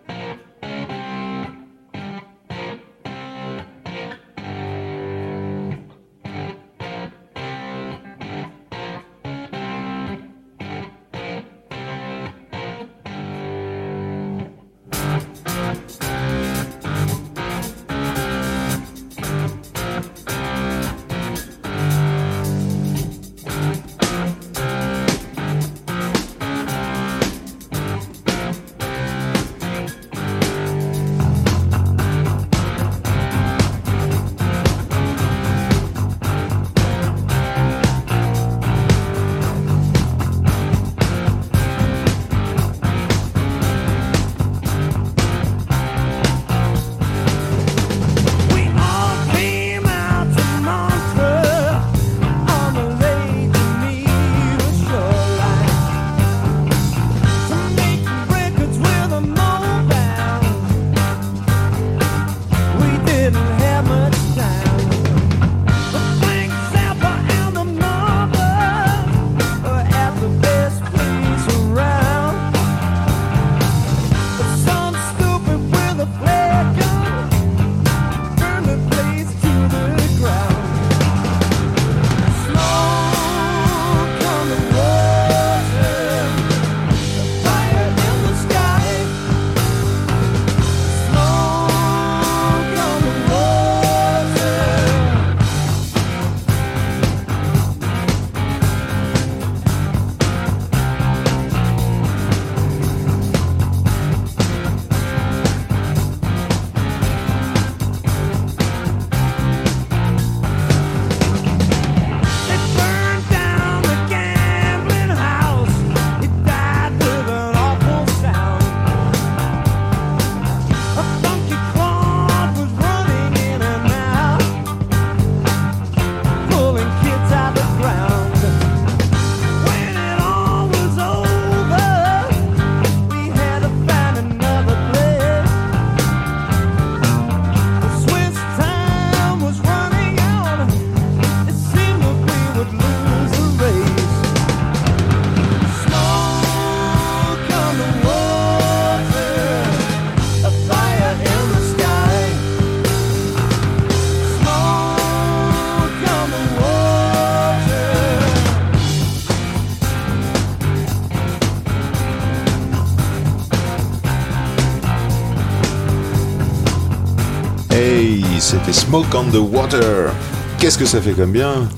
c'était 168.67 168.73
Smoke 168.79 169.05
on 169.15 169.23
the 169.31 169.35
Water. 169.35 170.11
Qu'est-ce 170.59 170.77
que 170.77 170.85
ça 170.85 171.01
fait 171.01 171.11
comme 171.13 171.31
bien? 171.31 171.69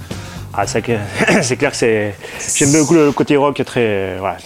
Ah, 0.53 0.65
c'est 0.67 0.81
clair 0.81 1.71
que 1.71 1.77
c'est. 1.77 2.15
J'aime 2.55 2.71
beaucoup 2.71 2.93
le 2.95 3.11
côté 3.11 3.35
rock, 3.37 3.61
très. 3.65 3.81
euh, 3.85 4.15
voilà. 4.19 4.37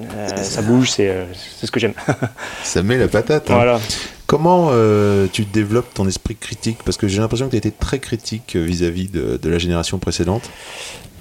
Euh, 0.00 0.36
ça 0.36 0.62
bouge, 0.62 0.90
c'est 0.90 1.08
euh, 1.08 1.24
c'est 1.58 1.66
ce 1.66 1.70
que 1.72 1.78
j'aime. 1.80 1.92
Ça 2.62 2.82
met 2.82 2.96
la 2.96 3.08
patate. 3.08 3.50
hein. 3.50 3.54
voilà. 3.54 3.80
Comment 4.26 4.68
euh, 4.72 5.26
tu 5.32 5.44
développes 5.44 5.92
ton 5.92 6.06
esprit 6.08 6.36
critique? 6.36 6.78
Parce 6.84 6.96
que 6.96 7.08
j'ai 7.08 7.20
l'impression 7.20 7.46
que 7.46 7.50
tu 7.50 7.56
étais 7.56 7.72
très 7.72 7.98
critique 7.98 8.54
vis-à-vis 8.56 9.08
de, 9.08 9.36
de 9.42 9.50
la 9.50 9.58
génération 9.58 9.98
précédente. 9.98 10.48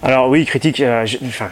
Alors 0.03 0.29
oui, 0.29 0.45
critique. 0.45 0.79
euh, 0.81 1.05
je- 1.05 1.17
enfin, 1.25 1.49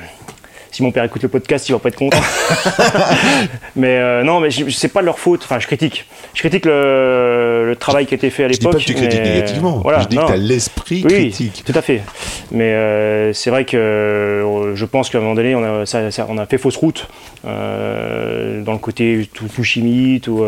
si 0.78 0.84
mon 0.84 0.92
père 0.92 1.04
écoute 1.04 1.24
le 1.24 1.30
podcast, 1.30 1.68
il 1.68 1.72
va 1.72 1.80
pas 1.80 1.90
être 1.90 1.96
content. 1.96 2.20
mais 3.76 3.98
euh, 3.98 4.22
non, 4.24 4.40
mais 4.40 4.50
c'est 4.52 4.90
pas 4.90 5.02
de 5.02 5.06
leur 5.08 5.18
faute. 5.18 5.42
Enfin, 5.44 5.58
je 5.60 5.66
critique. 5.66 6.06
Je 6.36 6.40
critique 6.42 6.68
le, 6.68 7.64
le 7.68 7.76
travail 7.76 8.06
qui 8.06 8.14
a 8.14 8.18
été 8.18 8.30
fait 8.30 8.44
à 8.44 8.48
Je 8.48 8.54
dis 8.54 8.60
l'époque. 8.60 8.74
pas 8.74 8.80
que 8.80 8.84
tu 8.86 8.94
critiques 8.94 9.22
mais- 9.24 9.30
négativement. 9.34 9.80
Voilà, 9.82 10.02
je 10.02 10.08
dis 10.08 10.18
non. 10.18 10.24
que 10.24 10.28
tu 10.28 10.34
as 10.34 10.38
l'esprit 10.38 11.02
Oui, 11.04 11.32
critique. 11.32 11.64
tout 11.66 11.74
à 11.76 11.82
fait. 11.82 12.04
Mais 12.52 12.74
euh, 12.74 13.34
c'est 13.34 13.50
vrai 13.50 13.66
que 13.66 13.76
euh, 13.76 14.76
je 14.76 14.86
pense 14.86 15.10
qu'à 15.10 15.18
un 15.18 15.22
moment 15.22 15.34
donné, 15.34 15.56
on 15.56 15.64
a, 15.82 15.86
ça- 15.88 16.12
ça- 16.12 16.28
on 16.30 16.38
a 16.38 16.46
fait 16.46 16.60
fausse 16.60 16.76
route 16.78 17.08
dans 17.44 18.74
le 18.74 18.78
côté 18.78 19.28
tout, 19.34 19.48
tout 19.48 19.64
chimie, 19.64 20.20
tout, 20.22 20.44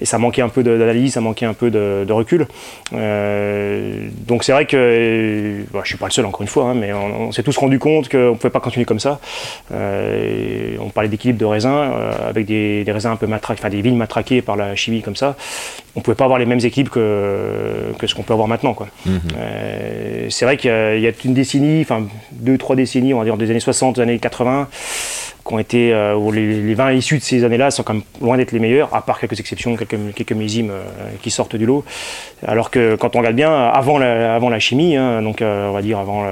et 0.00 0.04
ça 0.04 0.18
manquait 0.18 0.42
un 0.42 0.50
peu 0.50 0.62
d'analyse, 0.62 1.14
ça 1.14 1.20
manquait 1.20 1.46
un 1.46 1.54
peu 1.54 1.70
de, 1.70 2.04
de 2.06 2.12
recul. 2.12 2.46
Donc 4.26 4.44
c'est 4.44 4.52
vrai 4.52 4.66
que 4.66 5.62
bah, 5.72 5.80
je 5.84 5.88
suis 5.88 5.96
pas 5.98 6.06
le 6.06 6.12
seul 6.12 6.26
encore 6.26 6.42
une 6.42 6.48
fois, 6.48 6.64
hein, 6.66 6.74
mais 6.74 6.92
on, 6.92 7.28
on 7.28 7.32
s'est 7.32 7.42
tous 7.42 7.56
rendu 7.56 7.78
compte 7.78 8.08
qu'on 8.10 8.30
ne 8.32 8.34
pouvait 8.36 8.50
pas 8.50 8.60
continuer 8.60 8.84
comme 8.84 9.00
ça. 9.00 9.20
Euh, 9.72 10.76
on 10.80 10.88
parlait 10.90 11.08
d'équilibre 11.08 11.38
de 11.38 11.44
raisins 11.44 11.70
euh, 11.72 12.28
avec 12.28 12.46
des, 12.46 12.84
des 12.84 12.92
raisins 12.92 13.10
un 13.10 13.16
peu 13.16 13.26
matraqués, 13.26 13.60
enfin 13.60 13.70
des 13.70 13.80
vignes 13.82 13.96
matraquées 13.96 14.42
par 14.42 14.56
la 14.56 14.74
chimie 14.76 15.02
comme 15.02 15.16
ça. 15.16 15.36
On 15.94 16.00
ne 16.00 16.02
pouvait 16.04 16.14
pas 16.14 16.24
avoir 16.24 16.38
les 16.38 16.46
mêmes 16.46 16.60
équipes 16.64 16.88
que, 16.90 17.92
que 17.98 18.06
ce 18.06 18.14
qu'on 18.14 18.22
peut 18.22 18.32
avoir 18.32 18.48
maintenant. 18.48 18.74
Quoi. 18.74 18.88
Mhm. 19.06 19.20
Euh, 19.38 20.26
c'est 20.30 20.44
vrai 20.44 20.56
qu'il 20.56 20.70
y, 20.70 20.72
a- 20.74 20.96
il 20.96 21.02
y 21.02 21.06
a 21.06 21.12
une 21.24 21.34
décennie, 21.34 21.82
enfin 21.82 22.06
deux, 22.32 22.56
trois 22.58 22.76
décennies, 22.76 23.12
on 23.14 23.18
va 23.18 23.24
dire 23.24 23.36
des 23.36 23.50
années 23.50 23.60
60, 23.60 23.96
des 23.96 24.02
années 24.02 24.18
80, 24.18 24.68
qui 25.46 25.54
ont 25.54 25.58
été, 25.58 25.92
euh, 25.92 26.14
où 26.14 26.30
les, 26.30 26.60
les 26.62 26.74
vins 26.74 26.92
issus 26.92 27.18
de 27.18 27.22
ces 27.22 27.42
années-là 27.44 27.70
sont 27.70 27.82
quand 27.82 27.94
même 27.94 28.02
loin 28.20 28.36
d'être 28.36 28.52
les 28.52 28.60
meilleurs, 28.60 28.94
à 28.94 29.02
part 29.02 29.18
quelques 29.18 29.40
exceptions, 29.40 29.76
quelques, 29.76 29.96
quelques 30.14 30.32
millésimes 30.32 30.70
euh, 30.70 30.82
qui 31.20 31.30
sortent 31.30 31.56
du 31.56 31.66
lot. 31.66 31.84
Alors 32.46 32.70
que 32.70 32.94
quand 32.96 33.14
on 33.16 33.18
regarde 33.18 33.34
bien, 33.36 33.52
avant 33.52 33.98
la, 33.98 34.34
avant 34.34 34.48
la 34.50 34.58
chimie, 34.60 34.96
hein, 34.96 35.20
donc 35.22 35.42
euh, 35.42 35.68
on 35.68 35.72
va 35.72 35.82
dire 35.82 35.98
avant 35.98 36.24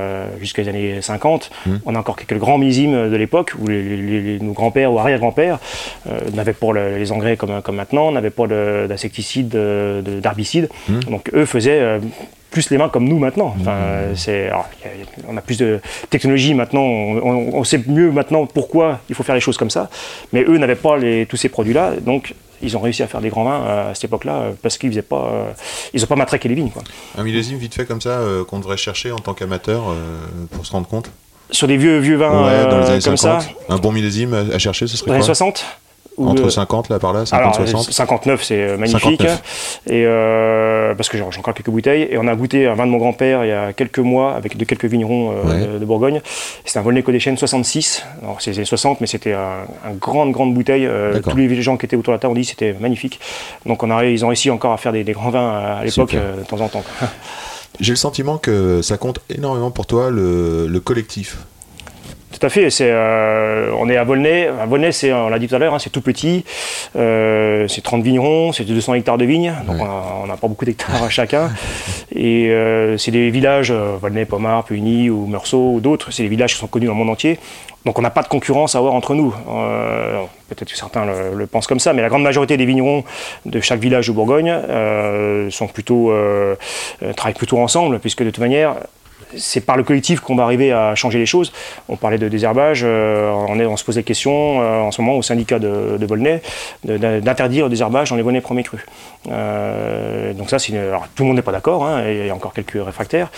les 0.57 0.69
années 0.69 1.01
50, 1.03 1.51
Mhm. 1.67 1.81
on 1.87 1.95
a 1.95 1.99
encore 1.99 2.17
quelques 2.17 2.39
grands 2.41 2.59
millésimes 2.59 3.11
de 3.11 3.17
l'époque 3.17 3.53
où 3.61 3.67
les, 3.67 3.83
les- 3.83 4.21
les- 4.21 4.39
nos 4.41 4.53
grands-pères 4.53 4.93
ou 4.93 4.99
arrière-grands-pères 4.99 5.59
n'avaient 6.35 6.53
pas 6.53 6.73
le- 6.73 6.97
les 6.99 7.13
engrais 7.13 7.37
comme, 7.37 7.61
comme 7.63 7.77
maintenant, 7.77 8.11
n'avaient 8.13 8.31
pas 8.31 8.47
de- 8.47 8.87
d'insecticides, 8.89 9.49
de- 9.49 10.03
de- 10.05 10.21
d'herbicides. 10.21 10.69
Mhm. 10.89 11.01
Donc 11.05 11.31
eux 11.35 11.45
faisaient 11.47 11.99
plus 12.51 12.71
les 12.71 12.79
mains 12.79 12.89
comme 12.89 13.09
nous 13.09 13.19
maintenant. 13.19 13.55
Enfin, 13.61 13.71
euh, 13.73 14.13
c'est, 14.17 14.47
alors, 14.49 14.69
on 15.29 15.37
a 15.37 15.41
plus 15.41 15.59
de 15.59 15.81
technologie 16.11 16.55
maintenant, 16.55 16.83
on, 16.83 17.65
sait 17.65 17.81
mieux 17.87 18.11
maintenant 18.11 18.47
pourquoi 18.47 19.01
il 19.09 19.15
faut 19.15 19.23
faire 19.23 19.35
les 19.35 19.41
choses 19.41 19.57
comme 19.57 19.71
ça. 19.71 19.89
Mais 20.33 20.43
eux 20.43 20.59
n'avaient 20.59 20.75
pas 20.75 20.97
les- 20.97 21.27
tous 21.27 21.37
ces 21.37 21.49
produits-là, 21.49 21.93
donc 22.01 22.35
ils 22.63 22.77
ont 22.77 22.81
réussi 22.81 23.03
à 23.03 23.07
faire 23.07 23.21
des 23.21 23.31
grands 23.31 23.45
vins 23.45 23.65
à 23.91 23.95
cette 23.95 24.05
époque-là 24.05 24.33
euh, 24.35 24.51
parce 24.63 24.77
qu'ils 24.79 24.91
faisaient 24.91 25.03
pas, 25.03 25.31
euh, 25.33 25.51
ils 25.95 26.03
ont 26.05 26.07
pas 26.07 26.17
matraqué 26.17 26.49
les 26.49 26.55
vignes. 26.55 26.71
Quoi. 26.71 26.83
Un 27.17 27.23
millésime 27.23 27.57
vite 27.59 27.75
fait 27.75 27.87
comme 27.87 28.01
ça 28.01 28.11
euh, 28.21 28.45
qu'on 28.45 28.59
devrait 28.59 28.77
chercher 28.77 29.13
en 29.13 29.19
tant 29.19 29.33
qu'amateur 29.35 29.85
euh, 29.89 29.95
pour 30.51 30.67
se 30.67 30.73
rendre 30.73 30.87
compte? 30.89 31.11
Sur 31.53 31.67
des 31.69 31.77
vieux 31.77 31.99
vieux 31.99 32.17
vins 32.17 32.45
Ouais, 32.47 32.65
dans 32.71 32.79
les 32.81 32.87
années 32.91 33.03
comme 33.03 33.17
50. 33.17 33.43
ça, 33.43 33.49
Un 33.69 33.79
bon 33.79 33.93
millésime 33.93 34.35
à, 34.35 34.55
à 34.55 34.59
chercher, 34.59 34.87
ce 34.87 34.97
serait 34.97 35.09
dans 35.09 35.15
les 35.15 35.21
quoi? 35.21 35.27
60 35.35 35.65
ou, 35.65 35.67
Entre 36.29 36.45
euh, 36.47 36.51
50 36.51 36.89
là 36.89 36.99
par 36.99 37.13
là, 37.13 37.25
50, 37.27 37.55
Alors, 37.57 37.69
60 37.69 37.93
59, 37.93 38.43
c'est 38.43 38.55
euh, 38.55 38.77
magnifique. 38.77 39.23
59. 39.23 39.81
Et 39.87 40.05
euh, 40.07 40.95
parce 40.95 41.09
que 41.09 41.17
j'ai 41.17 41.23
encore 41.25 41.55
quelques 41.55 41.71
bouteilles. 41.71 42.09
Et 42.11 42.19
on 42.19 42.27
a 42.27 42.35
goûté 42.35 42.67
un 42.67 42.75
vin 42.75 42.87
de 42.87 42.91
mon 42.91 42.99
grand-père 42.99 43.45
il 43.45 43.49
y 43.49 43.53
a 43.53 43.73
quelques 43.73 43.99
mois 43.99 44.35
avec 44.35 44.57
de 44.57 44.65
quelques 44.65 44.85
vignerons 44.87 45.33
euh, 45.33 45.49
Ouais. 45.75 45.79
de, 45.79 45.85
Bourgogne. 45.85 46.21
C'était 46.65 46.79
un 46.79 46.83
Volnay 46.83 47.03
Codéchène 47.03 47.37
66. 47.37 48.05
Alors, 48.23 48.41
c'est 48.41 48.51
les 48.51 48.59
années 48.59 48.65
60, 48.67 49.01
mais 49.01 49.07
c'était 49.07 49.33
un, 49.33 49.65
un 49.85 49.93
grande, 49.99 50.33
grande 50.33 50.55
bouteille. 50.55 50.87
Euh, 50.87 51.21
tous 51.21 51.37
les 51.37 51.63
gens 51.63 51.77
qui 51.77 51.87
étaient 51.87 51.97
autour 51.97 52.13
de 52.13 52.17
la 52.17 52.21
table 52.21 52.33
ont 52.33 52.35
dit 52.35 52.43
que 52.43 52.49
c'était 52.49 52.75
magnifique. 52.79 53.19
Donc, 53.67 53.83
on 53.83 53.91
a, 53.91 54.05
ils 54.05 54.25
ont 54.25 54.29
réussi 54.29 54.51
encore 54.51 54.73
à 54.73 54.77
faire 54.77 54.93
des, 54.93 55.05
des 55.05 55.13
grands 55.13 55.31
vins 55.31 55.49
à, 55.51 55.79
à 55.81 55.85
l'époque, 55.85 56.15
euh, 56.15 56.37
de 56.39 56.45
temps 56.45 56.61
en 56.61 56.69
temps. 56.69 56.85
J'ai 57.81 57.93
le 57.93 57.97
sentiment 57.97 58.37
que 58.37 58.83
ça 58.83 58.99
compte 58.99 59.21
énormément 59.35 59.71
pour 59.71 59.87
toi 59.87 60.11
le, 60.11 60.67
le 60.67 60.81
collectif. 60.81 61.39
Tout 62.41 62.47
à 62.47 62.49
fait. 62.49 62.71
C'est, 62.71 62.89
euh, 62.91 63.71
on 63.79 63.91
est 63.91 63.99
à 63.99 64.05
Volnay. 64.05 64.49
À 64.49 64.65
Volnay, 64.65 64.93
c'est, 64.93 65.13
on 65.13 65.29
l'a 65.29 65.39
dit 65.39 65.47
tout 65.47 65.55
à 65.55 65.59
l'heure, 65.59 65.75
hein, 65.75 65.79
c'est 65.79 65.91
tout 65.91 66.01
petit. 66.01 66.45
Euh, 66.97 67.69
c'est 67.69 67.83
30 67.83 68.03
vignerons, 68.03 68.53
c'est 68.53 68.65
200 68.65 68.95
hectares 68.95 69.19
de 69.19 69.27
vignes. 69.27 69.53
Donc 69.67 69.77
Ouais. 69.77 69.87
on 70.23 70.27
n'a 70.27 70.39
pas 70.39 70.49
beaucoup 70.49 70.65
d'hectares 70.65 71.05
à 71.05 71.11
chacun. 71.11 71.51
Et 72.15 72.49
euh, 72.51 72.97
c'est 72.97 73.11
des 73.11 73.29
villages, 73.29 73.71
Volnay, 73.73 74.25
Pommard, 74.25 74.65
Puigny 74.65 75.11
ou 75.11 75.27
Meursault 75.27 75.75
ou 75.75 75.81
d'autres. 75.81 76.13
C'est 76.13 76.23
des 76.23 76.31
villages 76.31 76.55
qui 76.55 76.59
sont 76.59 76.67
connus 76.67 76.87
dans 76.87 76.93
le 76.93 76.99
monde 76.99 77.11
entier. 77.11 77.39
Donc 77.85 77.99
on 77.99 78.03
n'a 78.03 78.11
pas 78.11 78.23
de 78.23 78.29
concurrence 78.29 78.75
à 78.75 78.79
avoir 78.79 78.95
entre 78.95 79.15
nous. 79.15 79.35
Euh, 79.51 80.23
peut-être 80.49 80.71
que 80.71 80.77
certains 80.77 81.05
le, 81.07 81.35
le 81.37 81.47
pensent 81.47 81.67
comme 81.67 81.79
ça, 81.79 81.93
mais 81.93 82.03
la 82.03 82.09
grande 82.09 82.23
majorité 82.23 82.57
des 82.57 82.67
vignerons 82.67 83.05
de 83.47 83.61
chaque 83.61 83.81
village 83.81 84.09
de 84.09 84.13
Bourgogne 84.13 84.51
euh, 84.51 85.51
sont 85.51 85.67
plutôt, 85.67 86.11
euh, 86.11 86.57
euh, 87.03 87.13
travaillent 87.13 87.35
plutôt 87.35 87.59
ensemble, 87.59 87.99
puisque 87.99 88.23
de 88.23 88.31
toute 88.31 88.41
manière, 88.41 88.75
c'est 89.37 89.61
par 89.61 89.77
le 89.77 89.83
collectif 89.83 90.21
qu'on 90.21 90.35
va 90.35 90.45
arriver 90.45 90.73
à 90.73 90.95
changer 90.95 91.19
les 91.19 91.27
choses. 91.27 91.53
On 91.89 91.97
parlait 91.97 92.19
de 92.19 92.29
désherbage, 92.29 92.83
euh, 92.85 93.31
on, 93.49 93.59
est, 93.61 93.67
on 93.67 93.77
se 93.77 93.85
pose 93.85 93.97
la 93.97 94.03
question 94.03 94.61
euh, 94.63 94.81
en 94.81 94.91
ce 94.91 95.01
moment 95.01 95.17
au 95.17 95.23
syndicat 95.23 95.59
de, 95.59 95.97
de 95.99 96.07
Volnay 96.07 96.43
d'interdire 96.85 97.65
le 97.65 97.71
désherbage 97.71 98.11
dans 98.11 98.17
les 98.17 98.23
Volnay 98.23 98.41
premiers 98.41 98.63
crus. 98.63 98.81
Euh, 99.31 100.33
donc 100.33 100.51
ça, 100.51 100.59
c'est 100.59 100.73
une- 100.73 100.79
alors, 100.79 101.07
tout 101.15 101.23
le 101.23 101.29
monde 101.29 101.37
n'est 101.37 101.43
pas 101.43 101.53
d'accord, 101.53 101.85
hein, 101.85 102.03
il 102.09 102.27
y 102.27 102.31
a 102.31 102.35
encore 102.35 102.53
quelques 102.53 102.79
réfractaires. 102.83 103.29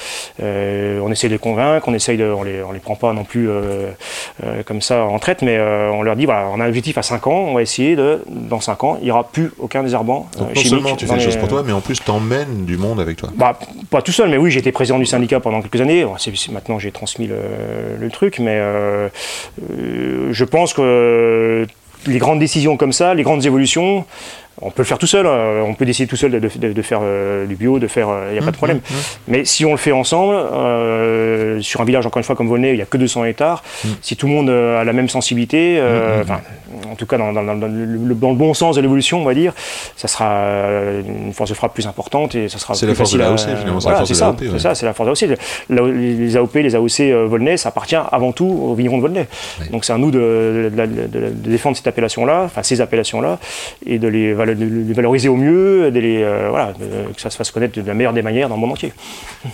Euh, 0.43 1.01
on 1.05 1.11
essaie 1.11 1.29
de 1.29 1.33
les 1.33 1.39
convaincre, 1.39 1.89
on 1.89 1.95
essaye 1.95 2.17
de, 2.17 2.25
on 2.25 2.43
les, 2.43 2.63
on 2.63 2.73
les 2.73 2.79
prend 2.81 2.95
pas 2.97 3.13
non 3.13 3.25
plus 3.25 3.49
comme 4.67 4.81
ça 4.81 5.05
en 5.05 5.19
traite, 5.19 5.43
mais 5.43 5.59
on 5.61 6.03
leur 6.03 6.17
dit 6.17 6.25
voilà, 6.25 6.47
on 6.53 6.61
a 6.61 6.65
un 6.65 6.69
objectif 6.69 6.99
à 6.99 7.03
5 7.03 7.27
ans, 7.27 7.47
on 7.49 7.55
va 7.55 7.63
essayer 7.63 7.97
de, 7.97 8.23
dans 8.29 8.61
5 8.61 8.85
ans, 8.85 8.97
il 9.01 9.05
n'y 9.05 9.11
aura 9.11 9.25
plus 9.25 9.53
aucun 9.59 9.83
désherbant 9.83 10.29
Donc 10.39 10.55
non 10.55 10.63
seulement 10.63 10.97
tu 10.97 11.07
fais 11.07 11.17
les 11.17 11.21
choses 11.21 11.37
pour 11.37 11.49
toi, 11.49 11.63
mais 11.65 11.73
en 11.73 11.81
plus 11.81 12.01
t'emmènes 12.03 12.65
du 12.65 12.77
monde 12.77 13.01
avec 13.01 13.17
toi. 13.17 13.31
bah, 13.35 13.59
pas 13.91 14.03
tout 14.03 14.13
seul, 14.13 14.31
mais 14.31 14.37
oui, 14.37 14.57
été 14.57 14.71
président 14.73 14.99
du 14.99 15.07
syndicat 15.07 15.41
pendant 15.41 15.61
quelques 15.63 15.72
années. 15.81 16.05
Maintenant, 16.51 16.79
j'ai 16.79 16.93
transmis 16.93 17.27
le, 17.27 17.37
le 17.99 18.11
truc, 18.11 18.39
mais 18.39 18.57
euh, 18.57 19.09
euh, 19.71 20.29
je 20.33 20.45
pense 20.45 20.75
que 20.75 21.67
les 22.07 22.19
grandes 22.19 22.41
décisions 22.41 22.77
comme 22.77 22.93
ça, 22.93 23.15
les 23.15 23.23
grandes 23.23 23.47
évolutions, 23.47 24.05
on 24.61 24.71
peut 24.71 24.83
le 24.83 24.87
faire 24.87 24.99
tout 24.99 25.07
seul. 25.07 25.27
euh, 25.27 25.63
on 25.67 25.75
peut 25.75 25.85
décider 25.85 26.07
tout 26.07 26.17
seul 26.17 26.31
de, 26.31 26.39
de- 26.39 26.73
de 26.73 26.83
faire 26.83 27.01
euh, 27.03 27.47
du 27.47 27.57
bio, 27.57 27.79
de 27.79 27.87
faire. 27.87 28.09
Il 28.29 28.33
n'y 28.35 28.39
a 28.39 28.43
pas 28.43 28.51
de 28.51 28.57
problème. 28.57 28.81
Mais 29.29 29.45
si 29.45 29.65
on 29.65 29.73
le 29.73 29.77
fait 29.77 29.93
ensemble, 29.93 30.35
euh, 30.35 31.61
sur 31.61 31.81
un 31.81 31.85
village, 31.85 32.07
encore 32.07 32.19
une 32.19 32.25
fois, 32.25 32.37
comme 32.37 32.49
Volnay, 32.49 32.71
il 32.71 32.77
n'y 32.77 32.83
a 32.83 32.87
que 32.87 32.97
200 32.97 33.25
hectares, 33.25 33.63
si 34.03 34.17
tout 34.17 34.27
le 34.27 34.33
monde 34.33 34.51
euh, 34.51 34.81
a 34.81 34.85
la 34.85 34.93
même 34.93 35.09
sensibilité, 35.09 35.77
euh, 35.79 36.23
enfin, 36.23 36.41
en 36.91 36.95
tout 36.95 37.07
cas 37.07 37.17
dans, 37.19 37.33
dans- 37.33 37.43
dans- 37.43 37.57
dans 37.57 37.67
le, 37.67 38.15
dans 38.15 38.31
le 38.31 38.37
bon 38.37 38.55
sens 38.55 38.77
de 38.77 38.81
l'évolution, 38.81 39.21
on 39.21 39.25
va 39.25 39.35
dire, 39.35 39.53
ça 39.97 40.09
sera 40.09 40.31
euh, 40.31 41.03
une 41.27 41.33
force 41.33 41.51
de 41.51 41.55
frappe 41.55 41.75
plus 41.75 41.87
importante 41.87 42.35
et 42.35 42.49
ça 42.49 42.59
sera 42.59 42.75
C'est 42.75 42.87
plus 42.87 42.93
la 42.93 42.95
force 42.97 43.13
de 43.13 43.19
facile 43.19 43.23
à- 43.23 43.51
l'AOC, 43.53 43.59
finalement, 43.59 43.81
c'est 43.81 43.89
la 43.91 43.97
force 43.97 44.09
c'est 44.13 44.15
de 44.25 44.31
ouais. 44.31 44.59
c'est 44.59 44.59
ça, 44.59 44.75
c'est 44.75 44.87
la 44.87 44.93
force 44.95 45.21
de 45.21 45.27
l'AOC. 45.27 45.39
La- 45.71 45.83
Les 45.93 46.37
AOP, 46.37 46.55
les 46.57 46.75
AOC 46.75 47.01
euh, 47.01 47.27
Volnay, 47.27 47.57
ça 47.57 47.71
appartient 47.71 47.97
avant 47.97 48.33
tout 48.33 48.47
aux 48.47 48.75
vignerons 48.75 48.99
de 48.99 49.03
Volnay. 49.03 49.27
Donc 49.71 49.85
c'est 49.85 49.93
à 49.93 49.99
nous 49.99 50.11
de, 50.11 50.71
de- 50.75 50.87
de- 50.87 51.07
de- 51.07 51.29
de 51.31 51.51
défendre 51.51 51.77
cette 51.77 51.87
appellation-là, 51.87 52.43
enfin 52.45 52.63
ces 52.63 52.81
appellations-là, 52.81 53.39
et 53.87 53.99
de 53.99 54.09
les, 54.09 54.35
valo- 54.35 54.52
de 54.55 54.65
les 54.65 54.93
valoriser 54.93 55.29
au 55.29 55.37
mieux, 55.37 55.91
de 55.91 55.99
les, 56.01 56.23
euh, 56.23 56.49
voilà, 56.51 56.73
de- 56.73 57.13
que 57.13 57.21
ça 57.21 57.31
se 57.31 57.37
fasse 57.37 57.51
connaître 57.51 57.81
de 57.81 57.87
la 57.87 57.95
meilleure 57.95 58.13
des 58.13 58.23
manières 58.23 58.49
dans 58.49 58.55
le 58.57 58.61
monde 58.61 58.73
entier. 58.73 58.93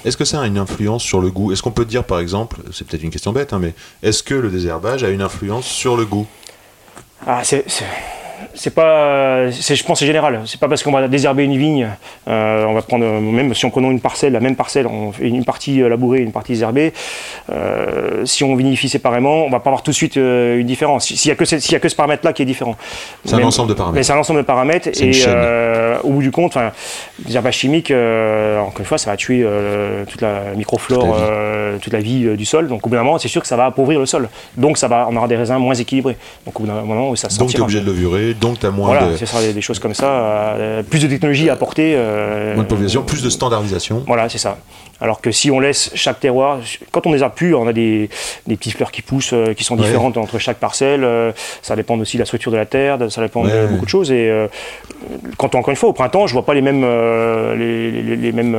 Est-ce 0.05 0.17
que 0.17 0.25
ça 0.25 0.41
a 0.43 0.47
une 0.47 0.59
influence 0.59 1.03
sur 1.03 1.21
le 1.21 1.31
goût? 1.31 1.53
Est-ce 1.53 1.63
qu'on 1.63 1.71
peut 1.71 1.85
dire 1.85 2.05
par 2.05 2.21
exemple, 2.21 2.57
c'est 2.73 2.87
peut-être 2.87 3.03
une 3.03 3.11
question 3.11 3.33
bête, 3.33 3.53
hein, 3.53 3.59
mais 3.61 3.75
est-ce 4.03 4.23
que 4.23 4.35
le 4.35 4.49
désherbage 4.51 5.05
a 5.05 5.09
une 5.11 5.23
influence 5.23 5.67
sur 5.67 5.97
le 5.97 6.05
goût? 6.05 6.27
Ah, 7.27 7.41
c'est. 7.45 7.65
C'est- 8.55 8.71
pas, 8.71 9.51
je 9.51 9.83
pense 9.85 9.95
que 9.95 9.99
c'est 10.01 10.07
général. 10.07 10.41
C'est 10.47 10.61
pas 10.61 10.69
parce 10.69 10.83
qu'on 10.83 10.93
va 10.93 11.07
désherber 11.09 11.45
une 11.45 11.57
vigne, 11.57 11.89
euh, 12.29 12.65
on 12.67 12.75
va 12.75 12.83
prendre 12.83 13.05
même 13.21 13.55
si 13.55 13.65
on 13.65 13.71
prenons 13.71 13.91
une 13.91 14.01
parcelle, 14.01 14.33
la 14.33 14.41
même 14.41 14.57
parcelle, 14.57 14.87
on 14.87 15.13
fait 15.13 15.29
une 15.29 15.45
partie 15.45 15.83
euh, 15.83 15.89
labourée, 15.89 16.21
une 16.21 16.33
partie 16.33 16.53
désherbée. 16.53 16.93
euh, 17.51 18.25
si 18.25 18.45
on 18.45 18.55
vinifie 18.57 18.89
séparément, 18.89 19.45
on 19.45 19.51
va 19.51 19.61
pas 19.61 19.71
avoir 19.71 19.83
tout 19.83 19.91
de 19.91 19.97
suite 19.97 20.17
euh, 20.17 20.59
une 20.59 20.67
différence. 20.67 21.07
S'il 21.07 21.29
y 21.29 21.33
a 21.33 21.35
que 21.35 21.45
s'il 21.45 21.73
y 21.73 21.75
a 21.77 21.81
que 21.81 21.89
ce 21.89 21.97
paramètre-là 21.97 22.33
qui 22.33 22.43
est 22.43 22.47
différent. 22.47 22.77
C'est 23.25 23.35
un 23.35 23.39
Mais- 23.39 23.45
ensemble 23.45 23.69
de 23.69 23.75
Mais 23.75 23.79
paramètres. 23.79 24.07
c'est 24.07 24.13
un 24.13 24.19
ensemble 24.19 24.41
de 24.41 24.45
paramètres 24.45 24.89
et 25.01 25.11
au 26.05 26.11
bout 26.11 26.23
du 26.23 26.31
compte, 26.31 26.57
enfin, 26.57 26.71
le 27.19 27.25
désherbage 27.27 27.57
chimique, 27.57 27.91
euh, 27.91 28.59
encore 28.61 28.81
une 28.81 28.85
fois, 28.87 28.99
ça 28.99 29.11
va 29.11 29.17
tuer 29.17 29.45
toute 30.09 30.21
la 30.21 30.55
microflore, 30.57 31.01
Toute 31.01 31.13
la 31.19 31.21
vie. 31.73 31.79
toute 31.81 31.93
la 31.93 32.01
vie 32.33 32.37
du 32.37 32.45
sol. 32.45 32.69
Donc 32.69 32.87
au 32.87 32.91
bout 32.91 32.97
d'un 32.97 33.03
moment, 33.03 33.19
c'est 33.19 33.29
sûr 33.29 33.41
que 33.43 33.49
ça 33.49 33.57
va 33.57 33.67
appauvrir 33.67 33.99
le 34.01 34.07
sol. 34.07 34.29
Donc 34.57 34.79
ça 34.79 34.89
va, 34.89 35.07
on 35.11 35.17
aura 35.17 35.29
des 35.29 35.37
raisins 35.37 35.57
moins 35.59 35.75
équilibrés. 35.75 36.17
Donc 36.47 36.59
au 36.61 36.65
bout 36.65 36.69
d'un 36.69 36.83
moment, 36.83 37.15
ça 37.17 37.29
Donc 37.39 37.51
tu 37.51 37.57
es 37.57 37.61
obligé 37.61 37.81
de 37.81 37.87
levurer, 37.87 38.28
donc 38.35 38.49
donc 38.49 38.61
tu 38.61 38.67
as 38.67 38.71
moins 38.71 38.89
Voilà, 38.89 39.13
de, 39.13 39.17
ce 39.17 39.27
sera 39.27 39.41
des, 39.43 39.53
des 39.53 39.61
choses 39.61 39.79
comme 39.79 39.93
ça. 39.95 40.07
euh, 40.07 40.83
plus 40.83 41.03
de 41.03 41.07
technologie 41.09 41.51
à 41.51 41.53
apporter. 41.53 41.93
euh, 41.97 42.55
moins 42.55 42.65
de 42.65 42.69
population, 42.69 43.03
plus 43.03 43.23
de 43.23 43.29
standardisation. 43.31 44.03
Voilà, 44.07 44.29
c'est 44.29 44.39
ça. 44.39 44.57
Alors 45.01 45.21
que 45.21 45.31
si 45.31 45.51
on 45.51 45.61
laisse 45.61 45.93
chaque 45.95 46.19
terroir, 46.19 46.59
quand 46.91 47.07
on 47.07 47.13
les 47.13 47.23
a 47.23 47.31
pu, 47.31 47.55
on 47.55 47.69
a 47.69 47.73
des, 47.73 48.09
des 48.49 48.57
petites 48.57 48.75
fleurs 48.75 48.91
qui 48.91 49.03
poussent, 49.03 49.33
euh, 49.33 49.53
qui 49.55 49.63
sont 49.65 49.77
Ouais. 49.79 49.85
différentes 49.85 50.17
entre 50.17 50.39
chaque 50.39 50.57
parcelle. 50.57 51.07
ça 51.63 51.77
dépend 51.77 51.97
aussi 51.99 52.17
de 52.17 52.23
la 52.23 52.27
structure 52.27 52.51
de 52.51 52.57
la 52.57 52.67
terre, 52.67 52.99
ça 53.11 53.21
dépend 53.21 53.45
Ouais, 53.45 53.51
de 53.63 53.67
beaucoup 53.69 53.85
de 53.85 53.91
choses. 53.91 54.11
Et 54.11 54.29
quand 55.37 55.55
encore 55.55 55.71
une 55.71 55.77
fois, 55.77 55.89
au 55.91 55.93
printemps, 55.93 56.27
je 56.27 56.33
vois 56.33 56.45
pas 56.45 56.55
les 56.55 56.63
mêmes, 56.63 56.85
les, 57.57 57.91
les- 57.93 58.17
les 58.17 58.33
mêmes, 58.33 58.57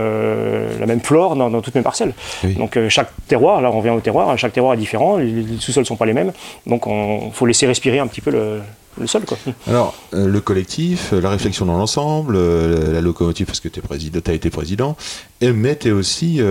la 0.80 0.86
même 0.86 1.01
flore 1.01 1.36
dans, 1.36 1.49
dans 1.49 1.61
toutes 1.61 1.76
mes 1.76 1.82
parcelles. 1.82 2.13
Oui. 2.43 2.53
Donc 2.53 2.78
chaque 2.89 3.09
terroir, 3.28 3.61
là 3.61 3.70
on 3.74 3.78
revient 3.78 3.89
au 3.89 3.99
terroir, 3.99 4.38
chaque 4.38 4.53
terroir 4.53 4.74
est 4.76 4.78
différent, 4.78 5.17
les, 5.17 5.26
les 5.26 5.57
sous-sols 5.59 5.86
sont 5.86 5.95
pas 5.97 6.05
les 6.05 6.13
mêmes. 6.13 6.32
Donc 6.67 6.84
il 6.88 7.32
faut 7.34 7.45
laisser 7.45 7.67
respirer 7.67 7.99
un 7.99 8.07
petit 8.07 8.22
peu 8.22 8.32
le, 8.32 8.61
le 9.00 9.08
sol. 9.08 9.24
Quoi. 9.26 9.38
Alors, 9.68 9.94
euh, 10.14 10.28
le 10.28 10.40
collectif, 10.42 11.14
euh, 11.14 11.22
la 11.22 11.30
réflexion 11.30 11.66
dans 11.66 11.78
l'ensemble, 11.78 12.36
euh, 12.38 12.94
la 12.94 13.02
locomotive 13.02 13.46
parce 13.48 13.60
que 13.60 13.68
tu 13.70 13.80
as 14.28 14.34
été 14.34 14.50
président, 14.50 14.96
et, 15.42 15.52
mais 15.52 15.76
tu 15.76 15.90
es 15.90 15.92
aussi 15.92 16.42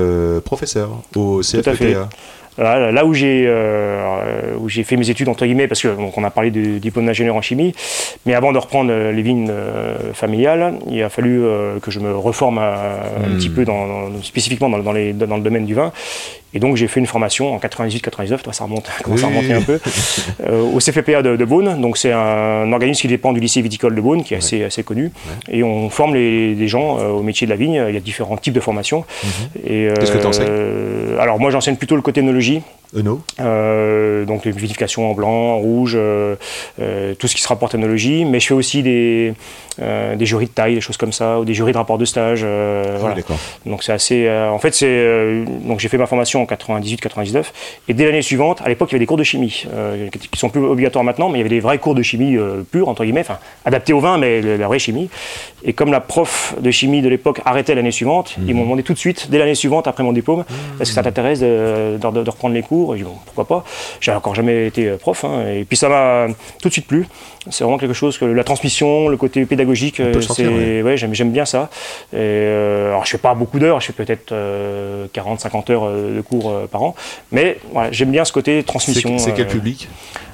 professeur 0.44 0.90
au. 1.16 1.40
CFPA. 1.42 2.08
Là, 2.56 2.90
là 2.90 3.04
où 3.06 3.14
j'ai 3.14 3.48
où 4.60 4.68
j'ai 4.68 4.82
fait 4.82 4.96
mes 4.96 5.08
études 5.10 5.28
entre 5.28 5.46
guillemets 5.46 5.68
parce 5.68 5.80
que 5.80 5.94
donc 5.94 6.18
on 6.18 6.24
a 6.24 6.30
parlé 6.30 6.50
du 6.50 6.80
diplôme 6.80 7.06
d'ingénieur 7.06 7.36
en 7.36 7.40
chimie, 7.40 7.72
mais 8.26 8.34
avant 8.34 8.50
de 8.50 8.58
reprendre 8.58 8.90
les 8.92 9.22
vignes 9.22 9.52
familiales, 10.12 10.74
il 10.90 11.00
a 11.04 11.08
fallu 11.08 11.40
que 11.80 11.90
je 11.92 12.00
me 12.00 12.16
reforme 12.16 12.58
un 12.58 13.28
Hmm. 13.28 13.36
petit 13.36 13.48
peu 13.48 13.64
dans, 13.64 13.86
dans- 14.10 14.22
spécifiquement 14.24 14.68
dans, 14.68 14.78
dans 14.80 14.90
les- 14.92 15.12
dans 15.12 15.36
le 15.36 15.42
domaine 15.42 15.66
du 15.66 15.74
vin. 15.74 15.92
Et 16.54 16.60
donc 16.60 16.76
j'ai 16.76 16.88
fait 16.88 16.98
une 17.00 17.06
formation 17.06 17.54
en 17.54 17.58
98-99, 17.58 18.38
toi 18.42 18.52
ça 18.54 18.64
remonte, 18.64 18.86
ça 18.86 18.92
commence 19.04 19.22
à 19.22 19.26
Oui. 19.28 19.36
remonter 19.36 19.52
un 19.54 19.60
peu, 19.60 19.78
euh, 20.48 20.62
au 20.62 20.78
CFPA 20.78 21.22
de, 21.22 21.36
de 21.36 21.44
Beaune. 21.44 21.80
Donc 21.80 21.98
c'est 21.98 22.12
un 22.12 22.72
organisme 22.72 23.02
qui 23.02 23.08
dépend 23.08 23.32
du 23.34 23.40
lycée 23.40 23.60
viticole 23.60 23.94
de 23.94 24.00
Beaune, 24.00 24.22
qui 24.24 24.34
est 24.34 24.38
assez, 24.38 24.64
assez 24.64 24.82
connu. 24.82 25.10
Et 25.50 25.62
on 25.62 25.90
forme 25.90 26.14
les, 26.14 26.54
les 26.54 26.68
gens 26.68 26.98
euh, 26.98 27.08
au 27.10 27.22
métier 27.22 27.46
de 27.46 27.50
la 27.50 27.56
vigne. 27.56 27.82
Il 27.88 27.94
y 27.94 27.98
a 27.98 28.00
différents 28.00 28.36
types 28.38 28.54
de 28.54 28.60
formations. 28.60 29.04
Mhm. 29.24 29.30
Qu'est-ce 29.94 30.12
que 30.12 30.18
t'enseignes? 30.18 30.46
euh, 30.48 31.18
Alors 31.20 31.38
moi 31.38 31.50
j'enseigne 31.50 31.76
plutôt 31.76 31.96
le 31.96 32.02
côté 32.02 32.20
œnologie. 32.20 32.62
Eno 32.96 33.20
Euh, 33.40 34.24
donc 34.24 34.44
les 34.44 34.50
vinifications 34.52 35.10
en 35.10 35.14
blanc, 35.14 35.28
en 35.54 35.58
rouge, 35.58 35.92
euh, 35.96 36.36
euh, 36.80 37.14
tout 37.14 37.28
ce 37.28 37.34
qui 37.34 37.42
se 37.42 37.48
rapporte 37.48 37.74
à 37.74 37.78
l'œnologie, 37.78 38.24
mais 38.24 38.40
je 38.40 38.46
fais 38.48 38.54
aussi 38.54 38.82
des, 38.82 39.34
des 39.78 40.26
jurys 40.26 40.46
de 40.46 40.50
taille, 40.50 40.74
des 40.74 40.80
choses 40.80 40.96
comme 40.96 41.12
ça, 41.12 41.38
ou 41.38 41.44
des 41.44 41.54
jurys 41.54 41.72
de 41.72 41.76
rapport 41.78 41.98
de 41.98 42.04
stage. 42.04 42.44
Ah 42.44 42.96
voilà. 42.98 43.14
Donc 43.66 43.82
c'est 43.82 43.92
assez. 43.92 44.28
en 44.30 44.58
fait, 44.58 44.74
c'est 44.74 45.44
donc 45.64 45.80
j'ai 45.80 45.88
fait 45.88 45.98
ma 45.98 46.06
formation 46.06 46.42
en 46.42 46.46
98-99 46.46 47.44
et 47.88 47.94
dès 47.94 48.06
l'année 48.06 48.22
suivante, 48.22 48.60
à 48.64 48.68
l'époque, 48.68 48.88
il 48.90 48.94
y 48.94 48.96
avait 48.96 49.00
des 49.04 49.06
cours 49.06 49.16
de 49.18 49.22
chimie 49.22 49.64
qui 50.32 50.38
sont 50.38 50.48
plus 50.48 50.60
obligatoires 50.64 51.04
maintenant, 51.04 51.28
mais 51.28 51.36
il 51.38 51.40
y 51.40 51.42
avait 51.42 51.48
des 51.50 51.60
vrais 51.60 51.78
cours 51.78 51.94
de 51.94 52.02
chimie 52.02 52.36
pure 52.72 52.88
entre 52.88 53.04
guillemets, 53.04 53.20
enfin 53.20 53.38
adaptés 53.64 53.92
au 53.92 54.00
vin, 54.00 54.18
mais 54.18 54.40
la 54.40 54.66
vraie 54.66 54.78
chimie. 54.78 55.08
Et 55.64 55.72
comme 55.72 55.90
la 55.92 56.00
prof 56.00 56.54
de 56.60 56.70
chimie 56.70 57.02
de 57.02 57.08
l'époque 57.08 57.40
arrêtait 57.44 57.74
l'année 57.74 57.90
suivante, 57.90 58.36
ils 58.46 58.54
m'ont 58.54 58.62
demandé 58.62 58.82
tout 58.82 58.94
de 58.94 58.98
suite, 58.98 59.28
dès 59.30 59.38
l'année 59.38 59.54
suivante 59.54 59.86
après 59.86 60.02
mon 60.02 60.12
diplôme, 60.12 60.44
est-ce 60.80 60.90
que 60.90 60.94
ça 60.94 61.02
t'intéresse 61.02 61.40
de, 61.40 61.98
de- 62.00 62.22
de 62.22 62.30
reprendre 62.30 62.54
les 62.54 62.62
cours 62.62 62.77
Et 62.94 62.98
j'ai 62.98 63.04
dit, 63.04 63.10
bon, 63.10 63.16
pourquoi 63.26 63.46
pas 63.46 63.64
J'ai 64.00 64.12
encore 64.12 64.34
jamais 64.34 64.66
été 64.66 64.90
prof, 64.92 65.24
hein, 65.24 65.46
et 65.48 65.64
puis 65.64 65.76
ça 65.76 65.88
m'a 65.88 66.26
tout 66.60 66.68
de 66.68 66.72
suite 66.72 66.86
plu. 66.86 67.06
C'est 67.50 67.64
vraiment 67.64 67.78
quelque 67.78 67.94
chose 67.94 68.18
que 68.18 68.24
la 68.24 68.44
transmission, 68.44 69.08
le 69.08 69.16
côté 69.16 69.46
pédagogique, 69.46 70.00
euh, 70.00 70.20
sentir, 70.20 70.52
ouais. 70.52 70.82
ouais, 70.82 70.96
j'aime, 70.96 71.30
bien 71.30 71.44
ça. 71.44 71.70
Et, 72.12 72.16
euh, 72.16 72.90
alors 72.90 73.04
je 73.04 73.10
fais 73.10 73.18
pas 73.18 73.34
beaucoup 73.34 73.58
d'heures, 73.58 73.80
je 73.80 73.86
fais 73.86 73.92
peut-être 73.92 74.32
40-50 74.32 75.72
heures 75.72 75.84
euh, 75.84 76.16
de 76.16 76.20
cours 76.20 76.50
euh, 76.50 76.66
par 76.66 76.82
an, 76.82 76.94
mais 77.32 77.58
voilà, 77.72 77.90
j'aime 77.92 78.10
bien 78.10 78.24
ce 78.24 78.32
côté 78.32 78.62
transmission. 78.62 79.18
c'est 79.18 79.32
quel 79.32 79.46
euh, 79.46 79.50
public? 79.50 79.88
euh, 79.88 80.27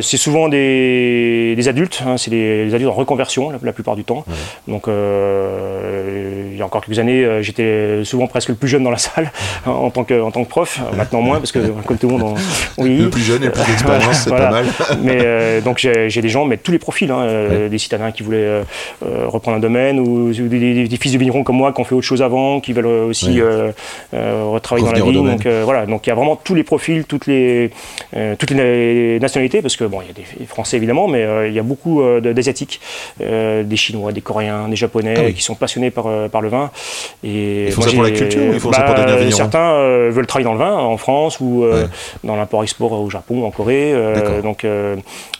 c'est 0.00 0.16
souvent 0.16 0.48
des, 0.48 1.54
des 1.56 1.68
adultes, 1.68 2.02
hein, 2.06 2.16
c'est 2.16 2.30
des, 2.30 2.66
des 2.66 2.74
adultes 2.74 2.90
en 2.90 2.94
reconversion 2.94 3.50
la, 3.50 3.58
la 3.62 3.72
plupart 3.72 3.96
du 3.96 4.04
temps. 4.04 4.24
Donc, 4.68 4.88
euh, 4.88 6.48
il 6.52 6.58
y 6.58 6.62
a 6.62 6.66
encore 6.66 6.84
quelques 6.84 6.98
années, 6.98 7.24
euh, 7.24 7.42
j'étais 7.42 8.04
souvent 8.04 8.26
presque 8.26 8.48
le 8.50 8.54
plus 8.54 8.68
jeune 8.68 8.84
dans 8.84 8.90
la 8.90 8.98
salle 8.98 9.30
hein, 9.66 9.70
en, 9.70 9.90
tant 9.90 10.04
que, 10.04 10.20
en 10.20 10.30
tant 10.30 10.44
que 10.44 10.48
prof. 10.48 10.80
Euh, 10.80 10.96
Maintenant 10.96 11.20
moins, 11.22 11.38
parce 11.38 11.52
que 11.52 11.58
comme 11.86 11.98
tout 11.98 12.08
le 12.08 12.16
monde, 12.16 12.22
on, 12.22 12.34
on 12.82 12.84
Le 12.84 12.90
vieillit. 12.90 13.10
plus 13.10 13.22
jeune 13.22 13.44
et 13.44 13.50
plus 13.50 13.64
d'expérience, 13.64 14.16
c'est 14.24 14.30
Voilà. 14.30 14.46
pas 14.46 14.50
mal. 14.52 14.66
Mais 15.02 15.18
euh, 15.22 15.60
donc 15.60 15.78
j'ai 15.78 16.20
des 16.22 16.28
gens, 16.28 16.44
mais 16.44 16.56
tous 16.56 16.72
les 16.72 16.78
profils, 16.78 17.10
hein, 17.10 17.20
euh, 17.22 17.68
des 17.68 17.78
citadins 17.78 18.12
qui 18.12 18.22
voulaient 18.22 18.36
euh, 18.38 18.62
euh, 19.04 19.26
reprendre 19.26 19.56
un 19.56 19.60
domaine, 19.60 19.98
ou, 20.00 20.28
ou 20.28 20.32
des, 20.32 20.58
des- 20.58 20.88
des 20.88 20.96
fils 20.96 21.12
de 21.12 21.18
vignerons 21.18 21.42
comme 21.44 21.56
moi 21.56 21.72
qui 21.72 21.80
ont 21.80 21.84
fait 21.84 21.94
autre 21.94 22.06
chose 22.06 22.22
avant, 22.22 22.60
qui 22.60 22.72
veulent 22.72 22.86
euh, 22.86 23.06
aussi 23.06 23.24
Ouais. 23.34 23.40
euh, 23.42 23.72
euh, 24.14 24.44
retravailler 24.46 24.86
dans 25.00 25.06
la 25.06 25.12
domaine. 25.12 25.36
Donc 25.36 25.46
euh, 25.46 25.62
voilà, 25.64 25.86
donc 25.86 26.06
il 26.06 26.10
y 26.10 26.12
a 26.12 26.14
vraiment 26.14 26.36
tous 26.36 26.54
les 26.54 26.62
profils, 26.62 27.04
toutes 27.04 27.26
les 27.26 27.70
euh, 28.16 28.34
toutes 28.38 28.50
les 28.50 29.18
nationalités, 29.20 29.43
parce 29.48 29.76
que 29.76 29.84
bon, 29.84 30.00
il 30.02 30.08
y 30.08 30.10
a 30.10 30.12
des 30.38 30.46
Français 30.46 30.76
évidemment, 30.76 31.06
mais 31.08 31.22
euh, 31.22 31.48
il 31.48 31.54
y 31.54 31.58
a 31.58 31.62
beaucoup 31.62 32.02
euh, 32.02 32.20
d'asiatiques, 32.20 32.80
euh, 33.20 33.62
des 33.62 33.76
Chinois, 33.76 34.12
des 34.12 34.20
Coréens, 34.20 34.68
des 34.68 34.76
Japonais, 34.76 35.14
Ah 35.16 35.22
oui. 35.26 35.34
qui 35.34 35.42
sont 35.42 35.54
passionnés 35.54 35.90
par, 35.90 36.06
par 36.30 36.40
le 36.40 36.48
vin. 36.48 36.70
Et 37.22 37.66
Ils 37.66 37.72
font 37.72 37.82
ça 37.82 37.92
pour 37.92 38.02
la 38.02 38.10
culture 38.10 38.42
ou 38.42 38.52
ils 38.52 38.60
font 38.60 38.72
ça 38.72 38.82
pour 38.82 38.94
devenir 38.94 39.16
vigneron 39.16 39.36
Certains 39.36 39.74
veulent 40.10 40.26
travailler 40.26 40.44
dans 40.44 40.52
le 40.54 40.58
vin 40.58 40.74
en 40.76 40.96
France 40.96 41.40
ou 41.40 41.64
Ouais. 41.64 41.84
dans 42.24 42.36
l'import-export 42.36 42.92
au 42.92 43.08
Japon, 43.10 43.44
en 43.44 43.50
Corée. 43.50 43.94
donc 44.42 44.64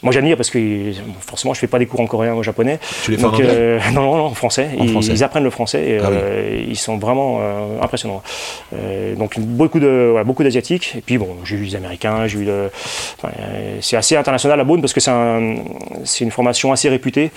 moi 0.03 0.13
j'admire 0.13 0.37
parce 0.37 0.51
que 0.51 0.59
bon, 0.59 1.15
forcément 1.21 1.55
je 1.55 1.61
fais 1.61 1.67
pas 1.67 1.79
des 1.79 1.87
cours 1.87 2.01
en 2.01 2.07
coréen 2.07 2.35
ou 2.35 2.39
en 2.39 2.43
japonais. 2.43 2.79
Tu 3.05 3.11
les 3.11 3.17
fais 3.19 3.25
en 3.25 3.29
anglais 3.33 3.79
non, 3.95 4.03
non, 4.03 4.17
non, 4.17 4.25
en 4.27 4.35
français. 4.35 4.69
En 4.79 4.85
ils, 4.85 4.91
français. 4.91 5.13
ils 5.13 5.25
apprennent 5.25 5.45
le 5.45 5.51
français 5.51 5.83
et 5.85 5.99
Ah 6.03 6.09
oui. 6.11 6.67
ils 6.69 6.77
sont 6.77 6.99
vraiment 6.99 7.41
impressionnants. 7.83 8.23
Donc 9.19 9.39
beaucoup 9.39 9.81
de 9.81 10.09
voilà, 10.11 10.25
beaucoup 10.25 10.43
d'asiatiques 10.45 10.95
et 10.99 11.01
puis 11.01 11.19
bon 11.19 11.29
j'ai 11.45 11.57
eu 11.57 11.67
des 11.67 11.77
américains, 11.77 12.27
j'ai 12.27 12.39
eu 12.41 12.45
de, 12.45 12.71
enfin, 13.23 13.33
c'est 13.95 13.99
assez 13.99 14.17
international 14.17 14.59
à 14.59 14.65
Beaune 14.65 14.81
parce 14.81 14.93
que 14.93 15.01
c'est 15.01 15.11
un- 15.11 15.55
c'est 16.05 16.25
une 16.25 16.31
formation 16.33 16.73
assez 16.73 16.89
réputée 16.89 17.31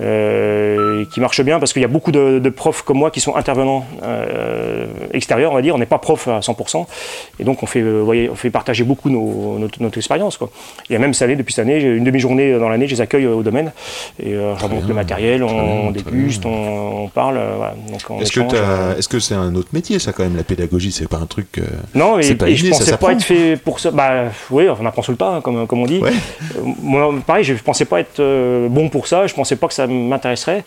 euh, 0.00 1.04
qui 1.12 1.20
marche 1.20 1.40
bien 1.42 1.58
parce 1.58 1.72
qu'il 1.72 1.82
y 1.82 1.84
a 1.84 1.88
beaucoup 1.88 2.12
de, 2.12 2.38
de 2.38 2.50
profs 2.50 2.82
comme 2.82 2.98
moi 2.98 3.10
qui 3.10 3.20
sont 3.20 3.36
intervenants 3.36 3.84
euh, 4.02 4.86
extérieurs 5.12 5.52
on 5.52 5.54
va 5.54 5.62
dire. 5.62 5.74
On 5.74 5.78
n'est 5.78 5.86
pas 5.86 5.98
prof 5.98 6.28
à 6.28 6.40
100% 6.40 6.86
et 7.40 7.44
donc 7.44 7.62
on 7.62 7.66
fait 7.66 7.80
euh, 7.80 7.98
vous 8.00 8.04
voyez, 8.04 8.28
on 8.30 8.34
fait 8.34 8.50
partager 8.50 8.84
beaucoup 8.84 9.10
nos, 9.10 9.58
notre, 9.58 9.82
notre 9.82 9.98
expérience 9.98 10.36
quoi. 10.36 10.50
Il 10.88 10.92
y 10.92 10.96
a 10.96 10.98
même 10.98 11.14
cette 11.14 11.22
année 11.26 11.36
depuis 11.36 11.54
cette 11.54 11.62
année 11.66 11.80
une 11.80 12.04
demi-journée 12.04 12.58
dans 12.58 12.68
l'année 12.68 12.86
je 12.86 12.94
les 12.94 13.00
accueille 13.00 13.26
au 13.26 13.42
domaine 13.42 13.72
et 14.22 14.34
euh, 14.34 14.56
je 14.56 14.64
remonte 14.64 14.86
le 14.88 14.94
matériel, 14.94 15.42
on, 15.44 15.90
déguste, 15.90 16.44
on, 16.46 17.04
on 17.04 17.08
parle. 17.08 17.36
euh, 17.38 17.54
voilà. 17.56 17.74
Est-ce 18.20 18.32
que 18.32 18.40
échange, 18.40 18.52
euh. 18.54 18.92
t'as- 18.92 18.98
est-ce 18.98 19.08
que 19.08 19.18
c'est 19.18 19.34
un 19.34 19.54
autre 19.54 19.68
métier, 19.72 19.98
ça, 19.98 20.12
quand 20.12 20.22
même, 20.22 20.36
la 20.36 20.42
pédagogie? 20.42 20.92
C'est 20.92 21.08
pas 21.08 21.18
un 21.18 21.26
truc. 21.26 21.58
euh, 21.58 21.62
Non, 21.94 22.18
et, 22.18 22.22
c'est 22.22 22.34
pas 22.34 22.48
et 22.48 22.56
je 22.56 22.64
inné, 22.66 22.72
ça 22.74 22.78
pensais 22.84 22.96
pas 22.96 23.12
être 23.12 23.22
fait 23.22 23.56
pour 23.56 23.78
ça. 23.80 23.90
Bah 23.90 24.24
oui, 24.50 24.66
on 24.68 24.84
apprend 24.86 25.02
sur 25.02 25.12
le 25.12 25.18
tas, 25.18 25.28
hein, 25.36 25.40
comme, 25.40 25.66
comme 25.66 25.80
on 25.82 25.86
dit. 25.86 26.00
Ouais. 26.02 26.10
Euh, 26.58 26.60
Moi, 26.82 27.12
pareil, 27.26 27.44
je 27.44 27.54
pensais 27.54 27.84
pas 27.84 28.00
être 28.00 28.20
euh, 28.20 28.68
bon 28.68 28.88
pour 28.88 29.06
ça, 29.06 29.26
je 29.26 29.34
pensais 29.34 29.56
pas 29.56 29.68
que 29.68 29.74
ça 29.74 29.86
m'intéresserait. 29.86 30.64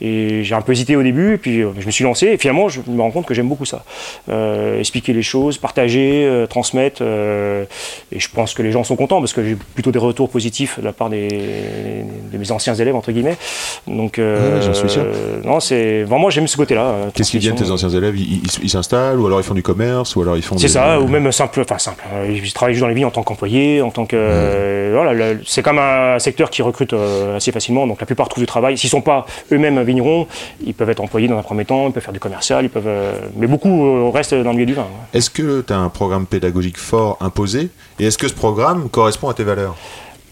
Et 0.00 0.42
j'ai 0.44 0.54
un 0.54 0.60
peu 0.62 0.72
hésité 0.72 0.96
au 0.96 1.02
début, 1.02 1.34
et 1.34 1.38
puis 1.38 1.60
euh, 1.62 1.70
je 1.78 1.86
me 1.86 1.90
suis 1.90 2.04
lancé, 2.04 2.26
et 2.28 2.38
finalement, 2.38 2.68
je 2.68 2.80
me 2.86 3.00
rends 3.00 3.10
compte 3.10 3.26
que 3.26 3.34
j'aime 3.34 3.48
beaucoup 3.48 3.64
ça. 3.64 3.84
Euh, 4.28 4.78
expliquer 4.80 5.12
les 5.12 5.22
choses, 5.22 5.58
partager, 5.58 6.24
euh, 6.24 6.46
transmettre. 6.46 6.98
euh, 7.02 7.64
et 8.12 8.20
je 8.20 8.28
pense 8.30 8.54
que 8.54 8.62
les 8.62 8.72
gens 8.72 8.84
sont 8.84 8.96
contents, 8.96 9.18
parce 9.20 9.32
que 9.32 9.44
j'ai 9.44 9.56
plutôt 9.74 9.90
des 9.92 9.98
retours 9.98 10.28
positifs 10.30 10.78
de 10.80 10.84
la 10.84 10.92
part 10.92 11.10
des, 11.10 11.28
de 12.32 12.38
mes 12.38 12.50
anciens 12.52 12.74
élèves, 12.74 12.94
entre 12.96 13.12
guillemets. 13.12 13.36
Donc, 13.86 14.16
Ouais, 14.18 14.60
j'en 14.62 14.74
suis 14.74 14.88
sûr. 14.88 15.04
non, 15.44 15.60
c'est 15.60 16.02
vraiment, 16.04 16.30
j'aime 16.30 16.46
ce 16.48 16.56
côté-là. 16.56 16.82
euh, 16.82 17.10
Qu'est-ce 17.14 17.30
qu'ils 17.30 17.40
viennent, 17.40 17.54
tes 17.54 17.70
anciens 17.70 17.88
élèves? 17.90 18.16
Ils 18.16 18.38
ils- 18.38 18.64
ils 18.64 18.70
s'installent, 18.70 19.18
ou 19.20 19.26
alors 19.26 19.40
ils 19.40 19.44
font 19.44 19.54
du 19.54 19.62
commerce, 19.62 20.14
ou 20.16 20.22
alors 20.22 20.36
ils 20.36 20.42
font. 20.42 20.56
C'est 20.58 20.66
des- 20.66 20.72
ça, 20.72 21.00
ou 21.00 21.08
même 21.08 21.30
simple, 21.32 21.60
enfin 21.60 21.78
simple. 21.78 22.02
euh, 22.14 22.36
Je 22.42 22.52
travaille 22.54 22.74
juste 22.74 22.82
dans 22.82 22.88
les 22.88 22.94
vignes 22.94 23.04
en 23.06 23.10
tant 23.10 23.22
qu'employé, 23.22 23.82
en 23.82 23.90
tant 23.90 24.06
que. 24.06 24.16
Le- 25.14 25.40
c'est 25.46 25.62
comme 25.62 25.78
un 25.78 26.18
secteur 26.18 26.50
qui 26.50 26.62
recrute 26.62 26.92
euh, 26.92 27.36
assez 27.36 27.52
facilement, 27.52 27.86
donc 27.86 28.00
la 28.00 28.06
plupart 28.06 28.28
trouvent 28.28 28.42
du 28.42 28.46
travail. 28.46 28.76
S'ils 28.78 28.90
sont 28.90 29.00
pas 29.00 29.26
eux-mêmes 29.52 29.82
vignerons, 29.82 30.26
ils 30.64 30.74
peuvent 30.74 30.90
être 30.90 31.00
employés 31.00 31.28
dans 31.28 31.38
un 31.38 31.42
premier 31.42 31.64
temps, 31.64 31.86
ils 31.86 31.92
peuvent 31.92 32.02
faire 32.02 32.12
du 32.12 32.20
commercial, 32.20 32.64
ils 32.64 32.70
peuvent. 32.70 32.84
euh, 32.86 33.12
mais 33.36 33.46
beaucoup 33.46 33.86
euh, 33.86 34.10
restent 34.10 34.34
dans 34.34 34.50
le 34.50 34.56
milieu 34.56 34.66
du 34.66 34.74
vin. 34.74 34.86
Est-ce 35.14 35.30
que 35.30 35.60
tu 35.62 35.72
as 35.72 35.78
un 35.78 35.88
programme 35.88 36.26
pédagogique 36.26 36.78
fort 36.78 37.16
imposé? 37.20 37.70
Et 38.00 38.04
est-ce 38.06 38.18
que 38.18 38.28
ce 38.28 38.34
programme 38.34 38.88
correspond 38.88 39.28
à 39.28 39.34
tes 39.34 39.44
valeurs? 39.44 39.76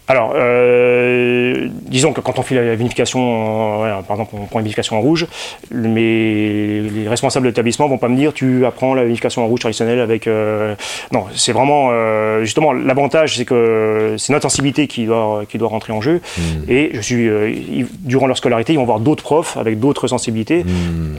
Alors, 0.09 0.33
euh, 0.35 1.67
disons 1.81 2.13
que 2.13 2.21
quand 2.21 2.39
on 2.39 2.41
fait 2.41 2.55
la 2.55 2.75
vinification, 2.75 3.81
euh, 3.83 3.83
ouais, 3.97 4.03
par 4.07 4.15
exemple, 4.17 4.35
on 4.41 4.45
prend 4.45 4.59
une 4.59 4.63
vinification 4.65 4.97
en 4.97 5.01
rouge, 5.01 5.27
mais 5.71 6.81
les 6.81 7.07
responsables 7.09 7.43
de 7.45 7.49
l'établissement 7.49 7.87
vont 7.87 7.97
pas 7.97 8.07
me 8.07 8.15
dire 8.15 8.33
tu 8.33 8.65
apprends 8.65 8.93
la 8.93 9.03
vinification 9.03 9.43
en 9.43 9.47
rouge 9.47 9.59
traditionnelle 9.61 9.99
avec. 9.99 10.27
euh, 10.27 10.75
Non, 11.11 11.25
c'est 11.35 11.51
vraiment 11.51 11.89
euh, 11.91 12.43
justement 12.43 12.71
l'avantage, 12.73 13.35
c'est 13.37 13.45
que 13.45 14.15
c'est 14.17 14.31
notre 14.33 14.43
sensibilité 14.43 14.87
qui 14.87 15.05
doit 15.05 15.43
qui 15.49 15.57
doit 15.57 15.67
rentrer 15.69 15.91
en 15.93 16.01
jeu. 16.01 16.21
Et 16.69 16.91
je 16.93 17.01
suis 17.01 17.27
euh, 17.27 17.49
ils- 17.49 17.87
durant 18.01 18.27
leur 18.27 18.37
scolarité, 18.37 18.73
ils 18.73 18.77
vont 18.77 18.85
voir 18.85 18.99
d'autres 18.99 19.23
profs 19.23 19.57
avec 19.57 19.79
d'autres 19.79 20.07
sensibilités. 20.07 20.63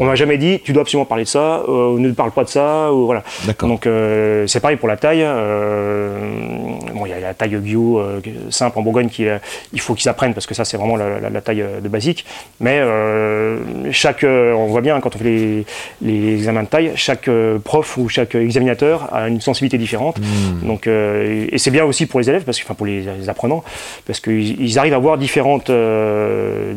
On 0.01 0.05
m'a 0.07 0.15
jamais 0.15 0.39
dit 0.39 0.61
tu 0.65 0.73
dois 0.73 0.83
absolument 0.83 1.05
parler 1.05 1.25
de 1.25 1.29
ça, 1.29 1.63
euh, 1.69 1.91
ou 1.93 1.99
ne 1.99 2.11
parle 2.13 2.31
pas 2.31 2.45
de 2.45 2.49
ça, 2.49 2.93
ou 2.93 3.05
voilà. 3.07 3.23
D'accord. 3.47 3.69
Donc 3.69 3.87
euh, 3.87 4.47
c'est 4.47 4.61
pareil 4.61 4.77
pour 4.79 4.89
la 4.89 4.97
taille. 4.97 5.23
euh, 5.25 6.19
bon, 6.95 7.05
il 7.07 7.11
y 7.11 7.13
a 7.13 7.21
la 7.21 7.35
taille 7.35 7.57
bio 7.57 7.99
euh, 7.99 8.21
simple 8.51 8.78
en 8.79 8.83
Bourgogne 8.83 9.09
euh, 9.21 9.39
il 9.73 9.81
faut 9.81 9.95
qu'ils 9.95 10.09
apprennent 10.09 10.35
parce 10.35 10.47
que 10.47 10.55
ça 10.55 10.65
c'est 10.65 10.77
vraiment 10.77 10.97
la, 10.97 11.21
la- 11.21 11.31
la 11.31 11.41
taille 11.41 11.63
euh, 11.63 11.81
de 11.81 11.89
basique. 11.89 12.25
Mais 12.61 12.79
euh, 12.81 13.59
chaque, 13.93 14.25
on 14.25 14.67
voit 14.67 14.81
bien 14.81 15.01
quand 15.01 15.15
on 15.15 15.19
fait 15.19 15.25
les, 15.25 15.67
les 16.03 16.35
examens 16.35 16.63
de 16.63 16.69
taille, 16.69 16.93
chaque 16.97 17.29
prof 17.65 17.97
ou 17.97 18.09
chaque 18.09 18.35
examinateur 18.35 19.09
a 19.15 19.29
une 19.29 19.41
sensibilité 19.41 19.79
différente. 19.79 20.19
Donc, 20.63 20.87
euh, 20.87 21.47
et 21.51 21.59
c'est 21.59 21.71
bien 21.71 21.85
aussi 21.85 22.07
pour 22.07 22.21
les 22.21 22.29
élèves, 22.29 22.45
parce 22.45 22.59
que, 22.59 22.65
enfin 22.65 22.75
pour 22.75 22.87
les, 22.87 23.03
les 23.03 23.29
apprenants, 23.29 23.63
parce 24.07 24.21
qu'ils 24.21 24.61
ils 24.61 24.79
arrivent 24.79 24.95
à 24.95 24.99
voir 24.99 25.19
différentes 25.19 25.71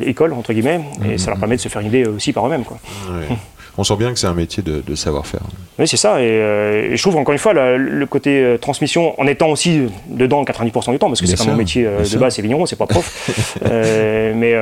écoles 0.02 0.34
entre 0.34 0.54
guillemets, 0.54 0.82
et 1.10 1.18
ça 1.18 1.32
leur 1.32 1.40
permet 1.40 1.56
de 1.56 1.62
se 1.62 1.70
faire 1.70 1.82
une 1.82 1.88
idée 1.88 2.06
aussi 2.06 2.34
par 2.34 2.46
eux-mêmes. 2.48 2.64
quoi. 2.64 2.78
Ouais. 3.10 3.28
On 3.78 3.84
sent 3.84 3.96
bien 3.96 4.12
que 4.14 4.20
c'est 4.20 4.28
un 4.28 4.34
métier 4.34 4.62
de, 4.62 4.82
de 4.86 4.96
savoir-faire. 4.96 5.42
Oui, 5.80 5.88
c'est 5.88 5.98
ça. 5.98 6.22
Et, 6.22 6.26
euh, 6.28 6.92
et 6.92 6.98
je 6.98 7.02
trouve, 7.02 7.16
encore 7.16 7.32
une 7.32 7.40
fois, 7.40 7.54
le, 7.54 7.78
le 7.78 8.06
côté 8.06 8.44
euh, 8.44 8.58
transmission, 8.58 9.20
en 9.20 9.26
étant 9.26 9.50
aussi 9.50 9.84
dedans 10.08 10.44
90% 10.44 10.92
du 10.92 11.00
temps, 11.00 11.08
parce 11.08 11.22
que 11.22 11.28
c'est 11.28 11.38
pas 11.38 11.46
mon 11.46 11.56
métier 11.56 11.86
euh, 11.86 12.00
de 12.00 12.04
sûr. 12.04 12.20
base, 12.20 12.36
c'est 12.36 12.42
vigneron, 12.42 12.66
c'est 12.66 12.76
pas 12.76 12.86
prof. 12.86 13.30
Mais 13.72 14.54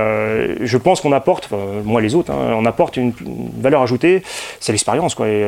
je 0.61 0.77
pense 0.77 1.01
qu'on 1.01 1.11
apporte, 1.11 1.49
moi 1.83 2.01
les 2.01 2.15
autres, 2.15 2.31
hein, 2.31 2.55
on 2.55 2.65
apporte 2.65 2.97
une, 2.97 3.13
une 3.25 3.49
valeur 3.61 3.81
ajoutée, 3.81 4.21
c'est 4.59 4.71
l'expérience. 4.71 5.15
Quoi. 5.15 5.27
Et, 5.27 5.43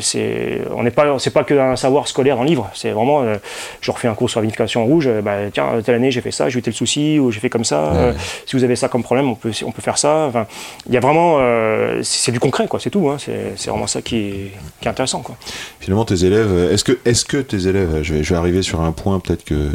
c'est, 0.00 0.60
on 0.74 0.82
n'est 0.82 0.90
pas, 0.90 1.18
c'est 1.18 1.30
pas 1.30 1.44
qu'un 1.44 1.76
savoir 1.76 2.08
scolaire 2.08 2.36
dans 2.36 2.42
le 2.42 2.48
livre, 2.48 2.70
c'est 2.74 2.90
vraiment, 2.90 3.24
je 3.80 3.90
refais 3.90 4.08
un 4.08 4.14
cours 4.14 4.28
sur 4.28 4.40
la 4.40 4.42
vinification 4.42 4.84
rouge, 4.84 5.08
bah, 5.22 5.36
tiens, 5.52 5.80
telle 5.84 5.94
année 5.94 6.10
j'ai 6.10 6.20
fait 6.20 6.30
ça, 6.30 6.48
j'ai 6.48 6.58
eu 6.58 6.62
tel 6.62 6.74
souci, 6.74 7.18
ou 7.18 7.30
j'ai 7.30 7.40
fait 7.40 7.50
comme 7.50 7.64
ça, 7.64 8.14
si 8.46 8.56
vous 8.56 8.64
avez 8.64 8.76
ça 8.76 8.88
comme 8.88 9.02
problème, 9.02 9.30
on 9.30 9.34
peut, 9.34 9.52
on 9.64 9.72
peut 9.72 9.82
faire 9.82 9.98
ça. 9.98 10.26
Enfin, 10.28 10.46
il 10.86 10.94
y 10.94 10.96
a 10.96 11.00
vraiment, 11.00 11.38
c'est, 12.02 12.24
c'est 12.24 12.32
du 12.32 12.40
concret, 12.40 12.66
quoi, 12.66 12.80
c'est 12.80 12.89
hein. 12.96 13.16
c'est, 13.18 13.68
vraiment 13.68 13.86
ça 13.86 14.02
qui 14.02 14.16
est, 14.16 14.52
est 14.82 14.88
intéressant. 14.88 15.22
Finalement, 15.80 16.04
tes 16.04 16.24
élèves, 16.24 16.70
est-ce 16.72 16.84
que, 16.84 16.98
est-ce 17.04 17.24
que 17.24 17.38
tes 17.38 17.66
élèves, 17.66 18.02
je 18.02 18.14
vais 18.14 18.36
arriver 18.36 18.62
sur 18.62 18.80
un 18.80 18.92
point 18.92 19.20
peut-être 19.20 19.44
que. 19.44 19.70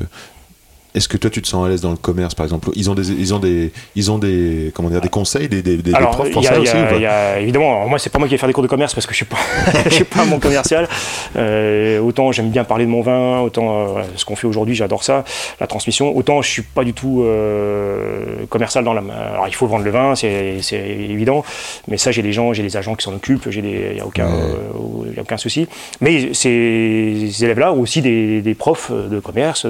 Est-ce 0.95 1.07
que 1.07 1.17
toi 1.17 1.29
tu 1.29 1.41
te 1.41 1.47
sens 1.47 1.65
à 1.65 1.69
l'aise 1.69 1.81
dans 1.81 1.91
le 1.91 1.97
commerce 1.97 2.33
par 2.35 2.45
exemple? 2.45 2.69
Ils 2.75 2.89
ont 2.89 2.95
des, 2.95 3.11
ils 3.11 3.33
ont 3.33 3.39
des, 3.39 3.71
ils 3.95 4.11
ont 4.11 4.17
des, 4.17 4.71
comment 4.73 4.89
dire, 4.89 5.01
des 5.01 5.09
conseils, 5.09 5.47
des, 5.49 5.61
des, 5.61 5.77
des- 5.77 5.83
des 5.83 5.93
Alors, 5.93 6.11
profs 6.11 6.31
pour 6.31 6.43
ça 6.43 6.59
aussi 6.59 6.71
ou 6.75 6.99
pas? 6.99 7.39
évidemment, 7.39 7.87
moi, 7.87 7.99
c'est 7.99 8.09
pas 8.09 8.17
moi 8.19 8.27
qui 8.27 8.33
vais 8.33 8.37
faire 8.37 8.47
des 8.47 8.53
cours 8.53 8.63
de 8.63 8.67
commerce 8.69 8.93
parce 8.95 9.05
que 9.05 9.11
je 9.11 9.17
suis 9.17 9.25
pas, 9.25 9.37
je 9.85 9.89
suis 9.93 10.03
pas 10.05 10.25
bon 10.25 10.39
commercial. 10.39 10.87
Euh, 11.35 11.99
autant 11.99 12.31
j'aime 12.31 12.49
bien 12.49 12.63
parler 12.63 12.85
de 12.85 12.89
mon 12.89 13.01
vin, 13.01 13.41
autant 13.41 13.97
euh, 13.97 14.01
ce 14.15 14.25
qu'on 14.25 14.35
fait 14.35 14.47
aujourd'hui, 14.47 14.73
j'adore 14.75 15.03
ça, 15.03 15.23
la 15.59 15.67
transmission. 15.67 16.15
Autant 16.15 16.41
je 16.41 16.49
suis 16.49 16.61
pas 16.61 16.83
du 16.83 16.93
tout 16.93 17.23
euh, 17.23 18.45
commercial 18.49 18.83
dans 18.83 18.93
la. 18.93 19.01
Alors, 19.33 19.47
il 19.47 19.53
faut 19.55 19.67
vendre 19.67 19.83
le 19.83 19.91
vin, 19.91 20.15
c'est 20.15 20.57
c'est 20.61 20.77
évident, 20.79 21.43
mais 21.87 21.97
ça, 21.97 22.11
j'ai 22.11 22.21
des 22.21 22.31
gens, 22.33 22.53
j'ai 22.53 22.63
des 22.63 22.77
agents 22.77 22.95
qui 22.95 23.03
s'en 23.03 23.13
occupent, 23.13 23.49
j'ai 23.49 23.61
des, 23.61 23.89
il 23.91 23.97
y 23.97 23.99
a 23.99 24.05
aucun, 24.05 24.29
y 24.29 25.19
a 25.19 25.21
aucun 25.21 25.37
souci. 25.37 25.67
Mais 26.01 26.33
ces, 26.33 27.27
ces 27.31 27.43
élèves-là 27.45 27.73
ont 27.73 27.81
aussi 27.81 28.01
des, 28.01 28.41
des 28.41 28.53
profs 28.55 28.91
de 28.91 29.19
commerce. 29.19 29.67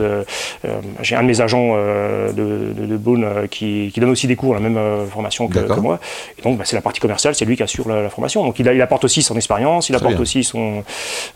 j'ai 1.02 1.15
un 1.16 1.22
de 1.24 1.28
mes 1.28 1.42
agents 1.42 1.74
euh, 1.76 2.32
de, 2.32 2.74
de, 2.80 2.86
de 2.86 2.98
Beaune 2.98 3.24
euh, 3.24 3.48
qui, 3.48 3.92
qui 3.94 4.00
donne 4.00 4.10
aussi 4.10 4.28
des 4.28 4.36
cours, 4.36 4.54
la 4.54 4.60
même 4.60 4.78
euh, 4.78 5.06
formation 5.06 5.48
que, 5.48 5.60
moi. 5.80 6.00
Et 6.38 6.42
donc, 6.42 6.58
bah, 6.58 6.64
c'est 6.66 6.76
la 6.76 6.82
partie 6.82 7.00
commerciale, 7.00 7.34
c'est 7.36 7.46
lui 7.46 7.56
qui 7.58 7.64
assure 7.64 7.88
la, 7.88 8.02
la 8.04 8.10
formation. 8.10 8.44
Donc, 8.44 8.60
il, 8.60 8.68
a- 8.70 8.74
il 8.74 8.82
apporte 8.82 9.04
aussi 9.06 9.22
son 9.24 9.36
expérience, 9.36 9.90
il 9.90 9.96
apporte 9.96 10.14
aussi 10.22 10.44
son, 10.44 10.84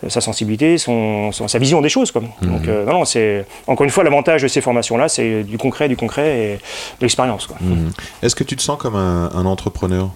sa 0.07 0.21
sensibilité, 0.21 0.77
son, 0.77 1.31
son- 1.31 1.47
sa 1.47 1.59
vision 1.59 1.81
des 1.81 1.89
choses. 1.89 2.11
Quoi. 2.11 2.21
Mhm. 2.41 2.49
Donc, 2.49 2.67
euh, 2.67 2.85
non, 2.85 2.93
non, 2.93 3.05
c'est 3.05 3.45
encore 3.67 3.83
une 3.85 3.89
fois 3.91 4.03
l'avantage 4.03 4.41
de 4.43 4.47
ces 4.47 4.61
formations-là, 4.61 5.09
c'est 5.09 5.43
du 5.43 5.57
concret, 5.57 5.87
du 5.87 5.95
concret 5.97 6.37
et 6.39 6.53
de 6.55 7.01
l'expérience. 7.01 7.47
Mhm. 7.61 7.91
Est-ce 8.21 8.35
que 8.35 8.43
tu 8.43 8.55
te 8.55 8.61
sens 8.61 8.77
comme 8.77 8.95
un, 8.95 9.31
un 9.33 9.45
entrepreneur? 9.45 10.09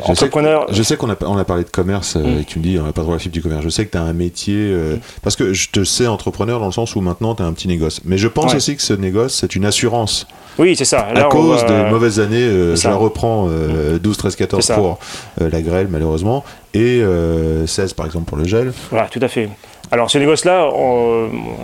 Je 0.00 0.06
sais, 0.06 0.10
Entrepreneur. 0.24 0.66
je 0.72 0.82
sais 0.82 0.96
qu'on 0.96 1.10
a, 1.10 1.16
on 1.26 1.36
a 1.36 1.44
parlé 1.44 1.64
de 1.64 1.70
commerce 1.70 2.16
euh, 2.16 2.20
Mm. 2.20 2.40
et 2.40 2.44
tu 2.44 2.58
me 2.58 2.64
dis 2.64 2.78
on 2.78 2.84
n'a 2.84 2.92
pas 2.92 3.02
trop 3.02 3.12
la 3.12 3.18
fibre 3.18 3.32
du 3.32 3.42
commerce. 3.42 3.62
Je 3.64 3.68
sais 3.68 3.84
que 3.86 3.90
tu 3.92 3.98
as 3.98 4.02
un 4.02 4.12
métier. 4.12 4.56
euh, 4.56 4.96
Parce 5.22 5.36
que 5.36 5.52
je 5.52 5.68
te 5.70 5.84
sais 5.84 6.06
entrepreneur 6.06 6.58
dans 6.60 6.66
le 6.66 6.72
sens 6.72 6.96
où 6.96 7.00
maintenant 7.00 7.34
tu 7.34 7.42
as 7.42 7.46
un 7.46 7.52
petit 7.52 7.68
négoce. 7.68 8.00
Mais 8.04 8.18
je 8.18 8.28
pense 8.28 8.50
Ouais. 8.52 8.56
aussi 8.56 8.76
que 8.76 8.82
ce 8.82 8.92
négoce, 8.94 9.34
c'est 9.34 9.54
une 9.56 9.64
assurance. 9.64 10.26
Oui, 10.58 10.74
c'est 10.76 10.84
ça. 10.84 11.00
à 11.00 11.14
Là, 11.14 11.26
on 11.26 11.30
cause 11.30 11.62
va- 11.62 11.84
des 11.84 11.90
mauvaises 11.90 12.20
années, 12.20 12.36
euh, 12.42 12.76
je 12.76 12.86
la 12.88 12.94
reprends 12.96 13.46
euh, 13.48 13.98
12, 13.98 14.16
13, 14.16 14.36
14 14.36 14.62
C'est 14.62 14.72
ça. 14.74 14.78
pour 14.78 14.98
euh, 15.40 15.48
la 15.50 15.62
grêle 15.62 15.88
malheureusement. 15.88 16.44
Et 16.74 17.00
euh, 17.02 17.66
16 17.66 17.94
par 17.94 18.06
exemple 18.06 18.26
pour 18.26 18.36
le 18.36 18.44
gel. 18.44 18.72
Voilà, 18.90 19.06
tout 19.08 19.20
à 19.22 19.28
fait. 19.28 19.48
Alors 19.92 20.10
ce 20.10 20.18
négoce-là, 20.18 20.68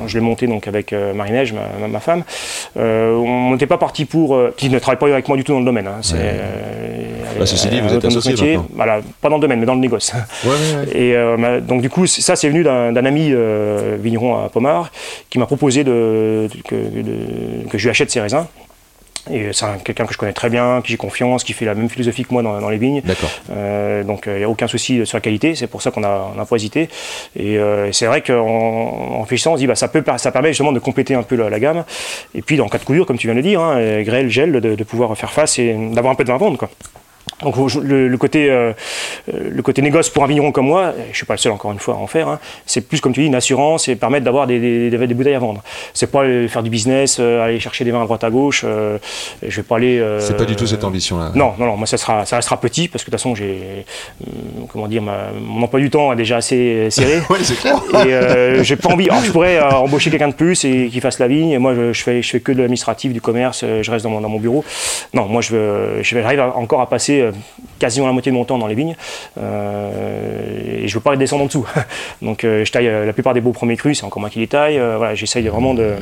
je 0.07 0.15
l'ai 0.19 0.25
monté 0.25 0.47
donc 0.47 0.67
avec 0.67 0.93
euh, 0.93 1.15
Marie-Neige, 1.15 1.55
ma, 1.89 2.01
femme. 2.01 2.25
Euh, 2.77 3.15
on 3.17 3.53
n'était 3.53 3.67
pas 3.67 3.79
parti 3.79 4.05
pour... 4.05 4.35
euh, 4.35 4.53
qui 4.57 4.69
ne 4.69 4.79
travaille 4.79 4.99
pas 4.99 5.07
avec 5.07 5.29
moi 5.29 5.37
du 5.37 5.45
tout 5.45 5.53
dans 5.53 5.61
le 5.61 5.65
domaine. 5.65 5.87
hein. 5.87 5.99
C'est, 6.03 6.17
Ouais. 6.17 7.41
Bah, 7.41 7.47
ceci 7.47 7.69
dit, 7.69 7.81
vous 7.81 7.93
êtes 7.95 8.05
associés 8.05 8.33
métier. 8.33 8.59
Voilà, 8.75 9.01
pas 9.21 9.29
dans 9.29 9.37
le 9.37 9.43
domaine, 9.43 9.61
mais 9.61 9.67
dans 9.67 9.75
le 9.75 9.81
négoce. 9.81 10.13
Ouais, 10.45 10.51
ouais. 10.51 10.89
Et 10.99 11.15
euh, 11.15 11.61
donc 11.61 11.83
du 11.83 11.91
coup, 11.91 12.07
ça 12.07 12.35
c'est 12.35 12.49
venu 12.49 12.63
d'un 12.65 12.97
ami 13.05 13.33
vigneron 14.01 14.43
à 14.45 14.49
Pomard 14.49 14.91
qui 15.29 15.39
m'a 15.39 15.47
proposé 15.47 15.85
de, 15.85 16.49
que, 16.65 16.75
de- 16.75 17.69
que 17.69 17.77
je 17.79 17.85
lui 17.85 17.91
achète 17.91 18.11
ses 18.11 18.21
raisins. 18.21 18.47
Et 19.31 19.53
c'est 19.53 19.65
un- 19.65 19.79
quelqu'un 19.79 20.07
que 20.07 20.13
je 20.13 20.19
connais 20.19 20.33
très 20.33 20.49
bien, 20.51 20.81
qui 20.83 20.93
j'ai 20.93 20.97
confiance, 20.97 21.43
qui 21.45 21.53
fait 21.53 21.65
la 21.65 21.75
même 21.75 21.89
philosophie 21.89 22.25
que 22.25 22.33
moi 22.33 22.43
dans, 22.43 22.61
dans 22.61 22.69
les 22.71 22.79
vignes. 22.79 23.01
D'accord. 23.05 23.31
Euh, 23.51 24.05
donc 24.05 24.25
il 24.27 24.35
n'y 24.39 24.45
a 24.45 24.49
aucun 24.49 24.67
souci 24.69 25.05
sur 25.07 25.17
la 25.17 25.21
qualité, 25.21 25.55
c'est 25.55 25.67
pour 25.67 25.83
ça 25.83 25.91
qu'on 25.91 26.05
a, 26.05 26.33
on 26.37 26.41
a 26.41 26.45
pas 26.47 26.57
hésité. 26.57 26.89
Et 27.35 27.59
euh, 27.59 27.91
c'est 27.93 28.07
vrai 28.07 28.21
qu'en 28.23 28.35
en 28.47 29.21
réfléchissant, 29.23 29.53
on 29.53 29.57
se 29.57 29.61
dit 29.61 29.67
bah, 29.67 29.75
ça, 29.75 29.89
peut, 29.89 30.05
ça 30.17 30.31
permet 30.33 30.49
justement 30.49 30.73
de 30.73 30.79
compléter 30.79 31.15
un 31.15 31.23
peu 31.23 31.37
la, 31.37 31.51
la 31.51 31.59
gamme. 31.61 31.85
Et 32.35 32.43
puis 32.43 32.61
en 32.61 32.69
cas 32.69 32.79
de 32.79 32.85
coup 32.85 32.93
dur, 32.95 33.07
comme 33.07 33.19
tu 33.19 33.27
viens 33.27 33.35
de 33.35 33.41
le 33.41 33.47
dire, 33.47 33.61
hein, 33.61 33.77
euh, 33.79 34.03
grêle, 34.05 34.29
gel, 34.29 34.53
de, 34.53 34.75
de 34.75 34.85
pouvoir 34.85 35.17
faire 35.17 35.33
face 35.33 35.59
et 35.59 35.75
d'avoir 35.93 36.13
un 36.13 36.17
peu 36.17 36.25
de 36.25 36.29
vin 36.29 36.35
à 36.37 36.39
vendre. 36.39 36.59
Quoi. 36.59 36.71
Donc 37.43 37.55
le, 37.83 38.09
le 38.09 38.19
côté, 38.19 38.49
euh, 38.51 38.73
le 39.31 39.61
côté 39.61 39.83
négoce 39.83 40.09
pour 40.09 40.25
un 40.25 40.27
vigneron 40.27 40.53
comme 40.53 40.67
moi, 40.67 40.95
je 41.11 41.17
suis 41.17 41.27
pas 41.27 41.35
le 41.35 41.39
seul 41.39 41.53
encore 41.53 41.71
une 41.73 41.79
fois 41.81 41.95
à 41.95 41.97
en 41.99 42.07
faire, 42.07 42.29
hein, 42.29 42.39
c'est 42.65 42.81
plus 42.81 43.01
comme 43.01 43.13
tu 43.13 43.21
dis 43.21 43.27
une 43.27 43.35
assurance 43.35 43.89
et 43.89 43.97
permettre 43.97 44.25
d'avoir 44.25 44.47
des, 44.47 44.59
des, 44.59 44.89
des- 44.91 45.07
des 45.07 45.15
bouteilles 45.15 45.35
à 45.35 45.39
vendre. 45.39 45.63
C'est 45.93 46.11
pas 46.11 46.23
euh, 46.23 46.49
faire 46.49 46.63
du 46.63 46.71
business, 46.71 47.19
euh, 47.21 47.43
aller 47.45 47.61
chercher 47.61 47.85
des 47.85 47.91
vins 47.91 48.01
à 48.01 48.05
droite 48.05 48.25
à 48.25 48.31
gauche. 48.31 48.63
euh, 48.65 48.97
je 49.47 49.55
vais 49.57 49.63
pas 49.65 49.77
aller. 49.77 50.03
C'est 50.21 50.37
pas 50.37 50.45
du 50.45 50.57
tout 50.57 50.67
cette 50.67 50.85
ambition-là. 50.85 51.33
non, 51.35 51.53
non, 51.59 51.67
non, 51.67 51.77
moi 51.77 51.87
ça, 51.87 51.99
sera, 51.99 52.25
ça 52.25 52.37
restera 52.37 52.59
petit 52.59 52.89
parce 52.89 53.05
que 53.05 53.11
de 53.11 53.17
toute 53.17 53.21
façon 53.21 53.35
j'ai, 53.35 53.85
comment 54.73 54.87
dire, 54.89 55.03
ma- 55.03 55.31
mon 55.39 55.63
emploi 55.65 55.81
du 55.81 55.91
temps 55.91 56.13
est 56.13 56.17
déjà 56.17 56.37
assez 56.39 56.89
serré. 56.91 57.21
Ouais, 57.29 57.39
c'est 57.43 57.57
clair. 57.59 57.77
Et 58.07 58.65
j'ai 58.65 58.77
pas 58.77 58.91
envie. 58.91 59.11
Alors, 59.11 59.23
je 59.25 59.33
pourrais 59.33 59.61
embaucher 59.61 60.11
quelqu'un 60.11 60.29
de 60.29 60.35
plus 60.35 60.65
et 60.65 60.89
qui 60.91 61.01
fasse 61.01 61.19
la 61.19 61.27
vigne. 61.29 61.51
Et 61.51 61.59
moi, 61.59 61.75
je, 61.75 61.93
je 61.93 62.03
fais, 62.03 62.23
je 62.23 62.31
fais 62.31 62.41
que 62.41 62.53
de 62.53 62.59
l'administratif, 62.61 63.13
du 63.13 63.21
commerce. 63.21 63.65
Je 63.83 63.91
reste 63.91 64.05
dans 64.05 64.11
mon, 64.11 64.21
dans 64.21 64.29
mon 64.29 64.39
bureau. 64.39 64.65
Non, 65.13 65.27
moi, 65.27 65.43
je 65.43 65.53
veux, 65.55 66.03
je 66.03 66.15
vais 66.15 66.23
j'arrive 66.23 66.41
encore 66.55 66.81
à 66.81 66.89
passer 66.89 67.16
euh, 67.21 67.33
quasiment 67.79 68.07
la 68.07 68.13
moitié 68.13 68.33
de 68.33 68.37
mon 68.37 68.45
temps 68.45 68.59
dans 68.59 68.67
les 68.67 68.75
vignes. 68.75 68.97
Euh, 69.39 70.83
et 70.83 70.89
je 70.89 70.95
veux 70.95 71.01
pas 71.01 71.17
descendre 71.17 71.45
en 71.45 71.47
dessous. 71.47 71.67
Donc, 72.23 72.45
euh, 72.45 72.65
je 72.65 72.73
taille 72.73 72.87
la 72.87 73.13
plupart 73.13 73.35
des 73.35 73.41
beaux 73.41 73.53
premiers 73.53 73.77
crus. 73.77 73.99
C'est 73.99 74.05
encore 74.05 74.21
moi 74.21 74.31
qui 74.31 74.39
les 74.39 74.49
taille. 74.49 74.79
Voilà, 74.79 75.15
j'essaye 75.15 75.47
vraiment 75.49 75.75
de, 75.75 75.95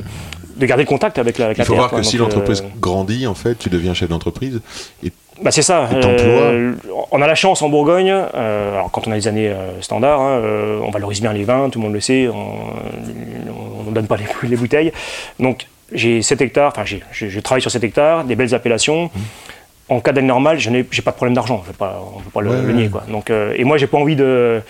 de 0.57 0.67
garder 0.67 0.85
le 0.85 0.89
contact 0.89 1.19
avec 1.19 1.39
la, 1.39 1.47
avec 1.47 1.59
Il 1.59 1.61
la 1.61 1.65
faut 1.65 1.73
terre, 1.73 1.81
voir 1.81 1.91
quoi. 1.91 2.01
que 2.01 2.07
si 2.07 2.17
l'entreprise 2.17 2.65
grandit, 2.81 3.27
en 3.27 3.35
fait, 3.35 3.57
tu 3.57 3.69
deviens 3.69 3.95
chef 3.95 4.09
d'entreprise. 4.09 4.61
Et 5.05 5.13
bah 5.43 5.51
c'est 5.51 5.63
ça. 5.63 5.89
Euh, 5.93 6.75
on 7.11 7.21
a 7.21 7.27
la 7.27 7.35
chance 7.35 7.61
en 7.63 7.69
Bourgogne, 7.69 8.11
euh, 8.11 8.75
alors 8.75 8.91
quand 8.91 9.09
on 9.09 9.13
a 9.13 9.17
les 9.17 9.27
années 9.27 9.49
euh, 9.49 9.81
standards, 9.81 10.21
hein, 10.21 10.41
on 10.85 10.91
valorise 10.91 11.21
bien 11.21 11.33
les 11.33 11.43
vins, 11.45 11.69
tout 11.71 11.81
le 11.81 11.85
monde 11.85 11.95
le 11.95 12.01
sait, 12.01 12.29
on 12.29 13.83
ne 13.91 13.95
donne 13.95 14.07
pas 14.07 14.17
les, 14.17 14.27
les 14.49 14.57
bouteilles. 14.57 14.93
Donc 15.41 15.67
j'ai 15.93 16.23
7 16.23 16.41
hectares, 16.41 16.73
enfin 16.75 16.85
je 16.85 17.41
travaille 17.41 17.63
sur 17.63 17.71
7 17.71 17.83
hectares, 17.83 18.25
des 18.25 18.37
belles 18.37 18.55
appellations. 18.55 19.07
Mmh. 19.07 19.21
En 19.91 20.01
cas 20.01 20.13
d'année 20.13 20.29
normale, 20.29 20.59
je 20.59 20.71
n'ai 20.71 20.87
j'ai 20.91 21.03
pas 21.03 21.11
de 21.11 21.17
problème 21.17 21.35
d'argent, 21.35 21.63
pas- 21.79 22.01
on 22.15 22.19
ne 22.21 22.25
peut 22.25 22.31
pas 22.31 22.41
le, 22.41 22.49
Ouais, 22.51 22.63
le 22.63 22.67
ouais, 22.69 22.73
nier. 22.73 22.89
Quoi. 22.89 23.03
Donc, 23.11 23.29
euh, 23.29 23.53
et 23.55 23.65
moi, 23.65 23.77
j'ai 23.77 23.87
pas 23.87 23.99
envie 23.99 24.17
de. 24.17 24.63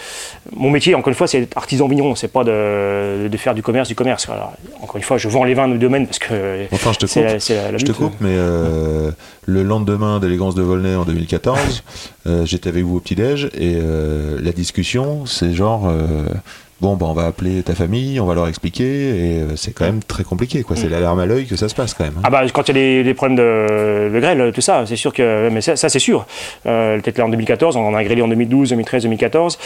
Mon 0.57 0.71
métier, 0.71 0.97
encore 0.97 1.09
une 1.11 1.15
fois, 1.15 1.29
c'est 1.29 1.57
artisan 1.57 1.87
vigneron, 1.87 2.17
c'est 2.17 2.27
pas 2.27 2.43
de, 2.43 3.29
de 3.29 3.37
faire 3.37 3.55
du 3.55 3.63
commerce, 3.63 3.87
du 3.89 3.95
commerce. 3.95 4.29
Alors, 4.29 4.55
encore 4.81 4.97
une 4.97 5.05
fois, 5.05 5.17
je 5.17 5.29
vends 5.29 5.45
les 5.45 5.55
vins 5.55 5.69
de 5.69 5.77
domaine 5.77 6.07
parce 6.07 6.19
que 6.19 6.65
Enfin, 6.73 6.91
je 6.93 6.99
te 6.99 7.07
coupe. 7.07 7.23
la, 7.23 7.39
c'est 7.39 7.55
la- 7.55 7.71
la 7.71 7.79
Je 7.79 7.85
te 7.85 7.93
coupe, 7.93 8.15
mais 8.21 8.31
euh, 8.33 9.13
le 9.47 9.63
lendemain 9.63 10.19
d'élégance 10.19 10.57
de 10.57 10.63
Volnay 10.63 10.97
en 10.97 11.05
2014, 11.05 11.85
euh, 12.27 12.45
j'étais 12.45 12.69
avec 12.71 12.83
vous 12.85 12.97
au 12.97 13.01
petit-déj 13.01 13.51
et 13.55 13.77
la 14.41 14.51
discussion, 14.53 15.27
c'est 15.27 15.53
genre, 15.55 15.93
bon, 16.81 16.95
bah, 16.97 17.07
on 17.09 17.13
va 17.13 17.27
appeler 17.27 17.63
ta 17.63 17.75
famille, 17.75 18.21
on 18.21 18.27
va 18.27 18.35
leur 18.35 18.49
expliquer 18.49 18.85
et 18.85 19.41
euh, 19.41 19.57
c'est 19.57 19.73
quand 19.73 19.85
même 19.85 20.03
très 20.03 20.25
compliqué, 20.25 20.63
quoi. 20.63 20.77
C'est 20.77 20.89
l'alarme 20.89 21.21
à 21.21 21.27
l'œil 21.27 21.47
que 21.47 21.57
ça 21.57 21.69
se 21.69 21.75
passe 21.75 21.95
quand 21.95 22.05
même. 22.05 22.15
hein. 22.19 22.23
Ah 22.25 22.31
bah 22.31 22.43
quand 22.53 22.69
il 22.69 22.77
y 22.77 23.01
a 23.01 23.03
des, 23.03 23.15
problèmes 23.15 23.37
de, 23.37 24.11
de 24.13 24.21
grêle, 24.21 24.53
tout 24.55 24.61
ça, 24.61 24.85
c'est 24.87 24.97
sûr 24.97 25.13
que, 25.13 25.49
mais 25.51 25.61
ça, 25.61 25.77
ça, 25.77 25.89
c'est 25.89 25.99
sûr. 25.99 26.27
Euh, 26.67 26.99
Peut-être 27.01 27.19
là 27.19 27.25
en 27.27 27.29
2014, 27.29 27.77
on 27.77 27.87
en 27.87 27.95
a 27.95 28.05
grêlé 28.05 28.23
en 28.23 28.29
2012, 28.29 28.71
2013, 28.71 29.03
2014. 29.05 29.59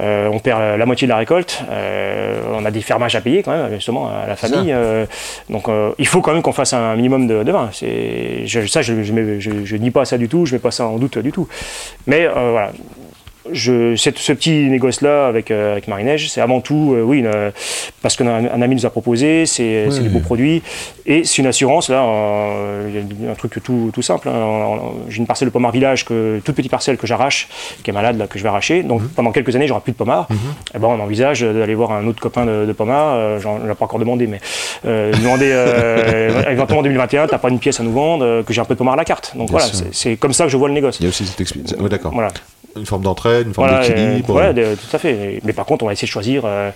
Euh, 0.00 0.28
on 0.32 0.38
perd 0.38 0.78
la, 0.78 0.86
moitié 0.86 1.06
de 1.06 1.10
la 1.10 1.16
récolte. 1.18 1.62
Euh, 1.70 2.40
on 2.52 2.64
a 2.64 2.70
des 2.70 2.80
fermages 2.80 3.16
à 3.16 3.20
payer 3.20 3.42
quand 3.42 3.52
même, 3.52 3.72
justement, 3.74 4.08
à 4.08 4.26
la 4.26 4.36
famille. 4.36 4.72
Euh, 4.72 5.06
donc 5.50 5.66
il 5.98 6.06
faut 6.06 6.20
quand 6.20 6.32
même 6.32 6.42
qu'on 6.42 6.52
fasse 6.52 6.72
un 6.72 6.94
minimum 6.96 7.26
de, 7.26 7.42
de 7.42 7.52
vin. 7.52 7.68
C'est, 7.72 8.46
je, 8.46 8.66
ça, 8.66 8.82
je, 8.82 9.02
je, 9.02 9.12
je, 9.40 9.50
je 9.64 9.76
nie 9.76 9.90
pas 9.90 10.04
ça 10.04 10.18
du 10.18 10.28
tout, 10.28 10.46
je 10.46 10.54
mets 10.54 10.58
pas 10.60 10.70
ça 10.70 10.86
en 10.86 10.98
doute 10.98 11.18
du 11.18 11.32
tout. 11.32 11.48
Mais 12.06 12.26
voilà. 12.26 12.72
Je, 13.52 13.94
cette- 13.96 14.18
ce 14.18 14.32
petit 14.32 14.68
négoce-là 14.68 15.26
avec, 15.26 15.50
euh, 15.50 15.72
avec 15.72 15.88
Marie-Neige, 15.88 16.30
c'est 16.30 16.40
avant 16.40 16.60
tout, 16.60 16.94
euh, 16.94 17.02
oui, 17.02 17.18
une- 17.18 17.52
parce 18.02 18.16
qu'un 18.16 18.26
un 18.26 18.62
ami 18.62 18.74
nous 18.76 18.86
a 18.86 18.90
proposé, 18.90 19.46
c'est 19.46 19.86
Ouais. 19.88 20.00
des 20.00 20.08
beaux 20.08 20.20
produits, 20.20 20.62
et 21.06 21.24
c'est 21.24 21.38
une 21.42 21.46
assurance, 21.46 21.88
là, 21.90 22.02
euh, 22.04 23.02
un 23.30 23.34
truc 23.34 23.62
tout, 23.62 23.90
tout 23.92 24.02
simple. 24.02 24.28
hein. 24.28 24.78
J'ai 25.08 25.18
une 25.18 25.26
parcelle 25.26 25.48
de 25.48 25.52
pommard 25.52 25.72
village, 25.72 26.04
que, 26.04 26.40
toute 26.44 26.54
petite 26.54 26.70
parcelle 26.70 26.96
que 26.96 27.06
j'arrache, 27.06 27.48
qui 27.82 27.90
est 27.90 27.92
malade, 27.92 28.16
là, 28.18 28.26
que 28.26 28.38
je 28.38 28.42
vais 28.42 28.48
arracher. 28.48 28.82
Donc 28.82 29.02
Mhm. 29.02 29.08
pendant 29.08 29.32
quelques 29.32 29.54
années, 29.56 29.66
j'aurai 29.66 29.80
plus 29.80 29.92
de 29.92 29.96
pommard. 29.96 30.26
Et 30.74 30.78
ben, 30.78 30.88
on 30.88 31.00
envisage 31.00 31.42
d'aller 31.42 31.74
voir 31.74 31.92
un 31.92 32.06
autre 32.06 32.20
copain 32.20 32.44
de, 32.46 32.64
de 32.66 32.72
pommard, 32.72 33.14
euh, 33.14 33.38
j'en 33.40 33.56
ai 33.58 33.74
pas 33.74 33.84
encore 33.84 33.98
demandé, 33.98 34.26
mais 34.26 34.40
euh, 34.86 35.12
demander 35.12 35.50
euh, 35.52 36.42
éventuellement 36.50 36.80
en 36.80 36.82
2021, 36.84 37.26
t'as 37.26 37.38
pas 37.38 37.48
une 37.50 37.58
pièce 37.58 37.80
à 37.80 37.82
nous 37.82 37.92
vendre, 37.92 38.24
euh, 38.24 38.42
que 38.42 38.52
j'ai 38.52 38.60
un 38.60 38.64
peu 38.64 38.74
de 38.74 38.78
pommard 38.78 38.94
à 38.94 38.96
la 38.98 39.04
carte. 39.04 39.32
Donc 39.36 39.48
Bien 39.50 39.58
voilà, 39.58 39.72
c'est 39.92 40.16
comme 40.16 40.32
ça 40.32 40.44
que 40.44 40.50
je 40.50 40.56
vois 40.56 40.68
le 40.68 40.74
négoce. 40.74 40.98
Il 41.00 41.04
y 41.04 41.06
a 41.06 41.08
aussi 41.10 41.26
cette 41.26 41.40
expérience. 41.40 41.72
Ouais, 41.78 41.88
d'accord. 41.88 42.12
Voilà. 42.14 42.28
Une 42.76 42.86
forme 42.86 43.02
d'entraide, 43.02 43.46
une 43.46 43.54
forme 43.54 43.68
Voilà, 43.68 43.86
d'équilibre. 43.86 44.36
euh, 44.36 44.52
ouais, 44.52 44.76
tout 44.76 44.96
à 44.96 44.98
fait. 44.98 45.40
Mais 45.44 45.52
par 45.52 45.64
contre, 45.64 45.84
on 45.84 45.86
va 45.86 45.92
essayer 45.92 46.06
de 46.06 46.10
choisir 46.10 46.42
euh, 46.44 46.70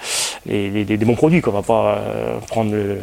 les, 0.46 0.70
les- 0.70 0.84
les- 0.84 0.96
des 0.96 1.04
bons 1.04 1.14
produits. 1.16 1.40
Quoi. 1.40 1.52
On 1.52 1.56
va 1.56 1.62
pas 1.62 1.98
euh, 1.98 2.38
prendre 2.46 2.72
le- 2.72 2.98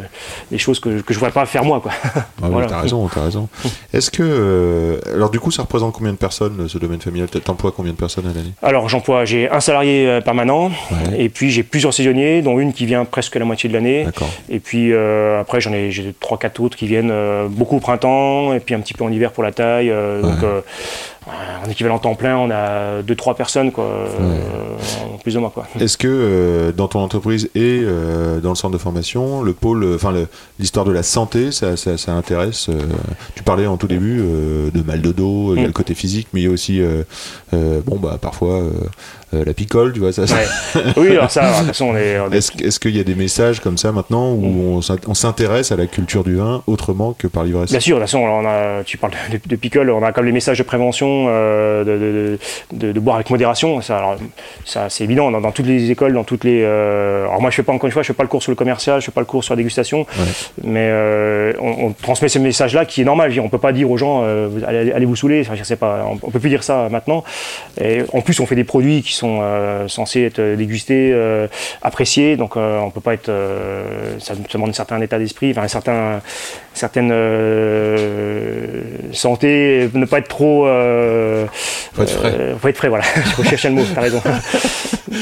des 0.52 0.58
choses 0.58 0.80
que, 0.80 1.02
que 1.02 1.14
je 1.14 1.16
ne 1.16 1.20
pourrais 1.20 1.32
pas 1.32 1.46
faire 1.46 1.66
moi. 1.66 1.82
Quoi. 1.82 1.92
Ah 2.04 2.10
oui, 2.44 2.50
Voilà. 2.52 2.68
t'as 2.68 2.82
raison, 2.82 3.08
t'as 3.14 3.24
raison. 3.24 3.50
Est-ce 3.94 4.10
que. 4.12 5.00
alors, 5.14 5.30
du 5.30 5.40
coup, 5.40 5.52
ça 5.52 5.64
représente 5.64 5.94
combien 5.94 6.12
de 6.14 6.18
personnes, 6.18 6.68
ce 6.68 6.78
domaine 6.78 7.02
familial? 7.02 7.28
T'emploies 7.30 7.74
combien 7.76 7.92
de 7.92 7.98
personnes 7.98 8.26
à 8.28 8.34
l'année? 8.34 8.54
Alors, 8.64 8.88
j'emploie, 8.90 9.26
j'ai 9.26 9.50
un 9.50 9.60
salarié 9.60 10.20
permanent, 10.24 10.68
Ouais. 10.92 11.20
et 11.24 11.30
puis 11.30 11.52
j'ai 11.52 11.64
plusieurs 11.64 11.94
saisonniers, 11.94 12.42
dont 12.42 12.60
une 12.60 12.72
qui 12.74 12.86
vient 12.86 13.04
presque 13.06 13.36
la 13.36 13.46
moitié 13.46 13.68
de 13.70 13.74
l'année. 13.74 14.06
Et 14.50 14.60
puis 14.60 14.94
après, 15.40 15.60
j'en 15.62 15.74
ai, 15.74 15.92
j'ai 15.92 16.14
trois, 16.20 16.38
quatre 16.38 16.60
autres 16.62 16.78
qui 16.78 16.88
viennent 16.88 17.14
beaucoup 17.50 17.78
au 17.78 17.80
printemps, 17.80 18.54
et 18.54 18.60
puis 18.60 18.74
un 18.76 18.80
petit 18.80 18.94
peu 18.94 19.04
en 19.04 19.12
hiver 19.12 19.32
pour 19.32 19.44
la 19.44 19.52
taille. 19.52 19.90
Donc, 20.22 20.40
en 21.28 21.70
équivalent 21.70 21.98
temps 22.00 22.16
plein, 22.16 22.38
on 22.38 22.52
a 22.52 23.02
deux, 23.02 23.16
trois 23.16 23.36
personnes, 23.36 23.72
quoi, 23.72 23.86
euh, 23.86 24.38
plus 25.24 25.34
de 25.34 25.40
moi. 25.40 25.52
Quoi. 25.54 25.66
Est-ce 25.80 25.98
que 25.98 26.08
euh, 26.08 26.72
dans 26.72 26.88
ton 26.88 27.00
entreprise 27.00 27.50
et 27.56 27.82
euh, 27.84 28.40
dans 28.40 28.50
le 28.50 28.56
centre 28.56 28.74
de 28.74 28.78
formation, 28.78 29.42
le 29.42 29.54
pôle, 29.54 29.84
euh, 29.84 29.96
enfin 29.96 30.14
l'histoire 30.60 30.86
de 30.86 30.92
la 30.92 31.04
santé, 31.04 31.52
ça, 31.52 31.78
ça, 31.78 31.98
ça 31.98 32.14
intéresse 32.14 32.70
euh, 32.70 32.80
Tu 33.36 33.44
parlais 33.44 33.66
en 33.66 33.78
tout 33.78 33.88
début 33.88 34.20
euh, 34.22 34.70
de 34.72 34.82
mal 34.84 35.02
de 35.02 35.12
dos, 35.12 35.54
il 35.56 35.58
y 35.58 35.60
a 35.60 35.64
Mm. 35.64 35.68
le 35.68 35.74
côté 35.74 35.96
physique, 35.96 36.28
mais 36.34 36.42
il 36.42 36.44
y 36.44 36.48
a 36.48 36.52
aussi, 36.52 36.82
bon 37.52 37.98
bah 37.98 38.18
parfois 38.22 38.62
la 39.34 39.54
picole, 39.54 39.92
tu 39.94 40.00
vois 40.00 40.12
ça. 40.14 40.28
ça- 40.28 40.36
Ouais. 40.36 40.82
oui, 40.98 41.12
alors 41.12 41.30
ça, 41.32 41.52
de 41.52 41.58
toute 41.58 41.68
façon, 41.68 41.86
on 41.88 41.96
est, 41.98 42.14
est- 42.32 42.36
Est-ce 42.38 42.52
est-ce 42.64 42.80
qu'il 42.80 42.96
y 42.96 43.00
a 43.00 43.04
des 43.04 43.16
messages 43.16 43.60
comme 43.60 43.78
ça 43.78 43.92
maintenant 43.92 44.32
où 44.32 44.42
Mm. 44.46 44.60
on 44.78 44.82
s'int- 44.82 45.08
on 45.08 45.14
s'intéresse 45.14 45.72
à 45.72 45.76
la 45.76 45.88
culture 45.88 46.24
du 46.24 46.36
vin 46.36 46.64
autrement 46.68 47.14
que 47.18 47.28
par 47.28 47.44
l'ivresse? 47.44 47.72
Bien 47.72 47.80
sûr, 47.80 47.98
de 47.98 48.02
toute 48.02 48.10
façon, 48.12 48.20
on 48.24 48.46
a, 48.46 48.84
tu 48.84 48.98
parles 48.98 49.14
de, 49.32 49.40
de 49.46 49.56
picole, 49.56 49.90
on 49.90 50.04
a 50.04 50.12
comme 50.12 50.26
les 50.26 50.32
messages 50.32 50.58
de 50.58 50.64
prévention, 50.64 51.26
euh, 51.30 52.38
de, 52.72 52.92
de, 52.94 53.00
boire 53.00 53.16
avec 53.18 53.30
modération. 53.30 53.82
Ça, 53.82 53.98
alors, 53.98 54.16
ça 54.64 54.90
c'est 54.90 55.04
évident 55.04 55.32
dans, 55.32 55.42
dans 55.42 55.52
toutes 55.52 55.68
les 55.68 55.92
écoles, 55.92 56.14
dans 56.14 56.24
toutes 56.24 56.44
les. 56.44 56.62
euh, 56.64 57.26
alors 57.28 57.42
moi, 57.42 57.50
je 57.50 57.56
fais 57.56 57.64
pas 57.64 57.74
encore 57.74 57.88
une 57.88 57.92
fois, 57.94 58.02
je 58.04 58.08
fais 58.08 58.14
pas 58.14 58.24
le 58.24 58.30
cours 58.30 58.42
sur 58.44 58.52
le 58.52 58.56
commercial, 58.56 59.00
je 59.02 59.06
fais 59.06 59.12
pas 59.12 59.22
le 59.22 59.26
cours 59.26 59.44
sur 59.44 59.54
la 59.54 59.58
dégustation, 59.58 60.06
mais 60.64 60.88
euh, 60.92 61.54
on, 61.60 61.88
on 61.88 61.92
transmet 61.94 62.30
ces 62.30 62.40
messages-là 62.40 62.86
qui 62.86 63.02
est 63.02 63.06
normal. 63.06 63.32
Dire, 63.32 63.44
On 63.44 63.50
peut 63.50 63.58
pas 63.58 63.74
dire 63.74 63.90
aux 63.90 63.98
gens, 63.98 64.22
euh, 64.24 64.50
allez, 64.68 64.92
allez 64.92 65.06
vous 65.06 65.16
saouler. 65.16 65.42
Enfin, 65.42 65.56
je 65.56 65.64
sais 65.64 65.76
pas, 65.76 66.06
on, 66.10 66.20
on 66.22 66.32
peut 66.32 66.40
plus 66.40 66.50
dire 66.50 66.64
ça 66.64 66.88
maintenant. 66.92 67.24
Et 67.82 68.02
en 68.14 68.22
plus, 68.22 68.40
on 68.40 68.46
fait 68.46 68.56
des 68.56 68.64
produits 68.64 69.02
qui 69.02 69.14
sont 69.16 69.40
euh, 69.42 69.88
censés 69.88 70.22
être 70.24 70.42
dégustés, 70.56 71.12
euh, 71.14 71.48
appréciés, 71.82 72.38
donc 72.38 72.58
euh, 72.58 72.80
on 72.80 72.90
peut 72.92 73.02
pas 73.02 73.14
être. 73.14 73.30
euh, 73.30 73.84
ça, 74.20 74.34
demande 74.54 74.70
un 74.70 74.74
certain 74.74 75.00
état 75.02 75.18
d'esprit, 75.20 75.52
enfin 75.52 75.64
un 75.64 75.68
certain 75.68 76.22
certaine 76.74 77.10
euh, 77.12 78.82
santé, 79.12 79.90
ne 79.94 80.06
pas 80.06 80.20
être 80.20 80.28
trop. 80.28 80.68
Euh, 80.68 81.46
Faut 81.94 82.04
être 82.04 82.12
frais. 82.12 82.32
euh, 82.34 82.56
faut 82.58 82.68
être 82.68 82.78
frais, 82.78 82.90
voilà. 82.90 83.04
je 83.32 83.36
recherchais 83.42 83.70
le 83.70 83.76
mot, 83.76 83.82
t'as 83.94 84.02
raison. 84.02 84.22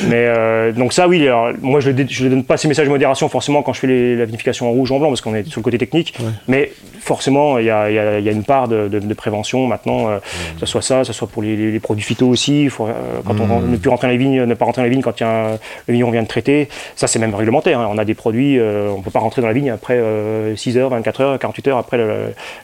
Mais 0.07 0.25
euh, 0.27 0.71
donc 0.71 0.93
ça, 0.93 1.07
oui. 1.07 1.21
Alors, 1.27 1.51
moi, 1.61 1.79
je 1.79 1.89
ne 1.91 2.29
donne 2.29 2.43
pas 2.43 2.57
ces 2.57 2.67
messages 2.67 2.85
de 2.87 2.91
modération 2.91 3.29
forcément 3.29 3.61
quand 3.61 3.73
je 3.73 3.79
fais 3.81 3.87
les- 3.87 4.15
la 4.15 4.25
vinification 4.25 4.67
en 4.67 4.71
rouge 4.71 4.91
ou 4.91 4.95
en 4.95 4.99
blanc 4.99 5.09
parce 5.09 5.21
qu'on 5.21 5.35
est 5.35 5.47
sur 5.47 5.59
le 5.59 5.63
côté 5.63 5.77
technique. 5.77 6.15
Ouais. 6.19 6.25
Mais 6.47 6.71
forcément, 7.03 7.57
il 7.59 7.65
y 7.65 7.69
a, 7.69 7.89
il 7.89 7.95
y 7.95 7.99
a- 7.99 8.19
il 8.19 8.25
y 8.25 8.29
a 8.29 8.31
une 8.31 8.43
part 8.43 8.67
de, 8.67 8.87
de- 8.87 8.99
de 8.99 9.13
prévention 9.13 9.67
maintenant. 9.67 10.09
euh, 10.09 10.19
Que 10.55 10.59
ce 10.61 10.65
soit 10.65 10.81
ça, 10.81 10.99
que 10.99 11.03
ce 11.05 11.13
soit 11.13 11.27
pour 11.27 11.41
les, 11.43 11.79
produits 11.79 12.03
phyto 12.03 12.27
aussi. 12.27 12.69
Faut, 12.69 12.87
euh, 12.87 12.93
quand 13.25 13.39
on 13.39 13.47
Mhm. 13.59 13.71
ne 13.71 13.77
plus 13.77 13.89
rentrer 13.89 14.07
dans 14.07 14.11
les 14.11 14.17
vignes, 14.17 14.43
ne 14.43 14.53
pas 14.53 14.65
rentrer 14.65 14.81
dans 14.81 14.85
les 14.85 14.89
vignes 14.89 15.01
quand 15.01 15.19
y 15.19 15.23
a 15.23 15.29
un- 15.29 15.51
le 15.87 15.93
vigneron 15.93 16.11
vient 16.11 16.23
de 16.23 16.27
traiter. 16.27 16.69
Ça, 16.95 17.07
c'est 17.07 17.19
même 17.19 17.35
réglementaire. 17.35 17.79
hein. 17.79 17.89
On 17.91 17.97
a 17.97 18.05
des 18.05 18.13
produits, 18.13 18.57
euh, 18.59 18.89
on 18.93 18.99
ne 18.99 19.03
peut 19.03 19.11
pas 19.11 19.19
rentrer 19.19 19.41
dans 19.41 19.47
la 19.47 19.53
vigne 19.53 19.69
après 19.71 19.95
euh, 19.97 20.55
6 20.55 20.77
heures, 20.77 20.89
24 20.89 21.21
heures, 21.21 21.39
48 21.39 21.67
heures 21.67 21.77
après 21.77 21.97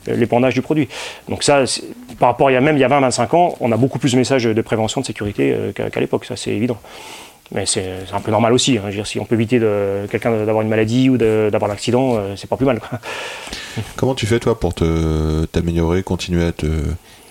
l'épandage 0.07 0.53
du 0.53 0.61
produit. 0.61 0.87
Donc 1.27 1.43
ça, 1.43 1.63
par 2.19 2.29
rapport 2.29 2.47
à 2.47 2.51
il 2.51 2.53
y 2.53 2.57
a 2.57 2.61
même 2.61 2.77
il 2.77 2.79
y 2.79 2.83
a 2.83 2.87
20-25 2.87 3.33
ans, 3.35 3.55
on 3.59 3.71
a 3.71 3.77
beaucoup 3.77 3.99
plus 3.99 4.13
de 4.13 4.17
messages 4.17 4.43
de 4.45 4.61
prévention, 4.61 5.01
de 5.01 5.05
sécurité 5.05 5.53
euh, 5.53 5.71
qu'à 5.71 5.89
qu'à 5.89 5.99
l'époque. 5.99 6.25
Ça, 6.25 6.35
c'est 6.35 6.51
évident. 6.51 6.77
Mais 7.51 7.65
c'est 7.65 7.89
un 8.13 8.19
peu 8.21 8.31
normal 8.31 8.53
aussi. 8.53 8.77
hein. 8.77 8.89
Dire, 8.89 9.07
si 9.07 9.19
on 9.19 9.25
peut 9.25 9.35
éviter 9.35 9.59
de 9.59 10.05
quelqu'un 10.11 10.31
d'avoir 10.45 10.61
une 10.61 10.69
maladie 10.69 11.09
ou 11.09 11.17
d'avoir 11.17 11.71
un 11.71 11.73
accident, 11.73 12.15
euh, 12.17 12.35
c'est 12.35 12.47
pas 12.49 12.57
plus 12.57 12.65
mal. 12.65 12.79
Comment 13.95 14.13
tu 14.15 14.25
fais 14.27 14.39
toi 14.39 14.59
pour 14.59 14.73
t'améliorer, 14.73 16.03
continuer 16.03 16.45
à 16.45 16.51
te, 16.51 16.67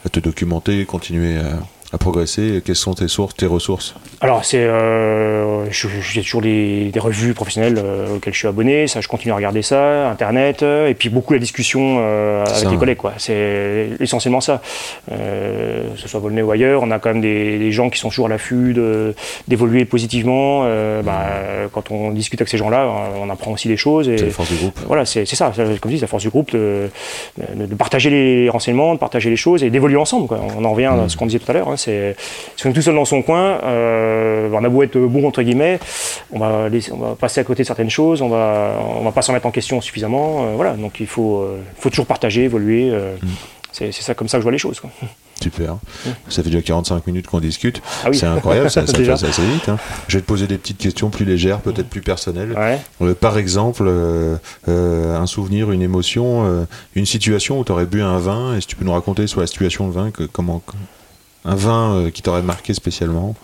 à 0.05 0.09
te 0.09 0.21
documenter, 0.21 0.85
continuer 0.87 1.37
à, 1.39 1.59
à 1.93 1.99
progresser 1.99 2.63
Quelles 2.65 2.77
sont 2.77 2.93
tes 2.95 3.09
sources, 3.09 3.35
tes 3.35 3.47
ressources 3.47 3.95
Alors, 4.21 4.45
c'est, 4.45 4.59
euh, 4.63 5.65
j'ai 5.71 6.21
toujours 6.23 6.43
des, 6.43 6.91
des 6.91 7.01
revues 7.01 7.33
professionnelles 7.35 7.81
euh, 7.83 8.17
auxquelles 8.17 8.35
je 8.35 8.39
suis 8.41 8.49
abonné. 8.49 8.87
Ça, 8.87 9.01
je 9.01 9.09
continue 9.09 9.33
à 9.33 9.37
regarder 9.37 9.63
ça, 9.63 10.11
Internet, 10.11 10.63
euh, 10.63 10.89
et 10.89 10.95
puis 10.95 11.09
beaucoup 11.09 11.33
la 11.33 11.39
discussion 11.39 11.99
avec 11.99 12.49
ça, 12.49 12.71
les 12.71 12.77
collègues. 12.77 12.99
Quoi. 12.99 13.15
C'est 13.17 13.89
essentiellement 14.01 14.41
ça. 14.43 14.61
Que 15.09 15.97
ce 15.97 16.09
soit 16.09 16.21
Volney 16.21 16.43
ou 16.43 16.51
ailleurs, 16.51 16.83
on 16.83 16.91
a 16.91 16.99
quand 16.99 17.11
même 17.11 17.23
des, 17.23 17.59
des 17.59 17.73
gens 17.73 17.89
qui 17.91 17.99
sont 17.99 18.09
toujours 18.11 18.27
à 18.27 18.29
l'affût 18.29 18.75
de- 18.75 19.15
d'évoluer 19.49 19.85
positivement. 19.85 20.65
Bah, 21.03 21.27
quand 21.73 21.91
on 21.91 22.11
discute 22.11 22.41
avec 22.41 22.49
ces 22.51 22.59
gens-là, 22.59 22.87
on 23.19 23.31
apprend 23.31 23.53
aussi 23.53 23.69
des 23.69 23.77
choses. 23.79 24.11
C'est 24.15 24.27
la 24.27 24.31
force 24.31 24.51
du 24.51 24.57
groupe. 24.57 24.79
voilà, 24.87 25.05
c'est 25.07 25.25
ça, 25.27 25.53
comme 25.57 25.91
je 25.91 25.97
dis, 25.97 26.01
la 26.01 26.07
force 26.07 26.23
du 26.23 26.29
groupe 26.31 26.53
de, 26.53 26.91
de- 27.55 27.67
de 27.67 27.75
partager 27.75 28.11
les 28.11 28.49
renseignements, 28.51 28.93
de 28.95 28.99
partager 28.99 29.31
les 29.31 29.37
choses 29.37 29.63
et 29.63 29.71
d'évoluer 29.71 29.97
ensemble. 29.97 30.27
quoi. 30.27 30.39
On 30.57 30.65
en 30.65 30.73
revient 30.73 30.87
à 30.87 31.09
ce 31.09 31.17
qu'on 31.17 31.27
disait 31.27 31.39
tout 31.39 31.51
à 31.51 31.55
l'heure. 31.55 31.69
hein, 31.69 31.77
c'est 31.79 32.17
si 32.57 32.67
on 32.67 32.71
est 32.71 32.73
tout 32.75 32.83
seul 32.83 32.95
dans 32.95 33.05
son 33.05 33.23
coin, 33.23 33.61
euh, 33.65 34.51
on 34.53 34.63
a 34.65 34.69
beau 34.69 34.83
être 34.83 34.99
bon 34.99 35.27
entre 35.27 35.43
guillemets, 35.43 35.79
on 36.33 36.39
va, 36.39 36.69
laisser- 36.69 36.93
on 36.93 36.99
va 36.99 37.15
passer 37.15 37.41
à 37.41 37.45
côté 37.45 37.63
de 37.63 37.67
certaines 37.67 37.91
choses, 37.91 38.21
on 38.23 38.29
va, 38.29 38.75
on 38.99 39.03
va 39.05 39.13
pas 39.13 39.23
s'en 39.23 39.33
mettre 39.33 39.47
en 39.47 39.51
question 39.51 39.81
suffisamment. 39.81 40.47
euh, 40.49 40.53
voilà, 40.57 40.73
donc 40.75 41.01
il 41.01 41.07
faut, 41.07 41.39
euh, 41.43 41.59
faut 41.79 41.89
toujours 41.91 42.07
partager, 42.07 42.45
évoluer. 42.45 42.91
euh, 42.91 43.15
C'est 43.71 43.93
c'est 43.93 44.03
ça 44.03 44.15
comme 44.15 44.29
ça 44.29 44.39
que 44.39 44.41
je 44.41 44.45
vois 44.45 44.53
les 44.53 44.59
choses. 44.59 44.81
quoi. 44.81 44.91
Super. 45.41 45.77
Ça 46.29 46.43
fait 46.43 46.49
déjà 46.51 46.63
45 46.63 47.07
minutes 47.07 47.29
qu'on 47.29 47.39
discute. 47.39 47.81
Ah 48.03 48.09
oui. 48.11 48.17
C'est 48.19 48.27
incroyable, 48.27 48.69
ça, 48.71 48.85
ça 48.87 48.93
passe 48.93 49.23
assez 49.23 49.43
vite. 49.47 49.69
hein. 49.69 49.77
Je 50.09 50.17
vais 50.17 50.23
te 50.23 50.27
poser 50.27 50.49
des 50.49 50.59
petites 50.59 50.79
questions 50.79 51.11
plus 51.11 51.25
légères, 51.25 51.61
peut-être 51.61 51.89
plus 51.89 52.01
personnelles. 52.01 52.55
Ouais. 52.59 52.79
Euh, 53.03 53.15
par 53.15 53.39
exemple, 53.39 53.85
euh, 53.87 54.37
euh, 54.67 55.17
un 55.17 55.27
souvenir, 55.27 55.71
une 55.71 55.83
émotion, 55.83 56.67
une 56.97 57.07
situation 57.07 57.61
où 57.61 57.65
tu 57.65 57.71
aurais 57.71 57.87
bu 57.87 58.03
un 58.03 58.19
vin, 58.19 58.57
et 58.57 58.61
si 58.61 58.67
tu 58.67 58.75
peux 58.75 58.85
nous 58.85 58.93
raconter 58.93 59.29
sur 59.29 59.41
la 59.41 59.47
situation 59.47 59.87
de 59.87 59.93
vin, 59.93 60.11
que, 60.11 60.25
comment, 60.25 60.61
un 61.45 61.55
vin 61.55 61.95
euh, 61.97 62.11
qui 62.11 62.23
t'aurait 62.23 62.43
marqué 62.43 62.75
spécialement. 62.75 63.35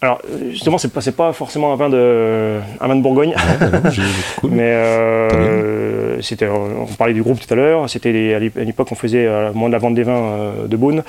Alors 0.00 0.20
euh, 0.30 0.50
justement, 0.50 0.76
c'est 0.76 0.92
pas, 0.92 1.00
pas 1.16 1.32
forcément 1.32 1.72
un 1.72 1.76
vin 1.76 1.88
de, 1.88 2.58
un 2.80 2.88
vin 2.88 2.96
de 2.96 3.00
Bourgogne. 3.02 3.30
Ouais, 3.30 3.56
bah 3.70 3.80
non, 3.82 3.90
j'ai- 3.90 4.02
cool. 4.40 4.50
Mais 4.50 4.70
euh, 4.72 6.20
c'était, 6.20 6.46
on 6.48 6.86
parlait 6.98 7.14
du 7.14 7.22
groupe 7.22 7.40
tout 7.40 7.52
à 7.52 7.56
l'heure. 7.56 7.88
C'était 7.88 8.34
à 8.34 8.38
l'ép- 8.38 8.58
à 8.58 8.64
l'époque, 8.64 8.88
on 8.90 8.94
faisait 8.96 9.26
euh, 9.26 9.52
moment 9.52 9.68
de 9.68 9.72
la 9.72 9.78
vente 9.78 9.94
des 9.94 10.02
vins 10.02 10.12
euh, 10.12 10.66
de 10.66 10.76
Beaune, 10.76 11.02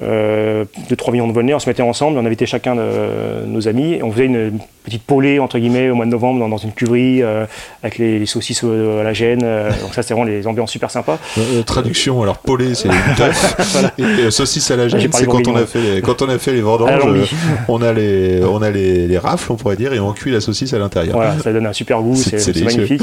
Ouais. 0.00 0.66
de 0.90 0.94
3 0.94 1.12
millions 1.12 1.26
de 1.28 1.32
Volnay. 1.32 1.54
On 1.54 1.58
se 1.58 1.68
mettait 1.68 1.82
ensemble, 1.82 2.18
on 2.18 2.26
invitait 2.26 2.46
chacun 2.46 2.74
de 2.76 3.46
nos 3.46 3.66
amis. 3.66 3.94
Et 3.94 4.02
on 4.02 4.12
faisait 4.12 4.26
une 4.26 4.58
petite 4.84 5.02
polée 5.02 5.38
entre 5.38 5.58
guillemets 5.58 5.90
au 5.90 5.94
mois 5.94 6.04
de 6.06 6.10
novembre 6.10 6.38
dans, 6.40 6.48
dans 6.48 6.56
une 6.58 6.72
cuverie 6.72 7.22
euh, 7.22 7.46
avec 7.82 7.98
les, 7.98 8.18
les 8.18 8.26
saucisses 8.26 8.62
au- 8.64 8.98
à 8.98 9.02
la 9.02 9.12
gêne. 9.12 9.40
euh, 9.42 9.70
donc 9.82 9.94
ça, 9.94 10.02
c'est 10.02 10.14
vraiment 10.14 10.28
les 10.30 10.46
ambiances 10.46 10.70
super 10.70 10.90
sympas. 10.90 11.18
Euh, 11.38 11.62
traduction, 11.62 12.22
alors 12.22 12.38
polé 12.38 12.74
c'est 12.74 12.88
teuf, 13.16 13.86
et 13.98 14.02
euh, 14.02 14.30
saucisse 14.30 14.70
à 14.70 14.76
la 14.76 14.88
gêne, 14.88 15.10
c'est 15.12 15.26
quand 15.26 15.46
on 15.48 15.56
a 15.56 15.66
fait 15.66 15.80
les, 15.80 16.00
quand 16.02 16.22
on 16.22 16.28
a 16.28 16.38
fait 16.38 16.52
les 16.52 16.60
vendanges, 16.60 17.00
euh, 17.06 17.24
on 17.68 17.82
a 17.82 17.92
les 17.92 18.40
on 18.44 18.60
a 18.62 18.70
les, 18.70 19.06
les 19.06 19.18
rafles 19.18 19.52
on 19.52 19.56
pourrait 19.56 19.76
dire 19.76 19.92
et 19.92 20.00
on 20.00 20.12
cuit 20.12 20.30
la 20.30 20.40
saucisse 20.40 20.72
à 20.74 20.78
l'intérieur. 20.78 21.14
Voilà, 21.16 21.38
ça 21.38 21.52
donne 21.52 21.66
un 21.66 21.72
super 21.72 22.00
goût, 22.02 22.14
C'est- 22.16 22.54
magnifique. 22.64 23.02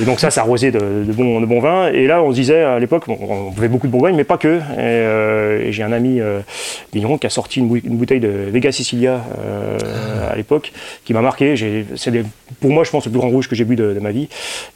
Et 0.00 0.04
donc 0.04 0.18
ça, 0.20 0.30
ça 0.30 0.40
arrosait 0.40 0.70
de, 0.70 0.78
de 0.78 1.12
bons 1.12 1.40
de 1.40 1.46
bons 1.46 1.60
vins. 1.60 1.88
Et 1.88 2.06
là, 2.06 2.22
on 2.22 2.30
se 2.30 2.36
disait 2.36 2.62
à 2.62 2.78
l'époque, 2.78 3.04
bon, 3.06 3.18
on 3.20 3.50
buvait 3.50 3.68
beaucoup 3.68 3.86
de 3.86 3.92
Bourgogne, 3.92 4.14
mais 4.16 4.24
pas 4.24 4.38
que. 4.38 4.56
Et, 4.56 4.60
euh, 4.78 5.60
et 5.66 5.72
j'ai 5.72 5.82
un 5.82 5.92
ami 5.92 6.20
euh, 6.20 6.40
vigneron 6.92 7.18
qui 7.18 7.26
a 7.26 7.30
sorti 7.30 7.60
une, 7.60 7.68
bou- 7.68 7.76
une 7.84 7.96
bouteille 7.96 8.20
de 8.20 8.28
Vega 8.50 8.72
Sicilia 8.72 9.20
euh, 9.44 9.78
à 10.32 10.36
l'époque, 10.36 10.72
qui 11.04 11.12
m'a 11.14 11.20
marqué. 11.22 11.54
C'est 11.96 12.12
pour 12.60 12.70
moi, 12.70 12.84
je 12.84 12.90
pense, 12.90 13.04
le 13.06 13.10
plus 13.10 13.18
grand 13.20 13.28
rouge 13.30 13.48
que 13.48 13.54
j'ai 13.54 13.64
bu 13.64 13.76
de, 13.76 13.92
de 13.94 14.00
ma 14.00 14.10
vie. 14.10 14.28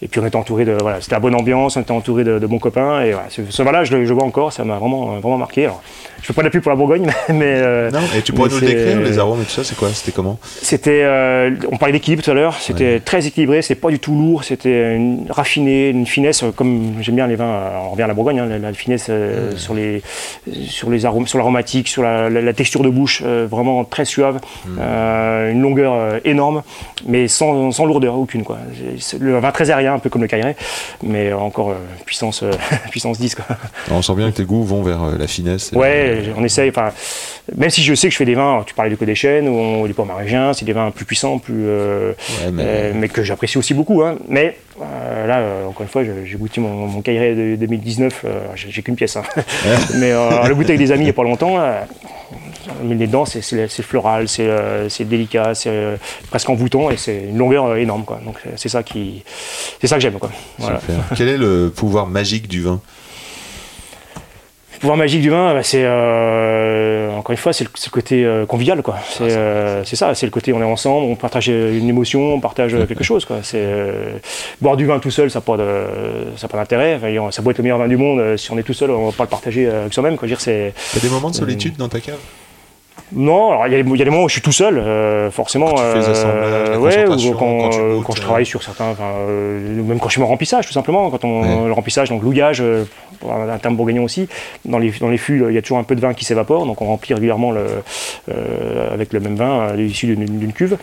Et 0.02 0.08
puis 0.08 0.20
on 0.20 0.26
était 0.26 0.36
entouré 0.36 0.64
de, 0.64 0.76
voilà, 0.80 1.00
c'était 1.00 1.14
la 1.14 1.20
bonne 1.20 1.34
ambiance, 1.34 1.76
on 1.76 1.80
était 1.82 1.90
entouré 1.92 2.24
de, 2.24 2.38
de 2.38 2.46
bons 2.46 2.58
copains. 2.58 3.02
Et 3.02 3.12
voilà, 3.12 3.26
ce, 3.30 3.42
ce 3.48 3.62
vin-là, 3.62 3.84
je, 3.84 3.96
le- 3.96 4.04
je 4.06 4.12
vois 4.12 4.24
encore, 4.24 4.52
ça 4.52 4.64
m'a 4.64 4.78
vraiment 4.78 5.18
vraiment 5.20 5.38
marqué. 5.38 5.64
Alors, 5.64 5.82
je 6.20 6.26
fais 6.26 6.32
pas 6.32 6.42
de 6.42 6.46
la 6.46 6.50
pub 6.50 6.62
pour 6.62 6.70
la 6.70 6.76
Bourgogne, 6.76 7.06
mais 7.28 7.44
euh, 7.44 7.90
Non, 7.90 8.00
et 8.16 8.22
tu 8.22 8.32
pourrais 8.32 8.48
nous 8.48 8.56
le 8.60 8.66
décrire 8.66 9.00
les 9.00 9.18
arômes 9.18 9.40
et 9.42 9.44
tout 9.44 9.50
ça, 9.50 9.62
c'est 9.64 9.76
quoi 9.76 9.90
C'était 9.92 10.12
comment? 10.12 10.38
C'était, 10.44 11.02
euh, 11.04 11.50
on 11.70 11.76
parlait 11.76 11.92
d'équilibre 11.92 12.22
tout 12.22 12.30
à 12.30 12.34
l'heure, 12.34 12.54
c'était 12.60 12.98
très 13.00 13.26
équilibré, 13.26 13.62
c'était 13.62 13.78
pas 13.80 13.90
du 13.90 13.98
tout 13.98 14.14
lourd, 14.16 14.42
c'était 14.44 14.96
une, 14.96 15.26
une 15.56 16.06
finesse, 16.06 16.42
euh, 16.42 16.50
comme 16.50 16.94
j'aime 17.00 17.14
bien 17.16 17.26
les 17.26 17.36
vins, 17.36 17.70
on 17.86 17.90
revient 17.90 18.02
à 18.02 18.06
la 18.08 18.14
Bourgogne, 18.14 18.40
hein, 18.40 18.46
la, 18.46 18.58
la 18.58 18.72
finesse 18.72 19.06
euh, 19.10 19.52
sur 19.56 19.74
les 19.74 20.02
sur 20.66 20.90
les 20.90 21.04
arômes, 21.06 21.26
sur 21.26 21.38
l'aromatique, 21.38 21.88
sur 21.88 22.02
la, 22.02 22.28
la- 22.30 22.40
la 22.42 22.52
texture 22.52 22.82
de 22.82 22.88
bouche, 22.88 23.22
vraiment 23.22 23.84
très 23.84 24.04
suave, 24.04 24.40
euh, 24.80 25.52
une 25.52 25.60
longueur 25.60 26.15
énorme, 26.24 26.62
mais 27.06 27.28
sans, 27.28 27.70
sans 27.72 27.84
lourdeur 27.84 28.16
aucune 28.16 28.44
quoi. 28.44 28.58
Le 29.20 29.38
vin 29.38 29.50
très 29.52 29.70
aérien, 29.70 29.94
un 29.94 29.98
peu 29.98 30.10
comme 30.10 30.22
le 30.22 30.28
Cailleret, 30.28 30.56
mais 31.02 31.32
encore 31.32 31.70
euh, 31.70 31.74
puissance 32.04 32.42
euh, 32.42 32.50
puissance 32.90 33.18
10 33.18 33.34
quoi. 33.34 33.44
On 33.90 34.02
sent 34.02 34.14
bien 34.14 34.30
que 34.30 34.36
tes 34.36 34.44
goûts 34.44 34.64
vont 34.64 34.82
vers 34.82 35.02
euh, 35.02 35.18
la 35.18 35.26
finesse. 35.26 35.72
Ouais, 35.74 36.22
on 36.36 36.44
essaye. 36.44 36.72
Même 37.56 37.70
si 37.70 37.82
je 37.82 37.94
sais 37.94 38.08
que 38.08 38.12
je 38.12 38.18
fais 38.18 38.24
des 38.24 38.34
vins, 38.34 38.62
tu 38.66 38.74
parlais 38.74 38.90
du 38.90 38.96
Côte 38.96 39.06
des 39.06 39.14
Chênes 39.14 39.48
ou 39.48 39.86
des 39.86 39.92
Pommes 39.94 40.08
Marégiens, 40.08 40.52
c'est 40.52 40.64
des 40.64 40.72
vins 40.72 40.90
plus 40.90 41.04
puissants, 41.04 41.38
plus, 41.38 41.54
euh, 41.66 42.12
Ouais, 42.44 42.50
mais- 42.52 42.62
euh, 42.66 42.92
mais 42.94 43.08
que 43.08 43.22
j'apprécie 43.22 43.56
aussi 43.58 43.72
beaucoup. 43.72 44.02
hein. 44.02 44.16
Mais 44.28 44.56
euh, 44.82 45.26
là, 45.26 45.38
euh, 45.38 45.66
encore 45.68 45.82
une 45.82 45.88
fois, 45.88 46.02
j'ai 46.02 46.36
goûté 46.36 46.60
mon, 46.60 46.86
mon 46.88 46.98
de 47.00 47.56
2019. 47.56 48.22
euh, 48.24 48.40
j'ai 48.56 48.82
qu'une 48.82 48.96
pièce. 48.96 49.16
hein. 49.16 49.22
mais 49.94 50.10
euh, 50.12 50.48
le 50.48 50.54
goûter 50.54 50.70
avec 50.72 50.80
des 50.80 50.90
amis 50.90 51.02
il 51.02 51.04
n'y 51.04 51.10
a 51.10 51.14
pas 51.14 51.22
longtemps. 51.22 51.56
Met 52.84 52.94
les 52.94 53.06
dents, 53.06 53.24
c'est- 53.24 53.42
floral, 53.82 54.28
c'est 54.28 54.46
euh, 54.46 54.88
c'est 54.88 55.04
délicat, 55.04 55.54
c'est 55.54 55.70
euh, 55.70 55.96
presque 56.30 56.48
envoûtant 56.50 56.90
et 56.90 56.96
c'est 56.96 57.24
une 57.28 57.38
longueur 57.38 57.66
euh, 57.66 57.76
énorme. 57.76 58.04
Quoi. 58.04 58.20
Donc 58.24 58.36
c'est 58.56 58.68
ça 58.68 58.82
qui, 58.82 59.22
c'est 59.80 59.86
ça 59.86 59.96
que 59.96 60.02
j'aime. 60.02 60.18
Voilà. 60.58 60.80
Quel 61.16 61.28
est 61.28 61.38
le 61.38 61.72
pouvoir 61.74 62.06
magique 62.06 62.48
du 62.48 62.62
vin? 62.62 62.80
Le 64.74 64.80
pouvoir 64.80 64.98
magique 64.98 65.22
du 65.22 65.30
vin, 65.30 65.54
bah, 65.54 65.62
c'est 65.62 65.84
euh, 65.84 67.10
encore 67.12 67.30
une 67.30 67.38
fois, 67.38 67.54
c'est 67.54 67.64
le, 67.64 67.90
côté 67.90 68.26
euh, 68.26 68.44
convivial, 68.44 68.82
quoi. 68.82 68.96
C'est 69.08 69.32
euh, 69.32 69.82
ça, 69.84 70.14
c'est 70.14 70.26
le 70.26 70.30
côté 70.30 70.52
on 70.52 70.60
est 70.60 70.64
ensemble, 70.64 71.06
on 71.06 71.16
partage 71.16 71.48
une 71.48 71.88
émotion, 71.88 72.34
on 72.34 72.40
partage 72.40 72.76
quelque 72.86 73.02
chose, 73.10 73.24
quoi. 73.24 73.38
C'est 73.42 73.64
boire 74.60 74.76
du 74.76 74.84
vin 74.84 74.98
tout 74.98 75.10
seul, 75.10 75.30
ça 75.30 75.38
n'a 75.38 75.42
pas 75.42 75.56
ça 76.36 76.46
d'intérêt. 76.48 77.00
Enfin, 77.18 77.30
ça 77.30 77.40
peut 77.40 77.50
être 77.52 77.58
le 77.58 77.62
meilleur 77.62 77.78
vin 77.78 77.88
du 77.88 77.96
monde, 77.96 78.36
si 78.36 78.52
on 78.52 78.58
est 78.58 78.62
tout 78.62 78.74
seul, 78.74 78.90
on 78.90 79.06
va 79.06 79.12
pas 79.12 79.24
le 79.24 79.30
partager 79.30 79.66
avec 79.66 79.94
soi-même, 79.94 80.16
quoi. 80.18 80.28
Dire, 80.28 80.42
c'est 80.42 80.74
T'as 80.92 81.00
des 81.00 81.08
moments 81.08 81.30
de 81.30 81.36
solitude 81.36 81.76
dans 81.78 81.88
ta 81.88 82.00
cave? 82.00 82.18
Non, 83.12 83.50
alors 83.50 83.66
il 83.68 83.72
y, 83.72 83.76
a 83.76 83.82
des- 83.82 84.10
moments 84.10 84.24
où 84.24 84.28
je 84.28 84.32
suis 84.34 84.42
tout 84.42 84.52
seul, 84.52 84.78
euh, 84.78 85.30
forcément. 85.30 85.74
Quand 85.74 85.92
tu 85.94 86.00
fais 86.02 86.70
la 86.72 86.78
ouais, 86.78 87.06
ou 87.06 87.32
quand, 87.32 87.38
quand 87.38 87.68
tu 87.70 87.78
euh, 87.78 87.94
goûtes, 87.96 88.04
quand 88.04 88.14
je 88.14 88.20
euh. 88.20 88.24
travaille 88.24 88.46
sur 88.46 88.62
certains, 88.64 88.96
euh, 89.00 89.82
même 89.82 90.00
quand 90.00 90.08
je 90.08 90.14
suis 90.14 90.22
en 90.22 90.26
remplissage, 90.26 90.66
tout 90.66 90.72
simplement. 90.72 91.08
Quand 91.10 91.24
on 91.24 91.42
Ouais. 91.42 91.66
le 91.66 91.72
remplissage, 91.72 92.08
donc 92.08 92.22
louillage, 92.22 92.60
euh, 92.60 92.84
un, 93.30 93.58
terme 93.58 93.76
bourguignon 93.76 94.02
aussi. 94.02 94.28
Dans 94.64 94.78
les 94.78 94.90
dans 95.00 95.08
les 95.08 95.18
fûts, 95.18 95.44
il 95.48 95.54
y 95.54 95.58
a 95.58 95.62
toujours 95.62 95.78
un 95.78 95.84
peu 95.84 95.94
de 95.94 96.00
vin 96.00 96.14
qui 96.14 96.24
s'évapore, 96.24 96.66
donc 96.66 96.82
on 96.82 96.86
remplit 96.86 97.14
régulièrement 97.14 97.52
le, 97.52 97.66
euh, 98.28 98.92
avec 98.92 99.12
le 99.12 99.20
même 99.20 99.36
vin 99.36 99.68
euh, 99.70 99.82
issu 99.82 100.06
d'une 100.06 100.24
d'une 100.24 100.52
cuve. 100.52 100.76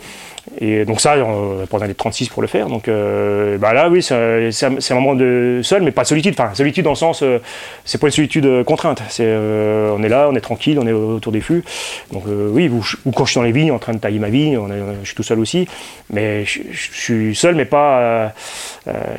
Et 0.60 0.84
donc 0.84 1.00
ça, 1.00 1.16
on 1.18 1.54
n'a 1.60 1.66
pas 1.66 1.78
d'être 1.80 1.96
36 1.96 2.28
pour 2.28 2.42
le 2.42 2.48
faire. 2.48 2.68
Donc 2.68 2.88
euh, 2.88 3.58
bah 3.58 3.72
là, 3.72 3.88
oui, 3.88 4.02
c'est 4.02 4.14
un, 4.14 4.48
un 4.90 4.94
moment 4.94 5.14
de 5.14 5.60
seul, 5.62 5.82
mais 5.82 5.90
pas 5.90 6.02
de 6.02 6.06
solitude. 6.08 6.34
Enfin, 6.38 6.54
solitude 6.54 6.84
dans 6.84 6.90
le 6.90 6.96
sens, 6.96 7.22
euh, 7.22 7.38
c'est 7.84 8.00
pas 8.00 8.06
une 8.06 8.12
solitude 8.12 8.46
euh, 8.46 8.64
contrainte. 8.64 9.02
C'est, 9.08 9.26
on 9.26 10.02
est 10.02 10.08
là, 10.08 10.28
on 10.30 10.34
est 10.36 10.40
tranquille, 10.40 10.78
on 10.80 10.86
est 10.86 10.92
autour 10.92 11.32
des 11.32 11.40
fûts. 11.40 11.64
Donc 12.12 12.24
oui, 12.26 12.68
ou, 12.68 12.84
ou 13.04 13.10
quand 13.10 13.24
je 13.24 13.32
suis 13.32 13.38
dans 13.40 13.44
les 13.44 13.52
vignes, 13.52 13.72
en 13.72 13.78
train 13.78 13.92
de 13.94 13.98
tailler 13.98 14.18
ma 14.18 14.28
vigne, 14.28 14.58
on 14.58 14.68
est- 14.70 14.80
je 15.02 15.06
suis 15.06 15.16
tout 15.16 15.22
seul 15.22 15.38
aussi. 15.40 15.66
Mais 16.10 16.44
je, 16.44 16.60
je 16.70 16.90
suis 16.92 17.34
seul, 17.34 17.54
mais 17.54 17.64
pas, 17.64 18.32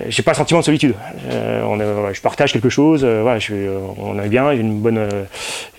j'ai 0.09 0.23
pas 0.23 0.31
le 0.31 0.37
sentiment 0.37 0.59
de 0.61 0.65
solitude. 0.65 0.95
On 1.31 1.79
est- 1.79 1.93
voilà, 1.93 2.13
je 2.13 2.21
partage 2.21 2.53
quelque 2.53 2.69
chose. 2.69 3.03
voilà, 3.03 3.39
je, 3.39 3.53
on 3.97 4.17
est 4.21 4.29
bien, 4.29 4.53
j'ai 4.53 4.61
une 4.61 4.79
bonne, 4.79 5.07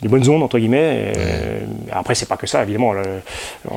une 0.03 0.09
bonne 0.09 0.25
zone 0.25 0.43
entre 0.43 0.59
guillemets. 0.59 1.13
Et, 1.15 1.93
après, 1.93 2.15
c'est 2.15 2.29
pas 2.29 2.37
que 2.37 2.47
ça, 2.47 2.63
évidemment. 2.63 2.93
On- 3.71 3.77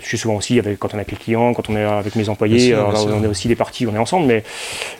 je 0.00 0.06
suis 0.06 0.18
souvent 0.18 0.36
aussi 0.36 0.58
avec, 0.58 0.78
quand 0.78 0.94
on 0.94 0.98
avec 0.98 1.15
les 1.18 1.24
clients, 1.24 1.52
quand 1.54 1.68
on 1.70 1.76
est 1.76 1.84
avec 1.84 2.14
mes 2.16 2.28
employés. 2.28 2.56
Bien 2.56 2.66
sûr, 2.66 2.76
alors 2.78 2.90
bien 2.92 3.00
là, 3.00 3.06
sûr. 3.08 3.16
on 3.20 3.24
est 3.24 3.28
aussi 3.28 3.48
des 3.48 3.56
parties, 3.56 3.86
on 3.86 3.94
est 3.94 3.98
ensemble. 3.98 4.26
Mais 4.26 4.42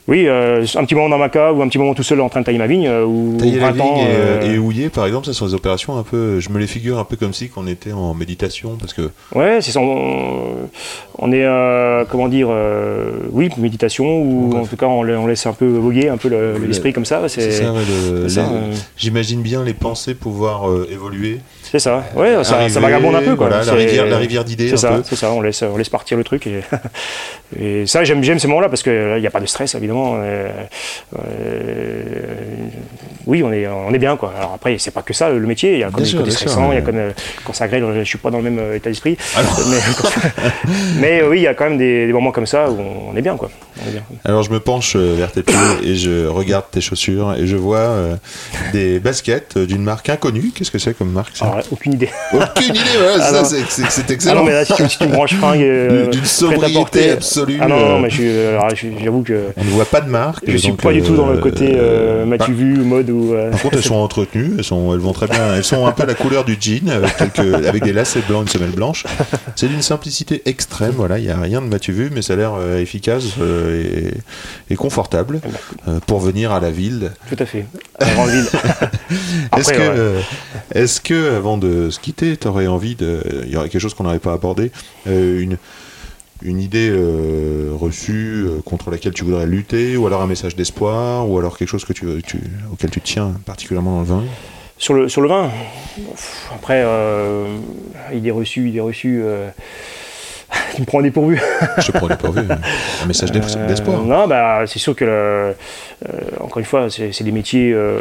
oui, 0.08 0.26
euh, 0.26 0.64
un 0.76 0.84
petit 0.84 0.94
moment 0.94 1.08
dans 1.08 1.18
ma 1.18 1.28
cave 1.28 1.58
ou 1.58 1.62
un 1.62 1.68
petit 1.68 1.78
moment 1.78 1.94
tout 1.94 2.02
seul 2.02 2.20
en 2.20 2.28
train 2.28 2.40
de 2.40 2.46
tailler 2.46 2.58
ma 2.58 2.66
vigne. 2.66 2.86
euh, 2.86 3.04
Ou 3.04 3.36
Tailler 3.38 3.58
la 3.60 3.70
20 3.72 3.80
ans, 3.80 3.94
vigne 3.94 4.04
et, 4.04 4.08
euh, 4.14 4.54
et 4.54 4.58
houiller, 4.58 4.88
par 4.88 5.06
exemple, 5.06 5.26
ça 5.26 5.32
sont 5.32 5.46
des 5.46 5.54
opérations 5.54 5.96
un 5.98 6.02
peu. 6.02 6.40
Je 6.40 6.48
me 6.50 6.58
les 6.58 6.66
figure 6.66 6.98
un 6.98 7.04
peu 7.04 7.16
comme 7.16 7.32
si 7.32 7.48
qu'on 7.48 7.66
était 7.66 7.92
en 7.92 8.14
méditation, 8.14 8.76
parce 8.78 8.92
que 8.94 9.10
Ouais, 9.34 9.58
c'est 9.60 9.70
ça. 9.72 9.80
On, 9.80 10.68
on 11.18 11.32
est, 11.32 11.44
euh, 11.44 12.04
comment 12.10 12.28
dire, 12.28 12.48
euh, 12.50 13.10
oui, 13.32 13.50
méditation, 13.58 14.22
ou 14.22 14.52
Ouais. 14.52 14.60
en 14.60 14.66
tout 14.66 14.76
cas, 14.76 14.86
on, 14.86 15.02
la- 15.02 15.18
on 15.18 15.26
laisse 15.26 15.46
un 15.46 15.52
peu 15.52 15.66
voguer 15.66 16.08
un 16.08 16.16
peu 16.16 16.28
le- 16.28 16.58
l'esprit 16.66 16.92
comme 16.92 17.04
ça. 17.04 17.28
c'est 17.28 17.50
ça. 17.50 17.72
ça, 18.28 18.40
euh. 18.40 18.72
J'imagine 18.96 19.42
bien 19.42 19.62
les 19.64 19.74
pensées 19.74 20.14
pouvoir 20.14 20.68
euh, 20.70 20.86
évoluer. 20.90 21.40
c'est 21.62 21.78
ça. 21.78 22.04
Ouais, 22.16 22.34
ça, 22.36 22.44
ça 22.44 22.54
Arriver, 22.56 22.80
vagabonde 22.80 23.14
un 23.16 23.22
peu, 23.22 23.34
quoi. 23.36 23.48
voilà, 23.48 23.64
la 23.64 23.72
rivière, 23.72 24.06
la 24.06 24.18
rivière 24.18 24.44
d'idées, 24.44 24.68
C'est 24.68 24.74
un 24.74 24.76
ça, 24.76 24.88
peu. 24.92 25.02
c'est 25.04 25.16
ça. 25.16 25.32
On 25.32 25.40
laisse, 25.40 25.62
on 25.62 25.76
laisse 25.76 25.88
partir 25.88 26.05
le 26.14 26.24
truc. 26.24 26.46
Et, 26.46 26.60
et 27.58 27.86
ça, 27.86 28.04
j'aime, 28.04 28.22
j'aime 28.22 28.38
ces 28.38 28.46
moments-là 28.48 28.68
parce 28.68 28.82
qu'il 28.82 29.16
n'y 29.18 29.26
a 29.26 29.30
pas 29.30 29.40
de 29.40 29.46
stress, 29.46 29.74
évidemment. 29.74 30.16
Euh, 30.20 30.48
euh, 31.18 32.02
oui, 33.26 33.42
on 33.42 33.52
est, 33.52 33.66
on 33.66 33.92
est 33.92 33.98
bien, 33.98 34.16
quoi. 34.16 34.32
Alors 34.36 34.52
après, 34.54 34.76
c'est 34.78 34.92
pas 34.92 35.02
que 35.02 35.12
ça, 35.12 35.30
le 35.30 35.40
métier. 35.46 35.72
Il 35.74 35.78
y 35.80 35.82
a 35.84 35.90
quand 35.90 36.00
Bien 36.00 36.10
des 36.12 36.16
côtés 36.18 36.30
stressants, 36.30 36.70
il 36.72 36.76
y 36.76 36.78
a 36.78 36.80
ouais. 36.80 36.86
quand, 36.86 36.96
euh, 36.96 37.10
quand 37.44 37.52
ça 37.52 37.66
grêle, 37.66 37.84
je 37.98 38.04
suis 38.04 38.18
pas 38.18 38.30
dans 38.30 38.38
le 38.40 38.50
même 38.50 38.74
état 38.74 38.88
d'esprit. 38.90 39.16
Mais, 39.70 39.78
mais, 41.00 41.22
oui, 41.22 41.38
il 41.38 41.42
y 41.42 41.46
a 41.46 41.54
quand 41.54 41.64
même 41.68 41.78
des, 41.78 42.06
des 42.06 42.12
moments 42.12 42.30
comme 42.30 42.46
ça 42.46 42.70
où 42.70 42.78
on, 42.78 43.12
on 43.12 43.16
est 43.16 43.22
bien, 43.22 43.36
quoi. 43.36 43.50
On 43.84 43.88
est 43.88 43.92
bien. 43.92 44.02
Alors 44.24 44.42
je 44.42 44.50
me 44.50 44.60
penche 44.60 44.96
vers 44.96 45.32
tes 45.32 45.42
pieds 45.42 45.56
et 45.84 45.96
je 45.96 46.26
regarde 46.26 46.64
tes 46.70 46.80
chaussures 46.80 47.34
et 47.34 47.46
je 47.46 47.56
vois 47.56 47.78
euh, 47.78 48.16
des 48.72 48.98
baskets 49.00 49.58
d'une 49.58 49.82
marque 49.82 50.08
inconnue. 50.08 50.50
Qu'est-ce 50.54 50.70
que 50.70 50.78
c'est 50.78 50.96
comme 50.96 51.10
marque 51.10 51.36
ça? 51.36 51.46
Alors, 51.46 51.60
aucune 51.70 51.94
idée. 51.94 52.08
Aucune 52.32 52.74
idée, 52.74 52.80
Ah 53.16 53.20
ça, 53.20 53.32
non. 53.42 53.44
c'est- 53.44 53.64
c'est 53.68 53.90
c'est 53.90 54.04
Ah 54.08 54.12
excellent. 54.12 54.40
non, 54.40 54.44
mais 54.44 54.52
là, 54.52 54.64
si 54.64 54.72
tu, 54.74 54.88
si 54.88 54.98
tu 54.98 55.06
me 55.08 55.12
branches 55.12 55.34
fringues. 55.34 55.60
Euh, 55.96 56.06
D'une 56.10 56.24
sobriété 56.24 57.10
absolue. 57.10 57.58
Ah 57.60 57.68
non, 57.68 57.76
euh, 57.76 57.88
non, 57.88 58.00
mais 58.00 58.10
je- 58.10 58.90
j'avoue 59.02 59.22
que. 59.22 59.46
On 59.56 59.64
ne 59.64 59.70
voit 59.70 59.84
pas 59.84 60.00
de 60.00 60.08
marque. 60.10 60.44
Je 60.46 60.56
suis 60.56 60.72
pas 60.72 60.92
du 60.92 61.02
tout 61.02 61.14
dans 61.16 61.26
le 61.26 61.38
euh, 61.38 61.40
côté 61.40 61.72
euh, 61.74 62.24
bah, 62.24 62.36
m'as-tu 62.38 62.52
vu 62.52 62.76
mode 62.78 63.10
ou. 63.10 63.34
euh, 63.34 63.50
Par 63.50 63.62
contre, 63.62 63.76
elles 63.78 63.82
sont 63.84 63.94
entretenues, 63.96 64.52
elles, 64.58 64.64
sont, 64.64 64.92
elles 64.92 65.00
vont 65.00 65.12
très 65.12 65.26
bien. 65.26 65.54
Elles 65.54 65.64
sont 65.64 65.86
un 65.86 65.92
peu 65.92 66.06
la 66.06 66.14
couleur 66.14 66.44
du 66.44 66.56
jean, 66.60 66.88
avec, 66.90 67.16
quelques, 67.16 67.66
avec 67.66 67.82
des 67.82 67.92
lacets 67.92 68.22
blancs, 68.28 68.42
une 68.42 68.48
semelle 68.48 68.70
blanche. 68.70 69.04
C'est 69.54 69.68
d'une 69.68 69.82
simplicité 69.82 70.42
extrême, 70.46 70.92
voilà, 70.96 71.18
il 71.18 71.24
n'y 71.24 71.30
a 71.30 71.38
rien 71.40 71.60
de 71.62 71.66
m'as-tu 71.66 71.92
vu, 71.92 72.10
mais 72.12 72.22
ça 72.22 72.34
a 72.34 72.36
l'air 72.36 72.52
euh, 72.58 72.80
efficace 72.80 73.24
euh, 73.40 74.10
et, 74.68 74.72
et 74.72 74.76
confortable 74.76 75.40
Eh 75.44 75.48
ben, 75.48 75.58
euh, 75.94 75.98
pour 76.06 76.20
venir 76.20 76.52
à 76.52 76.60
la 76.60 76.70
ville. 76.70 77.12
Tout 77.28 77.36
à 77.38 77.46
fait. 77.46 77.66
À 78.00 78.04
la 78.06 78.12
grande 78.14 78.30
ville. 78.30 78.46
Est-ce 79.56 79.72
que, 79.72 79.78
ouais. 79.78 79.88
euh, 79.96 80.20
est-ce 80.74 81.00
que, 81.00 81.36
avant 81.36 81.56
de 81.58 81.90
se 81.90 81.98
quitter, 82.00 82.36
tu 82.36 82.48
aurais 82.48 82.66
envie 82.66 82.94
de. 82.94 83.20
Il 83.46 83.52
y 83.52 83.56
aurait 83.56 83.68
quelque 83.68 83.80
chose 83.80 83.94
qu'on 83.94 84.04
n'aurait 84.04 84.18
pas 84.18 84.32
abordé, 84.32 84.70
euh, 85.08 85.40
une, 85.40 85.56
une 86.42 86.60
idée 86.60 86.90
euh, 86.90 87.72
reçue 87.74 88.44
euh, 88.46 88.60
contre 88.64 88.90
laquelle 88.90 89.12
tu 89.12 89.24
voudrais 89.24 89.46
lutter, 89.46 89.96
ou 89.96 90.06
alors 90.06 90.22
un 90.22 90.26
message 90.26 90.56
d'espoir, 90.56 91.28
ou 91.28 91.38
alors 91.38 91.56
quelque 91.56 91.68
chose 91.68 91.84
que 91.84 91.92
tu, 91.92 92.06
tu, 92.26 92.40
auquel 92.72 92.90
tu 92.90 93.00
tiens 93.00 93.34
particulièrement 93.44 93.94
dans 93.94 94.00
le 94.00 94.06
vin? 94.06 94.24
Sur 94.78 94.94
le, 94.94 95.08
sur 95.08 95.22
le 95.22 95.28
vin, 95.28 95.50
après, 96.54 96.82
euh, 96.84 97.56
idée 98.12 98.30
reçue, 98.30 98.68
idée 98.68 98.80
reçue. 98.80 99.22
Euh, 100.76 100.76
tu 100.76 100.82
me 100.82 100.86
prends 100.86 100.98
au 100.98 101.02
dépourvu. 101.02 101.40
Je 101.78 101.86
te 101.90 101.92
prends 101.96 102.06
dépourvu. 102.08 102.40
Un 103.02 103.06
message 103.06 103.32
d'es- 103.32 103.40
Euh, 103.56 103.66
d'espoir. 103.66 104.02
non, 104.02 104.26
bah, 104.28 104.62
c'est 104.66 104.78
sûr 104.78 104.94
que, 104.94 105.04
le- 105.04 105.10
euh, 105.10 105.54
encore 106.40 106.58
une 106.58 106.64
fois, 106.64 106.88
c'est 106.90 107.22
des 107.24 107.32
métiers. 107.32 107.72
euh, 107.72 107.98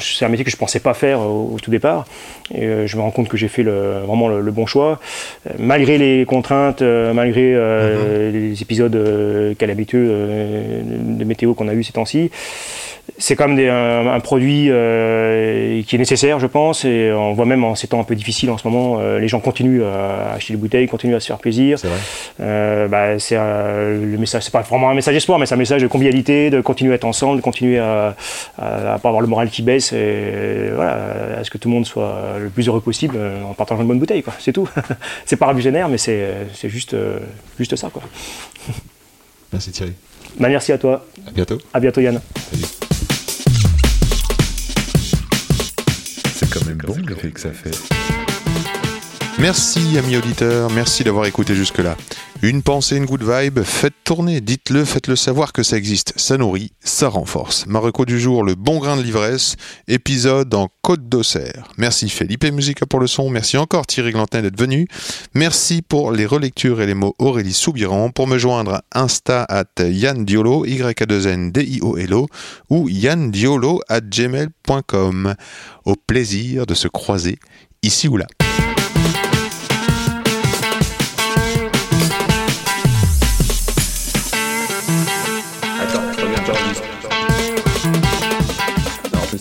c'est 0.00 0.24
un 0.24 0.28
métier 0.28 0.44
que 0.44 0.50
je 0.50 0.56
pensais 0.56 0.80
pas 0.80 0.94
faire 0.94 1.20
au, 1.20 1.52
au 1.54 1.58
tout 1.60 1.70
départ. 1.70 2.06
Et 2.54 2.64
euh, 2.66 2.86
je 2.86 2.96
me 2.96 3.02
rends 3.02 3.10
compte 3.10 3.28
que 3.28 3.36
j'ai 3.36 3.48
fait 3.48 3.62
le- 3.62 4.00
vraiment 4.06 4.28
le, 4.28 4.40
le 4.40 4.50
bon 4.50 4.66
choix. 4.66 4.98
Euh, 5.46 5.50
malgré 5.58 5.98
les 5.98 6.24
contraintes, 6.26 6.82
euh, 6.82 7.12
malgré 7.12 7.52
euh, 7.54 8.30
Mhm. 8.30 8.32
les 8.32 8.62
épisodes 8.62 8.94
euh, 8.96 9.54
calamiteux 9.54 10.06
euh, 10.10 10.80
de 10.84 11.24
météo 11.24 11.54
qu'on 11.54 11.68
a 11.68 11.74
eu 11.74 11.82
ces 11.84 11.92
temps-ci, 11.92 12.30
c'est 13.18 13.36
quand 13.36 13.46
même 13.48 13.56
des- 13.56 13.68
un, 13.68 14.06
un 14.06 14.20
produit 14.20 14.66
euh, 14.70 15.82
qui 15.82 15.96
est 15.96 15.98
nécessaire, 15.98 16.38
je 16.38 16.46
pense. 16.46 16.84
Et 16.84 17.12
on 17.12 17.32
voit 17.34 17.46
même 17.46 17.62
en 17.64 17.74
ces 17.74 17.86
temps 17.88 18.00
un 18.00 18.04
peu 18.04 18.14
difficiles 18.14 18.50
en 18.50 18.58
ce 18.58 18.66
moment, 18.66 18.98
euh, 19.00 19.18
les 19.18 19.28
gens 19.28 19.40
continuent 19.40 19.82
à 19.82 20.32
acheter 20.34 20.54
des 20.54 20.58
bouteilles, 20.58 20.86
continuent 20.88 21.14
à 21.16 21.20
se 21.20 21.26
faire 21.26 21.38
plaisir. 21.38 21.78
C'est 21.78 21.88
vrai. 21.88 21.96
Euh, 22.40 22.88
bah, 22.88 23.18
c'est 23.18 23.36
euh, 23.38 24.04
le 24.12 24.18
message, 24.18 24.42
c'est 24.44 24.52
pas 24.52 24.62
vraiment 24.62 24.88
un 24.90 24.94
message 24.94 25.14
d'espoir, 25.14 25.38
mais 25.38 25.46
c'est 25.46 25.54
un 25.54 25.58
message 25.58 25.82
de 25.82 25.86
convivialité, 25.88 26.50
de 26.50 26.60
continuer 26.60 26.92
à 26.92 26.94
être 26.96 27.04
ensemble, 27.04 27.36
de 27.38 27.42
continuer 27.42 27.78
à, 27.78 28.14
à, 28.58 28.94
à 28.94 28.98
pas 28.98 29.08
avoir 29.08 29.20
le 29.20 29.26
moral 29.28 29.50
qui 29.50 29.62
baisse, 29.62 29.92
et 29.92 30.70
voilà, 30.74 31.38
à 31.38 31.44
ce 31.44 31.50
que 31.50 31.58
tout 31.58 31.68
le 31.68 31.74
monde 31.74 31.86
soit 31.86 32.36
le 32.40 32.48
plus 32.50 32.68
heureux 32.68 32.80
possible 32.80 33.18
en 33.48 33.52
partageant 33.54 33.82
une 33.82 33.88
bonne 33.88 33.98
bouteille, 33.98 34.22
quoi. 34.22 34.34
C'est 34.38 34.52
tout. 34.52 34.68
c'est 35.26 35.36
pas 35.36 35.46
révolutionnaire, 35.46 35.88
mais 35.88 35.98
c'est, 35.98 36.28
c'est 36.54 36.68
juste, 36.68 36.96
juste 37.58 37.76
ça, 37.76 37.90
quoi. 37.92 38.02
Merci 39.52 39.70
Thierry. 39.72 39.92
Bah, 40.38 40.48
merci 40.48 40.72
à 40.72 40.78
toi. 40.78 41.04
À 41.28 41.30
bientôt. 41.30 41.58
À 41.74 41.80
bientôt, 41.80 42.00
Yann. 42.00 42.20
C'est 42.52 42.81
même 46.74 46.86
bon 46.86 46.96
l'effet 47.06 47.30
que 47.30 47.40
ça 47.40 47.50
fait. 47.50 48.11
Merci 49.38 49.98
amis 49.98 50.16
auditeurs, 50.16 50.70
merci 50.70 51.02
d'avoir 51.04 51.26
écouté 51.26 51.54
jusque-là. 51.54 51.96
Une 52.42 52.62
pensée, 52.62 52.96
une 52.96 53.06
good 53.06 53.22
vibe, 53.22 53.62
faites 53.62 53.94
tourner, 54.04 54.40
dites-le, 54.40 54.84
faites-le 54.84 55.16
savoir 55.16 55.52
que 55.52 55.62
ça 55.62 55.76
existe. 55.76 56.12
Ça 56.16 56.36
nourrit, 56.36 56.72
ça 56.80 57.08
renforce. 57.08 57.66
Marocco 57.66 58.04
du 58.04 58.20
jour, 58.20 58.44
le 58.44 58.54
bon 58.54 58.78
grain 58.78 58.96
de 58.96 59.02
l'ivresse, 59.02 59.56
épisode 59.88 60.52
en 60.54 60.68
Côte 60.82 61.08
d'Auxerre. 61.08 61.68
Merci 61.76 62.08
Felipe 62.08 62.44
Musica 62.44 62.84
pour 62.86 63.00
le 63.00 63.06
son, 63.06 63.30
merci 63.30 63.56
encore 63.56 63.86
Thierry 63.86 64.12
Glantin 64.12 64.42
d'être 64.42 64.58
venu. 64.58 64.86
Merci 65.34 65.82
pour 65.82 66.12
les 66.12 66.26
relectures 66.26 66.80
et 66.80 66.86
les 66.86 66.94
mots 66.94 67.14
Aurélie 67.18 67.52
Soubiran. 67.52 68.10
Pour 68.10 68.26
me 68.26 68.38
joindre, 68.38 68.82
Insta 68.92 69.44
at 69.48 69.82
Yann 69.82 70.24
Diolo, 70.24 70.64
y 70.66 70.82
a 70.82 70.92
2 70.92 71.26
n 71.26 71.52
d 71.52 71.62
i 71.62 71.80
o 71.80 71.96
l 71.96 72.14
o 72.14 72.28
ou 72.70 72.88
yandiolo 72.88 73.80
at 73.88 74.02
gmail.com. 74.02 75.34
Au 75.84 75.96
plaisir 75.96 76.66
de 76.66 76.74
se 76.74 76.88
croiser 76.88 77.38
ici 77.82 78.08
ou 78.08 78.16
là. 78.16 78.26